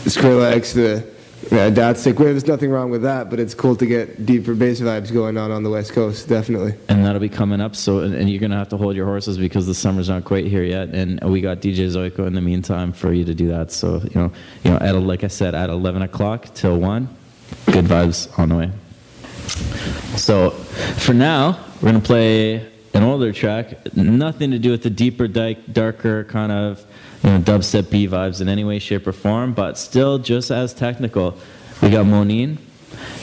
Skrillex, 0.04 0.72
the 0.72 1.06
uh, 1.46 1.70
Datsik. 1.70 2.16
Well, 2.16 2.28
there's 2.28 2.46
nothing 2.46 2.70
wrong 2.70 2.90
with 2.90 3.02
that, 3.02 3.30
but 3.30 3.40
it's 3.40 3.54
cool 3.54 3.74
to 3.76 3.86
get 3.86 4.26
deeper 4.26 4.54
bass 4.54 4.80
vibes 4.80 5.12
going 5.12 5.38
on 5.38 5.50
on 5.50 5.62
the 5.62 5.70
West 5.70 5.92
Coast, 5.92 6.28
definitely. 6.28 6.74
and 6.88 7.04
that'll 7.04 7.20
be 7.20 7.28
coming 7.30 7.60
up. 7.60 7.74
So, 7.74 8.00
and, 8.00 8.14
and 8.14 8.28
you're 8.28 8.40
gonna 8.40 8.58
have 8.58 8.68
to 8.70 8.76
hold 8.76 8.94
your 8.94 9.06
horses 9.06 9.38
because 9.38 9.66
the 9.66 9.74
summer's 9.74 10.08
not 10.08 10.24
quite 10.24 10.46
here 10.46 10.62
yet, 10.62 10.90
and 10.90 11.18
we 11.22 11.40
got 11.40 11.60
DJ 11.60 11.88
Zoiko 11.88 12.26
in 12.26 12.34
the 12.34 12.40
meantime 12.40 12.92
for 12.92 13.12
you 13.12 13.24
to 13.24 13.34
do 13.34 13.48
that. 13.48 13.72
So, 13.72 14.00
you 14.02 14.20
know, 14.20 14.32
you 14.64 14.70
know, 14.70 14.76
at 14.78 14.94
like 14.96 15.24
I 15.24 15.28
said, 15.28 15.54
at 15.54 15.70
11 15.70 16.02
o'clock 16.02 16.54
till 16.54 16.78
one, 16.78 17.08
good 17.66 17.86
vibes 17.86 18.38
on 18.38 18.50
the 18.50 18.56
way. 18.56 18.70
So, 20.16 20.50
for 20.50 21.14
now, 21.14 21.58
we're 21.80 21.90
gonna 21.90 22.00
play 22.00 22.70
an 22.92 23.02
older 23.02 23.32
track, 23.32 23.96
nothing 23.96 24.50
to 24.50 24.58
do 24.58 24.70
with 24.70 24.82
the 24.82 24.90
deeper, 24.90 25.26
darker 25.26 26.24
kind 26.24 26.52
of, 26.52 26.84
you 27.22 27.30
know, 27.30 27.38
dubstep 27.38 27.90
B 27.90 28.08
vibes 28.08 28.40
in 28.40 28.48
any 28.48 28.64
way, 28.64 28.78
shape, 28.78 29.06
or 29.06 29.12
form, 29.12 29.52
but 29.52 29.76
still 29.76 30.18
just 30.18 30.50
as 30.50 30.72
technical. 30.72 31.36
We 31.82 31.90
got 31.90 32.06
Monine, 32.06 32.58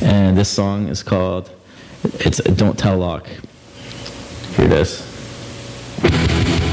and 0.01 0.37
this 0.37 0.49
song 0.49 0.87
is 0.87 1.03
called 1.03 1.49
"It's 2.03 2.37
Don't 2.37 2.77
Tell 2.77 2.97
Lock." 2.97 3.27
Here 4.55 4.65
it 4.65 4.71
is. 4.71 6.63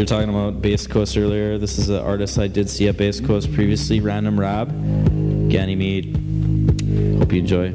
we 0.00 0.04
were 0.04 0.08
talking 0.08 0.30
about 0.30 0.62
Bass 0.62 0.86
Coast 0.86 1.14
earlier. 1.18 1.58
This 1.58 1.76
is 1.76 1.90
an 1.90 2.02
artist 2.02 2.38
I 2.38 2.46
did 2.46 2.70
see 2.70 2.88
at 2.88 2.96
Bass 2.96 3.20
Coast 3.20 3.52
previously, 3.52 4.00
Random 4.00 4.40
Rab, 4.40 4.70
Ganymede. 5.50 6.16
Hope 7.18 7.30
you 7.34 7.40
enjoy. 7.40 7.74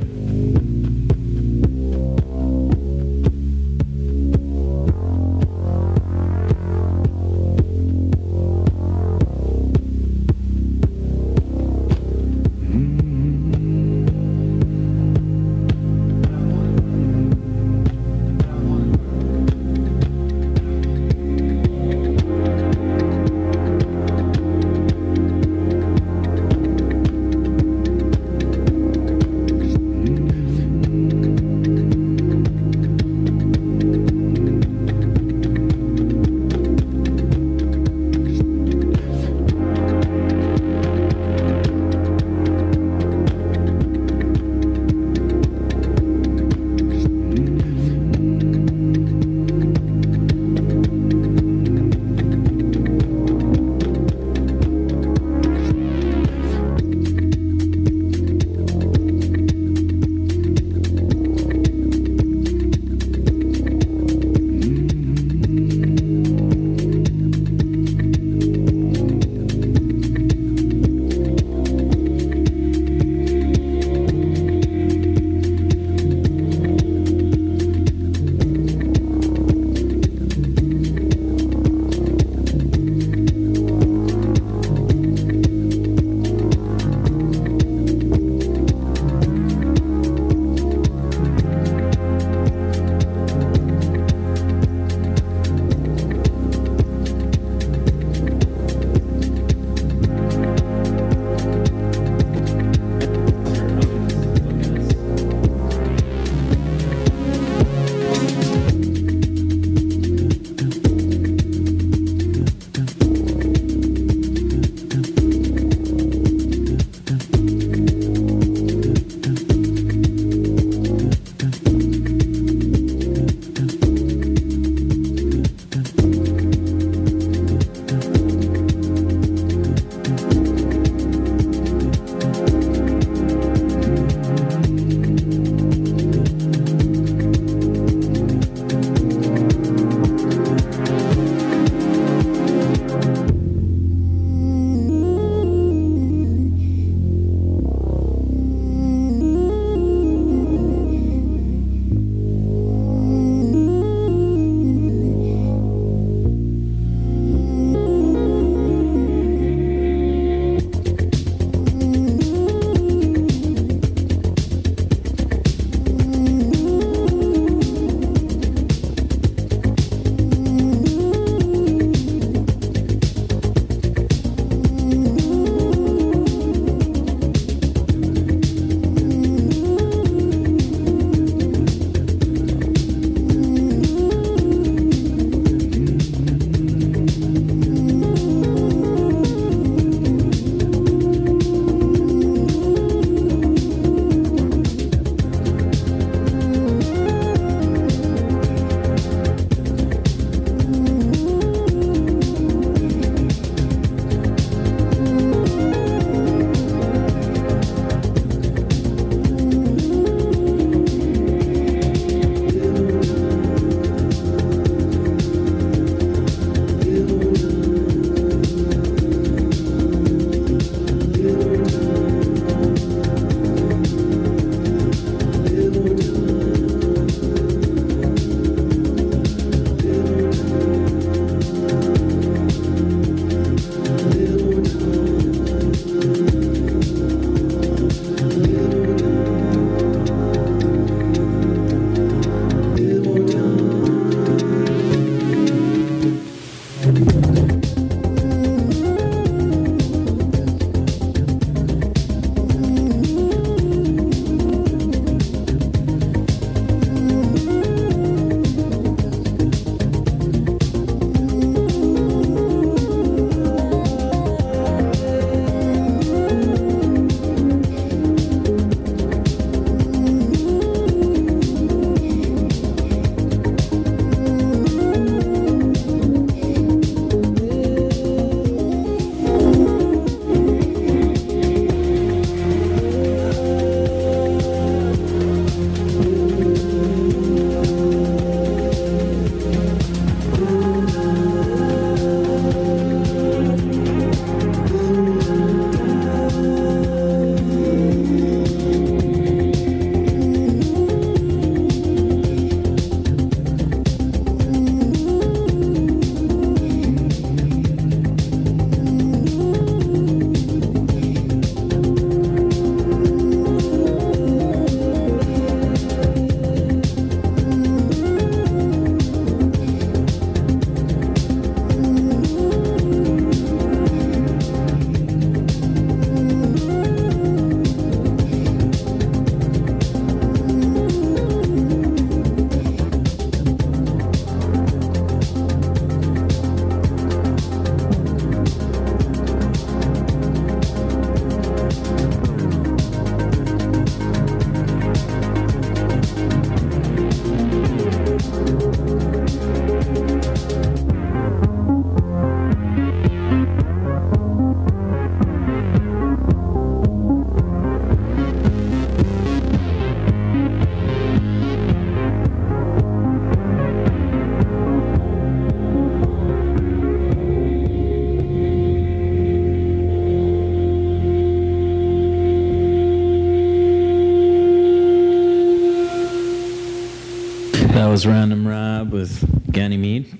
With 379.72 379.80
Mead. 379.80 380.18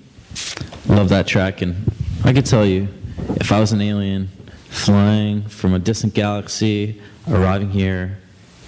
Love 0.88 1.08
that 1.10 1.26
track, 1.28 1.62
and 1.62 1.92
I 2.24 2.32
could 2.32 2.46
tell 2.46 2.66
you, 2.66 2.88
if 3.36 3.52
I 3.52 3.60
was 3.60 3.70
an 3.72 3.80
alien 3.80 4.28
flying 4.70 5.42
from 5.48 5.72
a 5.72 5.78
distant 5.78 6.14
galaxy, 6.14 7.00
arriving 7.30 7.70
here 7.70 8.18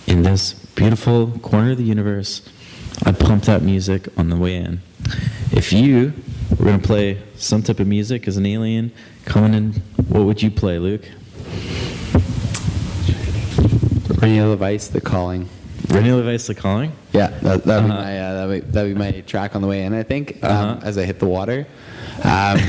in 0.07 0.23
this 0.23 0.53
beautiful 0.53 1.33
corner 1.43 1.73
of 1.73 1.79
the 1.79 1.85
universe, 1.85 2.49
I'd 3.05 3.19
pump 3.19 3.43
that 3.45 3.63
music 3.63 4.07
on 4.17 4.29
the 4.31 4.37
way 4.37 4.55
in. 4.57 4.81
If 5.51 5.73
you 5.73 6.13
were 6.57 6.65
going 6.67 6.81
to 6.81 6.87
play 6.87 7.23
some 7.37 7.63
type 7.63 7.81
of 7.81 7.89
music 7.89 8.29
as 8.29 8.37
an 8.37 8.47
alien 8.47 8.93
coming 9.25 9.55
in, 9.55 9.73
what 10.09 10.25
would 10.25 10.43
you 10.43 10.51
play, 10.51 10.79
Luke? 10.79 11.03
Rene 14.21 14.39
LaVice, 14.39 14.93
The 14.93 15.01
Calling. 15.01 15.49
Rene 15.89 16.09
LaVice, 16.11 16.47
The 16.47 16.55
Calling? 16.55 16.93
Yeah, 17.13 17.29
that, 17.43 17.65
that'd, 17.65 17.69
Uh-huh. 17.69 17.89
my, 17.89 18.19
uh, 18.21 18.47
that'd, 18.47 18.68
be, 18.87 18.93
that'd 18.95 19.15
be 19.15 19.23
track 19.23 19.55
on 19.57 19.63
the 19.63 19.69
way 19.69 19.85
in, 19.85 19.95
I 19.95 20.03
think, 20.03 20.43
um, 20.43 20.51
Uh-huh. 20.51 20.81
as 20.87 20.97
I 20.99 21.05
hit 21.05 21.19
the 21.19 21.27
water. 21.27 21.67
Um, 22.25 22.59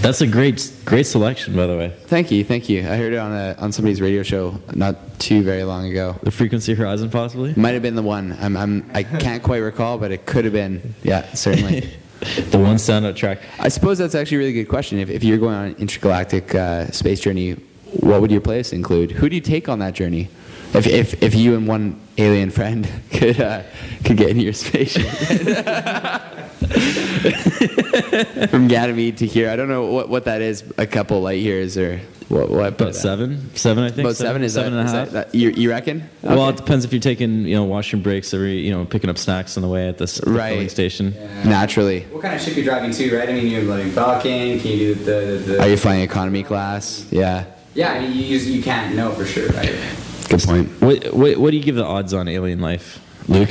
That's 0.00 0.20
a 0.20 0.26
great, 0.28 0.70
great 0.84 1.06
selection, 1.06 1.56
by 1.56 1.66
the 1.66 1.76
way. 1.76 1.92
thank 2.06 2.30
you, 2.30 2.44
thank 2.44 2.68
you. 2.68 2.80
I 2.82 2.96
heard 2.96 3.12
it 3.12 3.16
on, 3.16 3.32
a, 3.32 3.56
on 3.58 3.72
somebody's 3.72 4.00
radio 4.00 4.22
show 4.22 4.60
not 4.74 5.18
too 5.18 5.42
very 5.42 5.64
long 5.64 5.86
ago. 5.90 6.14
The 6.22 6.30
Frequency 6.30 6.74
Horizon, 6.74 7.10
possibly? 7.10 7.52
Might 7.56 7.72
have 7.72 7.82
been 7.82 7.96
the 7.96 8.02
one. 8.02 8.36
I'm, 8.40 8.56
I'm, 8.56 8.88
I 8.94 9.02
can't 9.02 9.42
quite 9.42 9.58
recall, 9.58 9.98
but 9.98 10.12
it 10.12 10.24
could 10.24 10.44
have 10.44 10.52
been. 10.52 10.94
Yeah, 11.02 11.22
certainly. 11.34 11.80
the 12.50 12.58
one 12.58 12.76
standout 12.76 13.16
track. 13.16 13.40
I 13.58 13.68
suppose 13.68 13.98
that's 13.98 14.14
actually 14.14 14.36
a 14.36 14.40
really 14.40 14.52
good 14.52 14.66
question. 14.68 15.00
If, 15.00 15.10
if 15.10 15.24
you're 15.24 15.38
going 15.38 15.54
on 15.54 15.64
an 15.66 15.76
intergalactic 15.78 16.54
uh, 16.54 16.86
space 16.92 17.18
journey, 17.18 17.54
what 18.00 18.20
would 18.20 18.30
your 18.30 18.40
playlist 18.42 18.72
include? 18.72 19.10
Who 19.10 19.28
do 19.28 19.34
you 19.34 19.42
take 19.42 19.68
on 19.68 19.80
that 19.80 19.94
journey? 19.94 20.28
If, 20.76 20.86
if, 20.86 21.22
if 21.22 21.34
you 21.34 21.54
and 21.56 21.66
one 21.66 21.98
alien 22.18 22.50
friend 22.50 22.86
could, 23.10 23.40
uh, 23.40 23.62
could 24.04 24.16
get 24.18 24.28
into 24.30 24.42
your 24.42 24.52
spaceship 24.52 25.06
from 28.50 28.68
Ganymede 28.68 29.18
to 29.18 29.26
here, 29.26 29.50
I 29.50 29.56
don't 29.56 29.68
know 29.68 29.86
what, 29.86 30.08
what 30.08 30.24
that 30.26 30.42
is, 30.42 30.64
a 30.78 30.86
couple 30.86 31.20
light 31.22 31.40
years 31.40 31.76
or 31.78 32.00
what? 32.28 32.50
what 32.50 32.68
About 32.80 32.94
seven? 32.94 33.54
Seven, 33.54 33.84
I 33.84 33.88
think? 33.88 34.00
About 34.00 34.16
seven, 34.16 34.42
is 34.42 34.54
seven 34.54 34.74
that, 34.74 34.80
and 34.80 34.88
a 34.88 34.92
half? 34.92 35.10
that- 35.12 35.32
that- 35.32 35.38
you, 35.38 35.50
you 35.50 35.70
reckon? 35.70 36.08
Well, 36.22 36.48
it 36.48 36.56
depends 36.56 36.84
if 36.84 36.92
you're 36.92 37.00
taking, 37.00 37.46
you 37.46 37.54
know, 37.54 37.64
washroom 37.64 38.02
breaks 38.02 38.34
every, 38.34 38.58
you 38.58 38.72
know, 38.72 38.84
picking 38.84 39.08
up 39.08 39.16
snacks 39.18 39.56
on 39.56 39.62
the 39.62 39.68
way 39.68 39.88
at 39.88 39.98
this 39.98 40.20
Right. 40.26 40.52
filling 40.52 40.68
station. 40.68 41.14
Naturally. 41.44 42.00
What 42.10 42.22
kind 42.22 42.34
of 42.34 42.40
ship 42.42 42.56
you're 42.56 42.64
driving 42.64 42.90
to, 42.90 43.16
right? 43.18 43.28
I 43.28 43.32
mean, 43.32 43.46
you're 43.46 43.62
like 43.62 43.86
Falcon. 43.92 44.58
Can 44.60 44.70
you 44.72 44.94
do 44.94 44.96
the, 44.96 45.10
the, 45.10 45.52
the 45.52 45.60
Are 45.62 45.68
you 45.68 45.76
flying 45.76 46.02
economy 46.02 46.42
class? 46.42 47.06
Yeah. 47.10 47.44
Yeah, 47.74 47.92
I 47.92 48.00
mean, 48.00 48.12
you, 48.12 48.38
you 48.38 48.62
can't 48.62 48.96
know 48.96 49.12
for 49.12 49.24
sure, 49.24 49.48
right? 49.50 49.74
Good 50.28 50.42
point. 50.42 50.68
What, 50.82 51.14
what, 51.14 51.36
what 51.36 51.50
do 51.52 51.56
you 51.56 51.62
give 51.62 51.76
the 51.76 51.84
odds 51.84 52.12
on 52.12 52.26
alien 52.26 52.60
life, 52.60 53.00
Luke? 53.28 53.50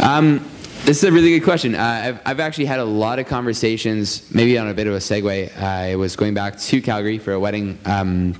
Um, 0.00 0.38
this 0.84 0.98
is 0.98 1.04
a 1.04 1.12
really 1.12 1.30
good 1.30 1.44
question. 1.44 1.74
Uh, 1.74 2.02
I've, 2.04 2.20
I've 2.26 2.40
actually 2.40 2.66
had 2.66 2.78
a 2.78 2.84
lot 2.84 3.18
of 3.18 3.26
conversations, 3.26 4.30
maybe 4.34 4.58
on 4.58 4.68
a 4.68 4.74
bit 4.74 4.86
of 4.86 4.94
a 4.94 4.98
segue. 4.98 5.56
I 5.58 5.96
was 5.96 6.16
going 6.16 6.34
back 6.34 6.58
to 6.58 6.82
Calgary 6.82 7.18
for 7.18 7.32
a 7.32 7.40
wedding 7.40 7.78
um, 7.86 8.34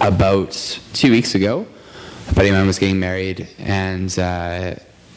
about 0.00 0.52
two 0.92 1.10
weeks 1.10 1.34
ago. 1.34 1.66
A 2.28 2.34
buddy 2.34 2.48
of 2.48 2.54
mine 2.54 2.66
was 2.66 2.78
getting 2.78 3.00
married, 3.00 3.48
and 3.58 4.16
uh, 4.18 4.74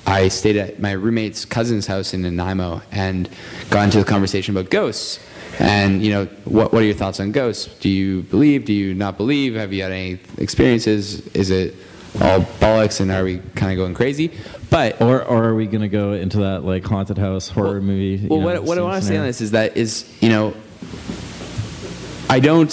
I 0.08 0.28
stayed 0.30 0.58
at 0.58 0.80
my 0.80 0.92
roommate's 0.92 1.46
cousin's 1.46 1.86
house 1.86 2.14
in 2.14 2.22
Nanaimo 2.22 2.82
and 2.92 3.30
got 3.70 3.84
into 3.84 4.00
the 4.00 4.06
conversation 4.06 4.56
about 4.56 4.70
ghosts. 4.70 5.20
And, 5.60 6.04
you 6.04 6.12
know, 6.12 6.26
what, 6.46 6.74
what 6.74 6.82
are 6.82 6.86
your 6.86 6.96
thoughts 6.96 7.20
on 7.20 7.32
ghosts? 7.32 7.68
Do 7.80 7.90
you 7.90 8.24
believe? 8.24 8.66
Do 8.66 8.74
you 8.74 8.94
not 8.94 9.18
believe? 9.18 9.56
Have 9.56 9.72
you 9.72 9.84
had 9.84 9.92
any 9.92 10.20
experiences? 10.38 11.26
Is 11.28 11.50
it 11.50 11.76
all 12.22 12.42
bollocks 12.60 13.02
and 13.02 13.12
are 13.12 13.24
we 13.24 13.40
kind 13.56 13.72
of 13.72 13.78
going 13.78 13.94
crazy? 13.94 14.32
But 14.70 15.02
Or, 15.02 15.24
or 15.24 15.44
are 15.46 15.56
we 15.56 15.68
going 15.68 15.82
to 15.82 15.90
go 15.90 16.14
into 16.14 16.40
that, 16.40 16.64
like, 16.64 16.84
haunted 16.84 17.18
house 17.18 17.48
horror 17.48 17.82
movie? 17.82 18.28
well, 18.28 18.40
know, 18.40 18.46
what, 18.46 18.64
what 18.64 18.78
I 18.78 18.82
want 18.82 19.02
to 19.02 19.08
say 19.08 19.18
on 19.18 19.26
this 19.26 19.42
is 19.42 19.52
that 19.52 19.78
is 19.78 20.12
you 20.22 20.30
know, 20.30 20.54
I 22.30 22.40
don't 22.40 22.72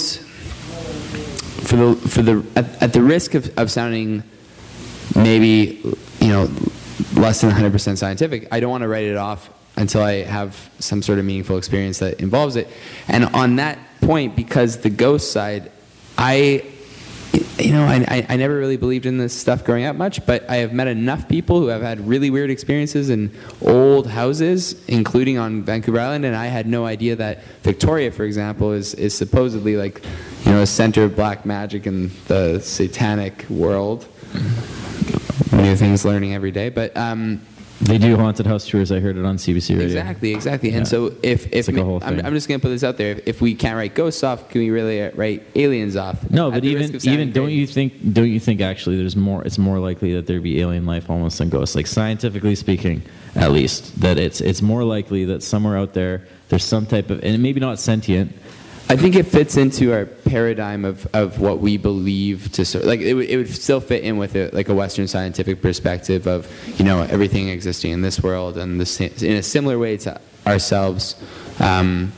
for 1.63 1.75
the 1.75 1.95
for 1.95 2.21
the 2.21 2.45
at, 2.55 2.83
at 2.83 2.93
the 2.93 3.01
risk 3.01 3.35
of, 3.35 3.57
of 3.57 3.71
sounding 3.71 4.23
maybe 5.15 5.81
you 6.19 6.27
know 6.27 6.49
less 7.15 7.41
than 7.41 7.51
100% 7.51 7.97
scientific, 7.97 8.47
I 8.51 8.59
don't 8.59 8.71
want 8.71 8.81
to 8.81 8.87
write 8.87 9.05
it 9.05 9.17
off 9.17 9.49
until 9.75 10.03
I 10.03 10.23
have 10.23 10.69
some 10.79 11.01
sort 11.01 11.19
of 11.19 11.25
meaningful 11.25 11.57
experience 11.57 11.99
that 11.99 12.19
involves 12.21 12.55
it. 12.55 12.67
And 13.07 13.25
on 13.25 13.55
that 13.57 13.79
point, 14.01 14.35
because 14.35 14.77
the 14.77 14.89
ghost 14.89 15.31
side, 15.31 15.71
I 16.17 16.72
you 17.33 17.71
know, 17.71 17.83
I, 17.83 18.25
I, 18.29 18.35
never 18.35 18.57
really 18.57 18.77
believed 18.77 19.05
in 19.05 19.17
this 19.17 19.33
stuff 19.33 19.63
growing 19.63 19.85
up 19.85 19.95
much, 19.95 20.23
but 20.25 20.47
I 20.49 20.57
have 20.57 20.73
met 20.73 20.87
enough 20.87 21.27
people 21.27 21.59
who 21.59 21.67
have 21.67 21.81
had 21.81 22.07
really 22.07 22.29
weird 22.29 22.51
experiences 22.51 23.09
in 23.09 23.31
old 23.61 24.07
houses, 24.07 24.83
including 24.87 25.37
on 25.39 25.63
Vancouver 25.63 25.99
Island, 25.99 26.25
and 26.25 26.35
I 26.35 26.47
had 26.47 26.67
no 26.67 26.85
idea 26.85 27.15
that 27.15 27.43
Victoria, 27.63 28.11
for 28.11 28.23
example, 28.23 28.71
is, 28.71 28.93
is 28.95 29.15
supposedly 29.15 29.75
like, 29.75 30.03
you 30.45 30.51
know, 30.51 30.61
a 30.61 30.67
center 30.67 31.03
of 31.03 31.15
black 31.15 31.45
magic 31.45 31.87
in 31.87 32.11
the 32.27 32.59
satanic 32.59 33.49
world. 33.49 34.07
New 35.51 35.75
things 35.75 36.05
learning 36.05 36.33
every 36.33 36.51
day, 36.51 36.69
but 36.69 36.95
um, 36.97 37.41
They 37.85 37.97
do 37.97 38.15
haunted 38.15 38.45
house 38.45 38.67
tours. 38.67 38.91
I 38.91 38.99
heard 38.99 39.17
it 39.17 39.25
on 39.25 39.37
CBC 39.37 39.71
Radio. 39.71 39.85
Exactly, 39.85 40.33
exactly. 40.33 40.69
Yeah. 40.69 40.77
And 40.77 40.87
so 40.87 41.13
if 41.21 41.51
if 41.53 41.67
like 41.67 41.77
ma- 41.77 41.99
I'm. 42.01 42.25
I'm 42.25 42.33
just 42.33 42.47
gonna 42.47 42.59
put 42.59 42.69
this 42.69 42.83
out 42.83 42.97
there, 42.97 43.11
if, 43.11 43.27
if 43.27 43.41
we 43.41 43.55
can't 43.55 43.75
write 43.75 43.93
ghosts 43.95 44.23
off, 44.23 44.49
can 44.49 44.61
we 44.61 44.69
really 44.69 45.01
write 45.15 45.43
aliens 45.55 45.95
off? 45.95 46.29
No, 46.31 46.47
At 46.47 46.55
but 46.55 46.65
even 46.65 46.95
even 47.05 47.31
don't 47.31 47.45
crazy. 47.45 47.59
you 47.59 47.67
think 47.67 48.13
don't 48.13 48.29
you 48.29 48.39
think 48.39 48.61
actually 48.61 48.97
there's 48.97 49.15
more 49.15 49.43
it's 49.43 49.57
more 49.57 49.79
likely 49.79 50.13
that 50.15 50.27
there'd 50.27 50.43
be 50.43 50.61
alien 50.61 50.85
life 50.85 51.09
almost 51.09 51.37
than 51.39 51.49
ghosts 51.49 51.75
like 51.75 51.87
scientifically 51.87 52.55
speaking 52.55 53.01
at 53.35 53.51
least 53.51 53.99
that 54.01 54.17
it's 54.17 54.39
it's 54.41 54.61
more 54.61 54.83
likely 54.83 55.25
that 55.25 55.41
somewhere 55.43 55.77
out 55.77 55.93
there 55.93 56.25
there's 56.49 56.63
some 56.63 56.85
type 56.85 57.09
of 57.09 57.23
and 57.23 57.41
maybe 57.41 57.59
not 57.59 57.79
sentient 57.79 58.31
I 58.89 58.97
think 58.97 59.15
it 59.15 59.23
fits 59.23 59.55
into 59.57 59.93
our 59.93 60.05
paradigm 60.05 60.83
of, 60.83 61.07
of 61.13 61.39
what 61.39 61.59
we 61.59 61.77
believe 61.77 62.51
to 62.53 62.65
ser- 62.65 62.81
like 62.81 62.99
it 62.99 63.13
would, 63.13 63.29
it 63.29 63.37
would 63.37 63.49
still 63.49 63.79
fit 63.79 64.03
in 64.03 64.17
with 64.17 64.35
a, 64.35 64.49
like 64.51 64.69
a 64.69 64.73
Western 64.73 65.07
scientific 65.07 65.61
perspective 65.61 66.27
of 66.27 66.51
you 66.77 66.85
know 66.85 67.01
everything 67.01 67.47
existing 67.49 67.91
in 67.91 68.01
this 68.01 68.21
world 68.21 68.57
and 68.57 68.79
the, 68.79 68.85
sa- 68.85 69.25
in 69.25 69.37
a 69.37 69.43
similar 69.43 69.79
way 69.79 69.97
to 69.97 70.19
ourselves. 70.45 71.15
Um, 71.59 72.11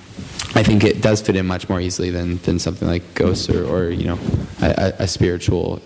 I 0.56 0.64
think 0.64 0.84
it 0.84 1.02
does 1.02 1.22
fit 1.22 1.36
in 1.36 1.46
much 1.46 1.70
more 1.70 1.82
easily 1.82 2.10
than, 2.10 2.38
than 2.40 2.58
something 2.60 2.88
like 2.88 3.14
ghosts 3.14 3.50
or, 3.50 3.66
or 3.66 3.90
you 3.90 4.08
know 4.08 4.20
a, 4.62 4.94
a, 5.00 5.04
a 5.04 5.08
spiritual 5.08 5.82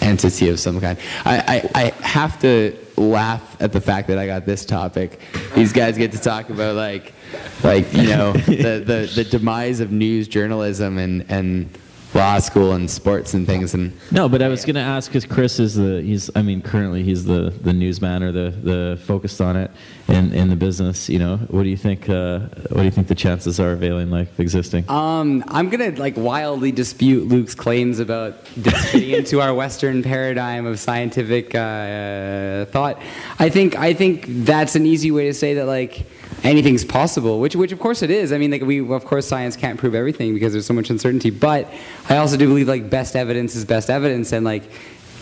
entity 0.00 0.48
of 0.48 0.58
some 0.58 0.80
kind. 0.80 0.98
I, 1.24 1.70
I, 1.74 1.82
I 1.82 2.06
have 2.06 2.40
to 2.40 2.76
laugh 2.96 3.60
at 3.60 3.72
the 3.72 3.80
fact 3.80 4.08
that 4.08 4.18
I 4.18 4.26
got 4.26 4.46
this 4.46 4.64
topic. 4.64 5.20
These 5.54 5.72
guys 5.72 5.98
get 5.98 6.12
to 6.12 6.18
talk 6.18 6.48
about 6.48 6.76
like 6.76 7.12
like 7.62 7.92
you 7.92 8.08
know 8.08 8.32
the, 8.46 8.82
the, 8.84 9.12
the 9.14 9.24
demise 9.24 9.80
of 9.80 9.90
news 9.92 10.28
journalism 10.28 10.98
and, 10.98 11.24
and 11.30 11.68
law 12.14 12.38
school 12.38 12.72
and 12.72 12.90
sports 12.90 13.34
and 13.34 13.46
things 13.46 13.74
and 13.74 13.92
no 14.10 14.26
but 14.28 14.40
I 14.40 14.48
was 14.48 14.64
gonna 14.64 14.80
ask 14.80 15.10
because 15.10 15.26
Chris 15.26 15.58
is 15.60 15.74
the 15.74 16.00
he's 16.00 16.30
I 16.34 16.40
mean 16.40 16.62
currently 16.62 17.02
he's 17.02 17.24
the 17.24 17.50
the 17.62 17.74
newsman 17.74 18.22
or 18.22 18.32
the 18.32 18.50
the 18.62 18.98
focused 19.04 19.40
on 19.40 19.56
it 19.56 19.70
in 20.08 20.32
in 20.32 20.48
the 20.48 20.56
business 20.56 21.10
you 21.10 21.18
know 21.18 21.36
what 21.48 21.64
do 21.64 21.68
you 21.68 21.76
think 21.76 22.08
uh, 22.08 22.38
what 22.70 22.78
do 22.78 22.84
you 22.84 22.90
think 22.90 23.08
the 23.08 23.14
chances 23.14 23.60
are 23.60 23.72
of 23.72 23.82
alien 23.82 24.10
life 24.10 24.38
existing 24.40 24.88
Um, 24.88 25.44
I'm 25.48 25.68
gonna 25.68 25.90
like 25.90 26.14
wildly 26.16 26.72
dispute 26.72 27.28
Luke's 27.28 27.54
claims 27.54 27.98
about 27.98 28.44
this 28.56 28.92
fitting 28.92 29.10
into 29.10 29.42
our 29.42 29.52
Western 29.52 30.02
paradigm 30.02 30.64
of 30.64 30.78
scientific 30.78 31.54
uh, 31.54 32.64
thought. 32.66 33.02
I 33.38 33.50
think 33.50 33.76
I 33.76 33.92
think 33.92 34.24
that's 34.46 34.74
an 34.74 34.86
easy 34.86 35.10
way 35.10 35.26
to 35.26 35.34
say 35.34 35.54
that 35.54 35.66
like 35.66 36.06
anything's 36.44 36.84
possible, 36.84 37.40
which 37.40 37.56
which 37.56 37.72
of 37.72 37.78
course 37.78 38.02
it 38.02 38.10
is. 38.10 38.32
I 38.32 38.38
mean, 38.38 38.50
like 38.50 38.62
we 38.62 38.80
of 38.80 39.04
course 39.04 39.26
science 39.26 39.56
can't 39.56 39.78
prove 39.78 39.94
everything 39.94 40.34
because 40.34 40.52
there's 40.52 40.66
so 40.66 40.74
much 40.74 40.90
uncertainty. 40.90 41.30
But 41.30 41.72
I 42.08 42.16
also 42.18 42.36
do 42.36 42.46
believe 42.46 42.68
like 42.68 42.90
best 42.90 43.16
evidence 43.16 43.54
is 43.54 43.64
best 43.64 43.90
evidence, 43.90 44.32
and 44.32 44.44
like 44.44 44.70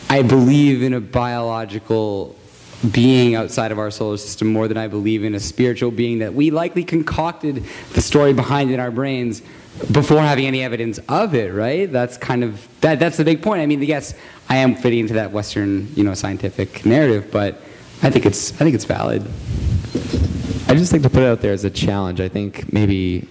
I 0.09 0.23
believe 0.23 0.83
in 0.83 0.95
a 0.95 1.01
biological 1.01 2.37
being 2.93 3.35
outside 3.35 3.73
of 3.73 3.79
our 3.79 3.91
solar 3.91 4.17
system 4.17 4.53
more 4.53 4.69
than 4.69 4.77
I 4.77 4.89
believe 4.89 5.25
in 5.25 5.35
a 5.35 5.41
spiritual 5.41 5.91
being 5.91 6.19
that 6.19 6.35
we 6.35 6.51
likely 6.51 6.85
concocted 6.85 7.65
the 7.95 8.03
story 8.03 8.35
behind 8.35 8.71
in 8.71 8.79
our 8.79 8.91
brains 8.91 9.43
before 9.91 10.21
having 10.21 10.47
any 10.47 10.63
evidence 10.63 10.99
of 11.09 11.35
it, 11.35 11.53
right? 11.53 11.91
That's 11.91 12.17
kind 12.17 12.45
of 12.45 12.69
that 12.81 13.01
that's 13.01 13.17
the 13.17 13.25
big 13.25 13.43
point. 13.43 13.63
I 13.63 13.67
mean, 13.67 13.83
yes, 13.83 14.15
I 14.49 14.57
am 14.57 14.75
fitting 14.75 15.01
into 15.01 15.15
that 15.15 15.33
western, 15.33 15.89
you 15.95 16.05
know, 16.05 16.15
scientific 16.15 16.85
narrative, 16.85 17.31
but 17.31 17.61
I 18.03 18.11
think 18.11 18.27
it's 18.27 18.53
I 18.53 18.57
think 18.57 18.75
it's 18.75 18.85
valid. 18.85 19.27
I 20.69 20.75
just 20.75 20.93
like 20.93 21.03
to 21.03 21.11
put 21.11 21.23
it 21.23 21.27
out 21.27 21.41
there 21.41 21.53
as 21.53 21.65
a 21.65 21.71
challenge. 21.71 22.21
I 22.21 22.29
think 22.29 22.73
maybe 22.73 23.29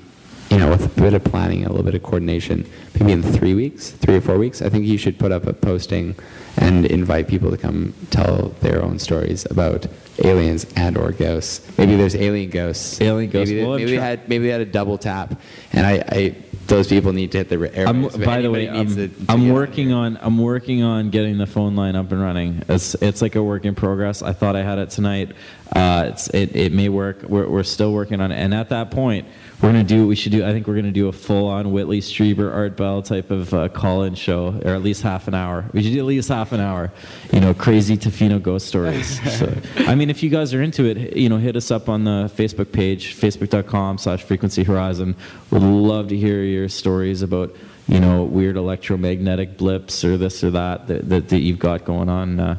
you 0.49 0.60
know, 0.60 0.69
with 0.69 0.85
a 0.85 1.01
bit 1.01 1.15
of 1.15 1.23
planning, 1.23 1.65
a 1.65 1.69
little 1.69 1.84
bit 1.84 1.95
of 1.95 2.03
coordination, 2.03 2.69
maybe 2.99 3.11
in 3.11 3.23
three 3.23 3.55
weeks, 3.55 3.89
three 3.89 4.18
or 4.18 4.22
four 4.22 4.38
weeks, 4.38 4.61
I 4.61 4.69
think 4.69 4.85
you 4.85 4.99
should 4.99 5.18
put 5.18 5.31
up 5.31 5.47
a 5.47 5.53
posting 5.53 6.15
and 6.57 6.85
invite 6.85 7.27
people 7.27 7.49
to 7.49 7.57
come 7.57 7.93
tell 8.11 8.49
their 8.61 8.84
own 8.84 8.99
stories 8.99 9.45
about 9.49 9.88
aliens 10.23 10.68
and 10.76 10.95
or 10.95 11.11
ghosts. 11.11 11.76
Maybe 11.77 11.95
there's 11.95 12.15
alien 12.15 12.51
ghosts. 12.51 13.01
Alien 13.01 13.31
ghosts. 13.31 13.51
Maybe, 13.51 13.65
Well, 13.65 13.77
maybe 13.77 13.91
we 13.91 13.97
had 13.97 14.30
maybe 14.30 14.43
we 14.45 14.49
had 14.51 14.61
a 14.61 14.65
double 14.65 14.99
tap, 14.99 15.39
and 15.72 15.88
I, 15.88 16.03
I 16.10 16.35
those 16.68 16.88
people 16.88 17.14
need 17.14 17.31
to 17.31 17.39
hit 17.39 17.49
the 17.49 17.76
air. 17.76 17.91
By 17.91 18.41
the 18.41 18.51
way, 18.51 18.69
I'm, 18.69 18.88
to- 18.95 19.07
to 19.07 19.26
I'm 19.30 19.49
working 19.49 19.91
on 19.91 20.19
I'm 20.22 20.38
working 20.38 20.84
on 20.84 21.10
getting 21.10 21.39
the 21.39 21.47
phone 21.47 21.76
line 21.76 21.95
up 21.95 22.11
and 22.11 22.22
running. 22.22 22.61
It's 22.69 22.93
it's 22.95 23.22
like 23.23 23.35
a 23.35 23.43
work 23.43 23.65
in 23.65 23.73
progress. 23.73 24.22
I 24.22 24.34
thought 24.34 24.55
I 24.55 24.61
had 24.61 24.77
it 24.77 24.91
tonight. 24.91 25.31
Uh, 25.75 26.05
it's 26.09 26.27
it, 26.29 26.55
it 26.55 26.71
may 26.71 26.87
work. 26.87 27.23
We're, 27.23 27.47
we're 27.49 27.63
still 27.63 27.93
working 27.93 28.21
on 28.21 28.31
it. 28.31 28.35
And 28.35 28.53
at 28.53 28.69
that 28.69 28.91
point, 28.91 29.27
we're 29.59 29.69
gonna 29.69 29.83
do 29.83 30.01
what 30.01 30.09
we 30.09 30.15
should 30.15 30.31
do. 30.31 30.45
I 30.45 30.51
think 30.51 30.67
we're 30.67 30.75
gonna 30.75 30.91
do 30.91 31.07
a 31.07 31.11
full 31.11 31.47
on 31.47 31.71
Whitley 31.71 31.99
Strieber 31.99 32.53
Art 32.53 32.77
Bell 32.77 33.01
type 33.01 33.31
of 33.31 33.53
uh, 33.53 33.69
call 33.69 34.03
in 34.03 34.13
show, 34.13 34.59
or 34.63 34.75
at 34.75 34.83
least 34.83 35.01
half 35.01 35.27
an 35.27 35.33
hour. 35.33 35.65
We 35.73 35.81
should 35.81 35.93
do 35.93 35.99
at 35.99 36.05
least 36.05 36.29
half 36.29 36.51
an 36.51 36.59
hour. 36.59 36.91
You 37.31 37.39
know, 37.39 37.53
crazy 37.55 37.97
Tofino 37.97 38.41
ghost 38.41 38.67
stories. 38.67 39.19
so, 39.39 39.51
I 39.77 39.95
mean, 39.95 40.11
if 40.11 40.21
you 40.21 40.29
guys 40.29 40.53
are 40.53 40.61
into 40.61 40.85
it, 40.85 41.17
you 41.17 41.27
know, 41.27 41.37
hit 41.37 41.55
us 41.55 41.71
up 41.71 41.89
on 41.89 42.03
the 42.03 42.31
Facebook 42.35 42.71
page, 42.71 43.15
facebook.com/slash 43.15 44.23
Frequency 44.23 44.63
Horizon. 44.63 45.15
Would 45.49 45.63
love 45.63 46.09
to 46.09 46.17
hear 46.17 46.43
your 46.43 46.69
stories 46.69 47.23
about 47.23 47.55
you 47.87 47.99
know, 47.99 48.23
weird 48.23 48.55
electromagnetic 48.55 49.57
blips 49.57 50.05
or 50.05 50.17
this 50.17 50.43
or 50.43 50.51
that 50.51 50.87
that, 50.87 51.09
that, 51.09 51.29
that 51.29 51.39
you've 51.39 51.59
got 51.59 51.83
going 51.83 52.09
on. 52.09 52.39
Uh, 52.39 52.57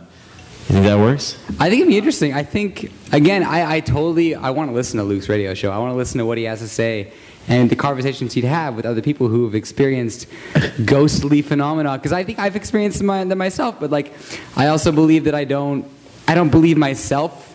you 0.69 0.75
think 0.75 0.85
that 0.87 0.99
works? 0.99 1.39
I 1.61 1.69
think 1.69 1.83
it'd 1.83 1.89
be 1.89 1.99
interesting. 1.99 2.33
I 2.33 2.43
think 2.43 2.91
again, 3.13 3.43
I, 3.43 3.77
I 3.77 3.81
totally 3.81 4.35
I 4.35 4.51
want 4.51 4.71
to 4.71 4.75
listen 4.75 4.99
to 4.99 5.05
Luke's 5.05 5.29
radio 5.29 5.53
show. 5.55 5.71
I 5.71 5.79
want 5.79 5.93
to 5.93 5.97
listen 5.97 6.19
to 6.19 6.27
what 6.27 6.39
he 6.39 6.45
has 6.45 6.61
to 6.61 6.69
say 6.69 7.13
and 7.49 7.69
the 7.69 7.77
conversations 7.77 8.33
he'd 8.33 8.45
have 8.45 8.75
with 8.75 8.87
other 8.87 9.03
people 9.03 9.29
who 9.29 9.45
have 9.45 9.55
experienced 9.55 10.27
ghostly 10.85 11.43
phenomena. 11.43 11.99
Because 11.99 12.13
I 12.13 12.25
think 12.25 12.39
I've 12.39 12.57
experienced 12.57 12.99
them, 12.99 13.29
them 13.29 13.39
myself, 13.39 13.79
but 13.79 13.91
like 13.91 14.13
I 14.57 14.69
also 14.69 14.91
believe 14.91 15.25
that 15.25 15.35
I 15.35 15.45
don't 15.45 15.87
I 16.27 16.35
don't 16.35 16.51
believe 16.51 16.79
myself 16.79 17.51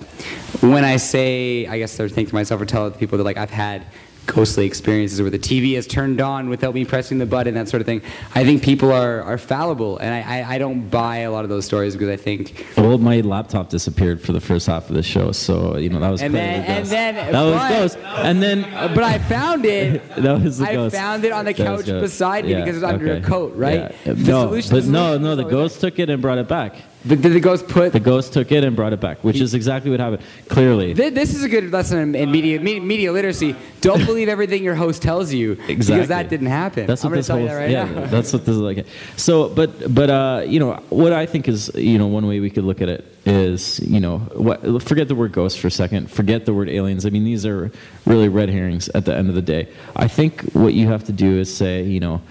when 0.62 0.84
I 0.86 0.98
say 0.98 1.66
I 1.66 1.80
guess 1.80 2.00
or 2.00 2.10
think 2.10 2.30
to 2.30 2.36
myself 2.36 2.62
or 2.62 2.66
tell 2.66 2.86
other 2.86 2.98
people 2.98 3.18
that 3.18 3.24
like 3.24 3.38
I've 3.38 3.50
had 3.50 3.86
ghostly 4.34 4.66
experiences 4.66 5.22
where 5.22 5.32
the 5.32 5.40
TV 5.40 5.74
is 5.78 5.88
turned 5.88 6.22
on 6.22 6.50
without 6.50 6.74
me 6.74 6.86
pressing 6.86 7.18
the 7.18 7.26
button, 7.26 7.56
that 7.56 7.68
sort 7.68 7.82
of 7.82 7.86
thing. 7.88 8.02
I 8.36 8.44
think 8.44 8.64
people 8.64 8.92
are, 8.92 9.22
are 9.24 9.38
fallible, 9.38 9.98
and 9.98 10.14
I, 10.14 10.40
I, 10.42 10.56
I 10.56 10.58
don't 10.58 10.88
buy 10.90 11.18
a 11.18 11.32
lot 11.32 11.44
of 11.44 11.50
those 11.50 11.66
stories 11.66 11.94
because 11.96 12.10
I 12.10 12.16
think 12.18 12.68
Well, 12.78 12.98
my 13.00 13.22
laptop 13.22 13.70
disappeared 13.70 14.22
for 14.22 14.32
the 14.32 14.40
first 14.42 14.68
half 14.68 14.88
of 14.90 14.96
the 14.96 15.04
show, 15.04 15.32
so 15.32 15.78
you 15.78 15.90
know 15.90 16.00
that 16.00 16.10
was 16.10 16.22
And 16.22 16.34
then- 16.34 16.62
the 16.64 16.70
and 16.70 16.86
then- 16.88 17.16
that 17.16 17.32
but- 17.32 17.54
was 17.54 17.70
ghost, 17.96 17.98
and 18.24 18.42
then 18.44 18.62
but 18.96 19.04
I 19.04 19.18
found 19.20 19.66
it. 19.66 20.08
that 20.16 20.42
was 20.44 20.60
the 20.60 20.70
I 20.70 20.74
ghost. 20.74 20.96
found 20.96 21.26
it 21.26 21.32
on 21.32 21.46
the 21.46 21.54
That 21.54 21.66
couch 21.66 21.86
beside 21.86 22.46
me 22.46 22.52
Yeah, 22.52 22.60
because 22.60 22.78
it 22.78 22.82
was 22.86 22.92
under 22.94 23.14
a 23.14 23.22
coat, 23.22 23.56
right? 23.56 23.96
Yeah. 24.06 24.14
The 24.14 24.32
No, 24.32 24.46
solution- 24.48 24.72
but 24.72 24.86
no, 24.86 25.18
no, 25.18 25.36
the 25.36 25.44
ghost 25.44 25.82
took 25.82 25.98
it 26.00 26.10
and 26.10 26.22
brought 26.22 26.38
it 26.38 26.48
back. 26.48 26.76
But 27.06 27.22
did 27.22 27.32
the 27.32 27.40
ghost 27.40 27.68
put? 27.70 27.94
The 27.94 28.00
ghost 28.02 28.34
took 28.34 28.52
it 28.52 28.64
and 28.66 28.76
brought 28.76 28.92
it 28.92 29.00
back, 29.00 29.24
which 29.24 29.40
is 29.40 29.54
exactly 29.54 29.90
what 29.90 30.02
happened. 30.02 30.22
Clearly, 30.50 30.94
Th- 30.94 31.14
This 31.14 31.34
is 31.34 31.44
a 31.44 31.50
good 31.50 31.72
lesson 31.72 31.98
in, 32.00 32.14
in 32.16 32.30
media, 32.30 32.60
media 32.60 32.82
media 32.82 33.12
literacy. 33.14 33.56
Don't 33.80 34.06
believe 34.12 34.28
everything 34.28 34.64
your 34.66 34.76
host 34.76 35.02
tells 35.02 35.32
you 35.32 35.54
Exactly. 35.54 35.76
because 35.76 36.08
that 36.10 36.28
didn't 36.30 36.48
happen. 36.48 36.88
That's 36.88 37.04
I'm 37.06 37.12
what 37.12 37.16
going 37.16 37.20
this 37.20 37.28
tell 37.28 37.38
whole 37.38 37.46
you 37.46 37.52
that 37.52 37.56
right 37.56 37.70
yeah, 37.72 37.86
now. 37.86 38.06
that's 38.08 38.34
what 38.34 38.46
this 38.46 38.54
is 38.56 38.62
like. 38.62 38.86
So, 39.16 39.48
but 39.48 39.94
but 39.94 40.10
uh, 40.10 40.44
you 40.46 40.60
know 40.60 40.74
what 40.90 41.14
I 41.14 41.26
think 41.26 41.48
is 41.48 41.72
you 41.74 41.98
know 41.98 42.08
one 42.08 42.28
way 42.28 42.42
we 42.42 42.50
could 42.50 42.66
look 42.66 42.82
at 42.82 42.90
it 42.90 43.06
is 43.26 43.80
you 43.80 44.00
know 44.02 44.18
what 44.36 44.84
forget 44.84 45.08
the 45.08 45.16
word 45.16 45.32
ghost 45.32 45.60
for 45.60 45.68
a 45.68 45.72
second. 45.72 46.12
Forget 46.12 46.46
the 46.46 46.54
word 46.54 46.70
aliens. 46.70 47.06
I 47.06 47.12
mean 47.12 47.24
these 47.24 47.46
are 47.46 47.72
really 48.06 48.28
red 48.28 48.50
herrings 48.50 48.90
at 48.90 49.06
the 49.06 49.16
end 49.16 49.30
of 49.30 49.36
the 49.36 49.42
day. 49.42 49.70
I 49.96 50.10
think 50.10 50.42
what 50.52 50.74
you 50.74 50.88
have 50.88 51.06
to 51.06 51.14
do 51.14 51.40
is 51.40 51.56
say 51.56 51.84
you 51.84 52.02
know 52.02 52.22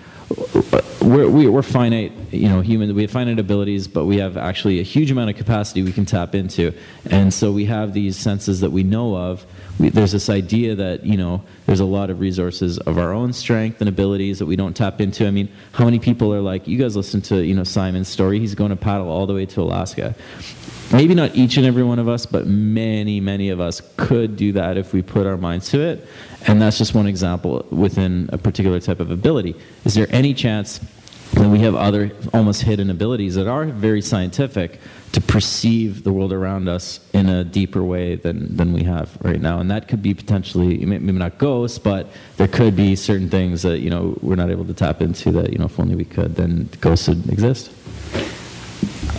we're, 1.02 1.28
we- 1.28 1.48
we're 1.48 1.62
finite, 1.62 2.12
you 2.30 2.48
know, 2.48 2.60
human. 2.60 2.94
We 2.94 3.02
have 3.02 3.10
finite 3.10 3.38
abilities, 3.38 3.88
but 3.88 4.04
we 4.04 4.18
have 4.18 4.36
actually 4.36 4.80
a 4.80 4.82
huge 4.82 5.10
amount 5.10 5.30
of 5.30 5.36
capacity 5.36 5.82
we 5.82 5.92
can 5.92 6.04
tap 6.04 6.34
into, 6.34 6.72
and 7.10 7.32
so 7.32 7.50
we 7.52 7.64
have 7.66 7.92
these 7.94 8.16
senses 8.16 8.60
that 8.60 8.70
we 8.70 8.82
know 8.82 9.16
of. 9.16 9.46
We, 9.78 9.90
there's 9.90 10.12
this 10.12 10.28
idea 10.28 10.74
that 10.74 11.04
you 11.06 11.16
know 11.16 11.42
there's 11.66 11.80
a 11.80 11.84
lot 11.84 12.10
of 12.10 12.20
resources 12.20 12.78
of 12.78 12.98
our 12.98 13.12
own 13.12 13.32
strength 13.32 13.80
and 13.80 13.88
abilities 13.88 14.38
that 14.40 14.46
we 14.46 14.56
don't 14.56 14.74
tap 14.76 15.00
into. 15.00 15.26
I 15.26 15.30
mean, 15.30 15.48
how 15.72 15.84
many 15.84 15.98
people 15.98 16.34
are 16.34 16.40
like, 16.40 16.66
you 16.68 16.78
guys 16.78 16.96
listen 16.96 17.20
to 17.22 17.42
you 17.44 17.54
know 17.54 17.64
Simon's 17.64 18.08
story? 18.08 18.38
He's 18.40 18.54
going 18.54 18.70
to 18.70 18.76
paddle 18.76 19.08
all 19.08 19.26
the 19.26 19.34
way 19.34 19.46
to 19.46 19.62
Alaska. 19.62 20.14
Maybe 20.90 21.14
not 21.14 21.34
each 21.36 21.58
and 21.58 21.66
every 21.66 21.82
one 21.82 21.98
of 21.98 22.08
us, 22.08 22.24
but 22.24 22.46
many, 22.46 23.20
many 23.20 23.50
of 23.50 23.60
us 23.60 23.82
could 23.98 24.36
do 24.36 24.52
that 24.52 24.78
if 24.78 24.94
we 24.94 25.02
put 25.02 25.26
our 25.26 25.36
minds 25.36 25.68
to 25.70 25.80
it. 25.80 26.08
And 26.46 26.62
that's 26.62 26.78
just 26.78 26.94
one 26.94 27.06
example 27.06 27.66
within 27.70 28.30
a 28.32 28.38
particular 28.38 28.80
type 28.80 29.00
of 29.00 29.10
ability. 29.10 29.56
Is 29.84 29.94
there 29.94 30.06
any 30.10 30.34
chance 30.34 30.80
that 31.34 31.48
we 31.48 31.58
have 31.60 31.74
other 31.74 32.12
almost 32.32 32.62
hidden 32.62 32.90
abilities 32.90 33.34
that 33.34 33.46
are 33.46 33.66
very 33.66 34.00
scientific 34.00 34.80
to 35.12 35.20
perceive 35.20 36.04
the 36.04 36.12
world 36.12 36.32
around 36.32 36.68
us 36.68 37.00
in 37.12 37.28
a 37.28 37.44
deeper 37.44 37.82
way 37.82 38.16
than, 38.16 38.56
than 38.56 38.72
we 38.72 38.84
have 38.84 39.16
right 39.20 39.40
now? 39.40 39.58
And 39.58 39.70
that 39.70 39.88
could 39.88 40.02
be 40.02 40.14
potentially, 40.14 40.84
maybe 40.84 41.12
not 41.12 41.38
ghosts, 41.38 41.78
but 41.78 42.08
there 42.36 42.48
could 42.48 42.74
be 42.74 42.96
certain 42.96 43.28
things 43.28 43.62
that, 43.62 43.80
you 43.80 43.90
know, 43.90 44.16
we're 44.22 44.36
not 44.36 44.50
able 44.50 44.64
to 44.64 44.74
tap 44.74 45.02
into 45.02 45.30
that, 45.32 45.52
you 45.52 45.58
know, 45.58 45.66
if 45.66 45.78
only 45.78 45.96
we 45.96 46.04
could, 46.04 46.36
then 46.36 46.68
ghosts 46.80 47.08
would 47.08 47.28
exist. 47.28 47.70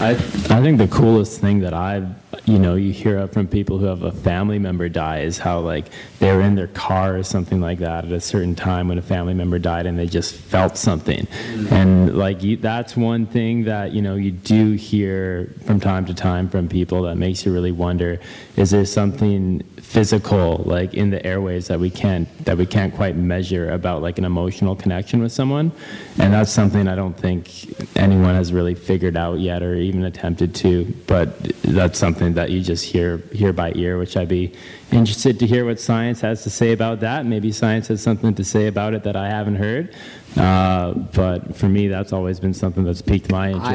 I, 0.01 0.11
I 0.11 0.15
think 0.61 0.77
the 0.77 0.87
coolest 0.89 1.41
thing 1.41 1.59
that 1.59 1.73
I've, 1.73 2.07
you 2.45 2.57
know, 2.57 2.75
you 2.75 2.93
hear 2.93 3.19
up 3.19 3.33
from 3.33 3.47
people 3.47 3.79
who 3.79 3.85
have 3.85 4.03
a 4.03 4.13
family 4.13 4.57
member 4.57 4.87
die 4.87 5.19
is 5.19 5.37
how, 5.37 5.59
like, 5.59 5.87
they 6.19 6.31
were 6.33 6.39
in 6.39 6.55
their 6.55 6.67
car 6.67 7.17
or 7.17 7.23
something 7.23 7.59
like 7.59 7.79
that 7.79 8.05
at 8.05 8.11
a 8.13 8.21
certain 8.21 8.55
time 8.55 8.87
when 8.87 8.97
a 8.97 9.01
family 9.01 9.33
member 9.33 9.59
died 9.59 9.85
and 9.85 9.99
they 9.99 10.05
just 10.05 10.33
felt 10.35 10.77
something. 10.77 11.25
Mm. 11.25 11.71
And, 11.73 12.17
like, 12.17 12.41
you, 12.41 12.55
that's 12.55 12.95
one 12.95 13.25
thing 13.25 13.65
that, 13.65 13.91
you 13.91 14.01
know, 14.01 14.15
you 14.15 14.31
do 14.31 14.71
hear 14.71 15.53
from 15.65 15.81
time 15.81 16.05
to 16.05 16.13
time 16.13 16.47
from 16.47 16.69
people 16.69 17.01
that 17.01 17.15
makes 17.15 17.45
you 17.45 17.51
really 17.51 17.73
wonder 17.73 18.21
is 18.55 18.71
there 18.71 18.85
something 18.85 19.61
physical 19.89 20.61
like 20.67 20.93
in 20.93 21.09
the 21.09 21.25
airways 21.25 21.65
that 21.65 21.79
we 21.79 21.89
can't 21.89 22.27
that 22.45 22.55
we 22.55 22.63
can't 22.63 22.93
quite 22.93 23.15
measure 23.15 23.71
about 23.71 24.03
like 24.03 24.19
an 24.19 24.23
emotional 24.23 24.75
connection 24.75 25.19
with 25.19 25.31
someone. 25.31 25.71
And 26.19 26.31
that's 26.31 26.51
something 26.51 26.87
i 26.87 26.93
don't 26.93 27.17
think 27.17 27.73
anyone 27.97 28.35
has 28.35 28.53
really 28.53 28.75
figured 28.75 29.17
out 29.17 29.39
yet 29.39 29.63
or 29.63 29.73
even 29.73 30.03
attempted 30.03 30.53
to. 30.55 30.85
But 31.07 31.39
that's 31.63 31.97
something 31.97 32.35
that 32.35 32.51
you 32.51 32.61
just 32.61 32.85
hear 32.85 33.17
hear 33.31 33.51
by 33.51 33.71
ear 33.73 33.97
which 33.97 34.15
i'd 34.15 34.27
be 34.27 34.53
interested 34.91 35.39
to 35.39 35.47
hear 35.47 35.65
what 35.65 35.79
science 35.79 36.21
has 36.21 36.43
to 36.43 36.51
say 36.51 36.71
about 36.71 36.99
that. 36.99 37.25
Maybe 37.25 37.51
science 37.51 37.87
has 37.87 37.99
something 37.99 38.35
to 38.35 38.43
say 38.43 38.67
about 38.67 38.93
it 38.93 39.01
that 39.03 39.15
i 39.15 39.27
haven't 39.27 39.55
heard. 39.55 39.95
Uh, 40.37 40.93
but 40.93 41.55
for 41.55 41.67
me 41.67 41.87
that's 41.87 42.13
always 42.13 42.39
been 42.39 42.53
something 42.53 42.83
that's 42.83 43.01
piqued 43.01 43.31
my 43.31 43.53
interest. 43.53 43.71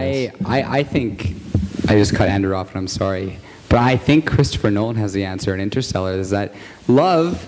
I, 0.47 0.61
I, 0.61 0.79
I 0.79 0.83
think 0.85 1.35
I 1.89 1.97
just 1.97 2.15
cut 2.15 2.29
Andrew 2.29 2.55
off, 2.55 2.69
and 2.69 2.79
I'm 2.79 2.89
sorry. 2.89 3.39
But 3.75 3.83
I 3.83 3.97
think 3.97 4.25
Christopher 4.25 4.71
Nolan 4.71 4.95
has 4.95 5.13
the 5.13 5.25
answer 5.25 5.53
in 5.53 5.61
Interstellar. 5.61 6.13
Is 6.13 6.31
that 6.31 6.55
love? 6.87 7.45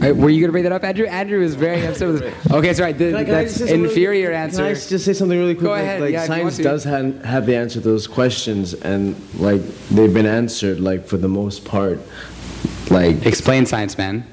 uh, 0.00 0.14
Were 0.14 0.30
you 0.30 0.38
going 0.40 0.42
to 0.46 0.52
bring 0.52 0.62
that 0.62 0.70
up, 0.70 0.84
Andrew? 0.84 1.06
Andrew 1.06 1.42
is 1.42 1.56
very 1.56 1.84
upset 1.84 2.06
with 2.06 2.20
this. 2.20 2.34
Okay, 2.52 2.72
sorry. 2.72 2.92
The, 2.92 3.06
Can 3.06 3.16
I- 3.16 3.24
can 3.24 3.32
that's 3.32 3.54
just 3.58 3.66
say 3.68 3.72
really 3.76 3.88
inferior 3.88 4.30
answer. 4.30 4.58
Can 4.58 4.66
I 4.66 4.74
just 4.74 5.04
say 5.04 5.12
something 5.12 5.36
really 5.36 5.56
quick? 5.56 5.64
Go 5.64 5.70
Like- 5.72 5.82
ahead, 5.82 6.00
Like, 6.02 6.12
yeah, 6.12 6.22
if 6.22 6.28
you 6.28 6.42
want 6.44 6.54
science 6.54 6.58
does 6.58 6.84
have, 6.84 7.24
have 7.24 7.46
the 7.46 7.56
answer 7.56 7.80
to 7.80 7.88
those 7.88 8.06
questions, 8.06 8.74
and 8.74 9.16
like 9.40 9.60
they've 9.90 10.14
been 10.14 10.24
answered, 10.24 10.78
like 10.78 11.04
for 11.08 11.16
the 11.16 11.26
most 11.28 11.64
part. 11.64 11.98
Like 12.88 13.26
explain 13.26 13.66
science, 13.66 13.98
man. 13.98 14.24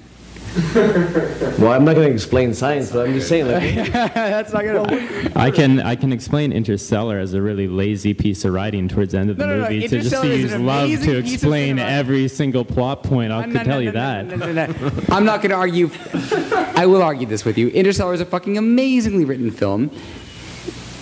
Well, 1.60 1.72
I'm 1.72 1.86
not 1.86 1.96
going 1.96 2.08
to 2.08 2.14
explain 2.14 2.54
science, 2.54 2.92
but 2.92 3.08
I'm 3.08 3.14
just 3.14 3.28
saying, 3.30 3.48
like, 3.48 3.92
That's 4.14 4.52
not 4.54 4.64
gonna. 4.64 5.32
I 5.36 5.52
can 5.52 5.80
I 5.80 5.96
can 5.96 6.12
explain 6.12 6.52
Interstellar 6.52 7.20
as 7.20 7.34
a 7.34 7.42
really 7.42 7.68
lazy 7.68 8.14
piece 8.14 8.44
of 8.46 8.54
writing 8.54 8.88
towards 8.88 9.12
the 9.14 9.20
end 9.20 9.30
of 9.30 9.38
the 9.38 9.46
No, 9.46 9.56
no, 9.58 9.64
no, 9.64 9.70
movie 9.70 9.88
to 9.88 10.02
just 10.02 10.22
to 10.22 10.28
use 10.38 10.56
love 10.56 10.90
to 10.90 11.18
explain 11.18 11.80
every 11.80 12.28
single 12.28 12.66
plot 12.66 13.04
point. 13.04 13.32
I 13.32 13.46
No, 13.46 13.58
could 13.60 13.66
tell 13.66 13.82
you 13.82 13.92
that. 13.92 14.26
no, 14.26 14.36
no, 14.36 14.52
no, 14.52 14.66
no. 14.66 14.92
I'm 15.10 15.26
not 15.26 15.42
going 15.42 15.52
to 15.52 15.56
argue. 15.58 15.90
I 16.76 16.86
will 16.86 17.02
argue 17.04 17.28
this 17.28 17.46
with 17.46 17.58
you. 17.58 17.70
Interstellar 17.70 18.14
is 18.14 18.22
a 18.22 18.26
fucking 18.26 18.58
amazingly 18.58 19.26
written 19.26 19.52
film. 19.52 19.92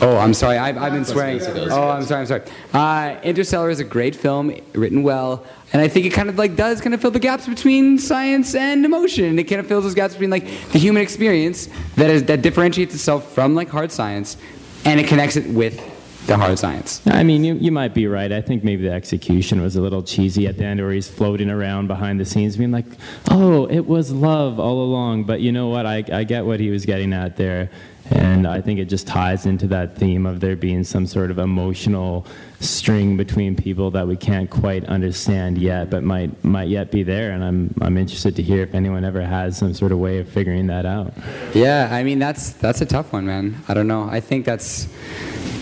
Oh, 0.01 0.17
I'm 0.17 0.33
sorry. 0.33 0.57
I've, 0.57 0.77
I've 0.77 0.91
been 0.91 1.05
swearing. 1.05 1.41
Oh, 1.41 1.89
I'm 1.89 2.03
sorry. 2.03 2.21
I'm 2.21 2.27
sorry. 2.27 2.43
Uh, 2.73 3.19
Interstellar 3.23 3.69
is 3.69 3.79
a 3.79 3.83
great 3.85 4.15
film, 4.15 4.53
written 4.73 5.03
well, 5.03 5.45
and 5.71 5.81
I 5.81 5.87
think 5.87 6.05
it 6.05 6.09
kind 6.09 6.27
of 6.27 6.37
like 6.37 6.55
does 6.55 6.81
kind 6.81 6.93
of 6.93 7.01
fill 7.01 7.11
the 7.11 7.19
gaps 7.19 7.47
between 7.47 7.97
science 7.97 8.55
and 8.55 8.83
emotion. 8.83 9.39
It 9.39 9.45
kind 9.45 9.61
of 9.61 9.67
fills 9.67 9.85
those 9.85 9.95
gaps 9.95 10.13
between 10.13 10.31
like 10.31 10.45
the 10.71 10.79
human 10.79 11.01
experience 11.01 11.69
that 11.95 12.09
is 12.09 12.23
that 12.25 12.41
differentiates 12.41 12.93
itself 12.93 13.31
from 13.33 13.55
like 13.55 13.69
hard 13.69 13.91
science, 13.91 14.35
and 14.83 14.99
it 14.99 15.07
connects 15.07 15.37
it 15.37 15.47
with 15.47 15.81
the 16.27 16.35
hard 16.35 16.57
science. 16.59 17.01
I 17.05 17.23
mean, 17.23 17.43
you, 17.43 17.55
you 17.55 17.71
might 17.71 17.93
be 17.93 18.07
right. 18.07 18.31
I 18.31 18.41
think 18.41 18.63
maybe 18.63 18.83
the 18.83 18.91
execution 18.91 19.61
was 19.61 19.75
a 19.75 19.81
little 19.81 20.03
cheesy 20.03 20.47
at 20.47 20.57
the 20.57 20.65
end, 20.65 20.81
where 20.81 20.91
he's 20.91 21.07
floating 21.07 21.49
around 21.49 21.87
behind 21.87 22.19
the 22.19 22.25
scenes, 22.25 22.57
being 22.57 22.71
like, 22.71 22.85
"Oh, 23.29 23.65
it 23.67 23.85
was 23.85 24.11
love 24.11 24.59
all 24.59 24.83
along." 24.83 25.23
But 25.23 25.39
you 25.39 25.53
know 25.53 25.69
what? 25.69 25.85
I, 25.85 26.03
I 26.11 26.25
get 26.25 26.45
what 26.45 26.59
he 26.59 26.69
was 26.69 26.85
getting 26.85 27.13
at 27.13 27.37
there, 27.37 27.69
and 28.11 28.45
I 28.45 28.61
think 28.61 28.79
it 28.79 28.85
just 28.85 29.07
ties 29.07 29.45
into 29.45 29.67
that 29.67 29.95
theme 29.95 30.25
of 30.25 30.39
there 30.39 30.55
being 30.55 30.83
some 30.83 31.07
sort 31.07 31.31
of 31.31 31.39
emotional 31.39 32.25
string 32.59 33.17
between 33.17 33.55
people 33.55 33.91
that 33.91 34.07
we 34.07 34.15
can't 34.15 34.49
quite 34.49 34.85
understand 34.85 35.57
yet, 35.57 35.89
but 35.89 36.03
might 36.03 36.43
might 36.43 36.67
yet 36.67 36.91
be 36.91 37.03
there. 37.03 37.31
And 37.31 37.43
I'm 37.43 37.73
I'm 37.81 37.97
interested 37.97 38.35
to 38.35 38.43
hear 38.43 38.61
if 38.61 38.75
anyone 38.75 39.03
ever 39.03 39.21
has 39.21 39.57
some 39.57 39.73
sort 39.73 39.91
of 39.91 39.99
way 39.99 40.19
of 40.19 40.29
figuring 40.29 40.67
that 40.67 40.85
out. 40.85 41.13
Yeah, 41.53 41.89
I 41.91 42.03
mean 42.03 42.19
that's 42.19 42.51
that's 42.53 42.81
a 42.81 42.85
tough 42.85 43.11
one, 43.11 43.25
man. 43.25 43.63
I 43.67 43.73
don't 43.73 43.87
know. 43.87 44.03
I 44.03 44.19
think 44.19 44.45
that's 44.45 44.87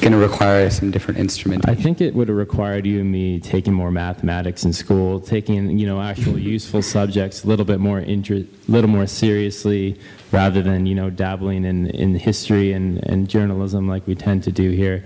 going 0.04 0.12
to 0.12 0.18
require 0.18 0.70
some 0.70 0.92
different 0.92 1.18
instruments. 1.18 1.66
I 1.66 1.76
think 1.76 2.02
it 2.02 2.14
would 2.14 2.28
have 2.28 2.36
required 2.36 2.86
you 2.86 3.00
and 3.00 3.10
me 3.10 3.40
taking 3.40 3.74
more 3.74 3.90
mathematics 3.90 4.66
in 4.66 4.74
school, 4.74 5.22
taking 5.22 5.80
you 5.80 5.88
know 5.88 6.02
actual 6.02 6.38
useful 6.56 6.82
subjects 6.82 7.46
a 7.46 7.48
little 7.48 7.66
bit 7.66 7.80
more 7.80 8.00
inter- 8.00 8.44
little 8.68 8.90
more 8.90 9.08
seriously, 9.08 9.98
rather 10.32 10.62
than 10.62 10.86
you 10.86 10.94
know 10.94 11.10
dabbling 11.10 11.64
in, 11.64 11.88
in 11.92 12.16
history 12.16 12.74
and, 12.74 13.02
and 13.08 13.30
journalism 13.30 13.88
like 13.88 14.06
we 14.06 14.14
tend 14.14 14.44
to 14.44 14.52
do 14.52 14.72
here. 14.72 15.06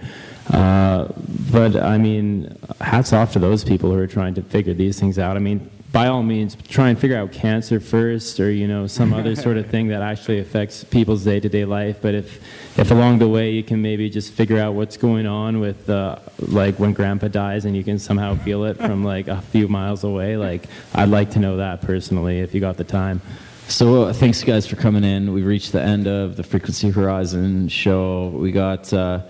Uh, 0.51 1.09
but 1.51 1.75
I 1.75 1.97
mean, 1.99 2.57
hats 2.81 3.13
off 3.13 3.33
to 3.33 3.39
those 3.39 3.63
people 3.63 3.91
who 3.91 3.99
are 3.99 4.07
trying 4.07 4.33
to 4.33 4.41
figure 4.41 4.73
these 4.73 4.99
things 4.99 5.19
out. 5.19 5.35
I 5.35 5.39
mean, 5.39 5.69
by 5.91 6.07
all 6.07 6.23
means, 6.23 6.55
try 6.67 6.89
and 6.89 6.99
figure 6.99 7.17
out 7.17 7.31
cancer 7.31 7.79
first, 7.79 8.39
or 8.39 8.51
you 8.51 8.67
know 8.67 8.87
some 8.87 9.13
other 9.13 9.35
sort 9.45 9.57
of 9.57 9.67
thing 9.67 9.87
that 9.87 10.01
actually 10.01 10.39
affects 10.39 10.83
people's 10.83 11.23
day-to-day 11.23 11.65
life. 11.65 12.01
But 12.01 12.13
if 12.13 12.41
if 12.77 12.91
along 12.91 13.19
the 13.19 13.27
way 13.27 13.51
you 13.51 13.63
can 13.63 13.81
maybe 13.81 14.09
just 14.09 14.33
figure 14.33 14.59
out 14.59 14.73
what's 14.73 14.97
going 14.97 15.25
on 15.25 15.59
with 15.59 15.89
uh, 15.89 16.19
like 16.39 16.77
when 16.79 16.93
grandpa 16.93 17.29
dies 17.29 17.65
and 17.65 17.75
you 17.75 17.83
can 17.83 17.99
somehow 17.99 18.35
feel 18.35 18.65
it 18.65 18.77
from 18.77 19.03
like 19.13 19.27
a 19.27 19.41
few 19.41 19.67
miles 19.67 20.03
away, 20.03 20.37
like 20.37 20.67
I'd 20.93 21.09
like 21.09 21.31
to 21.31 21.39
know 21.39 21.57
that 21.57 21.81
personally 21.81 22.39
if 22.39 22.53
you 22.53 22.59
got 22.59 22.77
the 22.77 22.83
time. 22.83 23.21
So 23.69 24.03
uh, 24.03 24.13
thanks 24.13 24.43
guys 24.43 24.65
for 24.65 24.77
coming 24.77 25.03
in. 25.03 25.33
We've 25.33 25.45
reached 25.45 25.73
the 25.73 25.81
end 25.81 26.07
of 26.07 26.37
the 26.37 26.43
Frequency 26.43 26.89
Horizon 26.89 27.67
show. 27.67 28.29
We 28.29 28.53
got, 28.53 28.93
uh, 28.93 29.23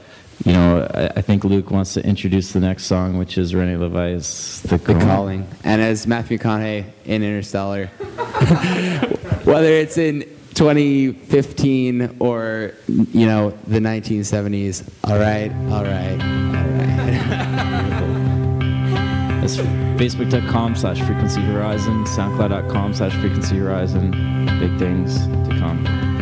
you 0.45 0.53
know, 0.53 0.87
I, 0.93 1.07
I 1.17 1.21
think 1.21 1.43
Luke 1.43 1.71
wants 1.71 1.93
to 1.95 2.05
introduce 2.05 2.53
the 2.53 2.59
next 2.59 2.85
song, 2.85 3.17
which 3.17 3.37
is 3.37 3.55
Rene 3.55 3.75
LaVice 3.75 4.61
The, 4.63 4.77
The 4.77 4.99
Calling. 4.99 5.47
And 5.63 5.81
as 5.81 6.07
Matthew 6.07 6.37
McConaughey 6.37 6.85
in 7.05 7.23
Interstellar, 7.23 7.87
whether 9.43 9.71
it's 9.71 9.97
in 9.97 10.21
2015 10.53 12.17
or, 12.19 12.73
you 12.87 13.25
know, 13.25 13.51
the 13.67 13.79
1970s, 13.79 14.87
all 15.03 15.17
right, 15.19 15.51
all 15.71 15.83
right, 15.83 16.17
That's 19.47 19.57
facebook.com 19.57 20.75
slash 20.75 20.99
frequency 21.03 21.39
horizon, 21.39 22.03
soundcloud.com 22.03 22.93
slash 22.93 23.13
frequency 23.21 23.57
horizon. 23.57 24.11
Big 24.59 24.77
things 24.77 25.25
to 25.47 25.55
come. 25.57 26.16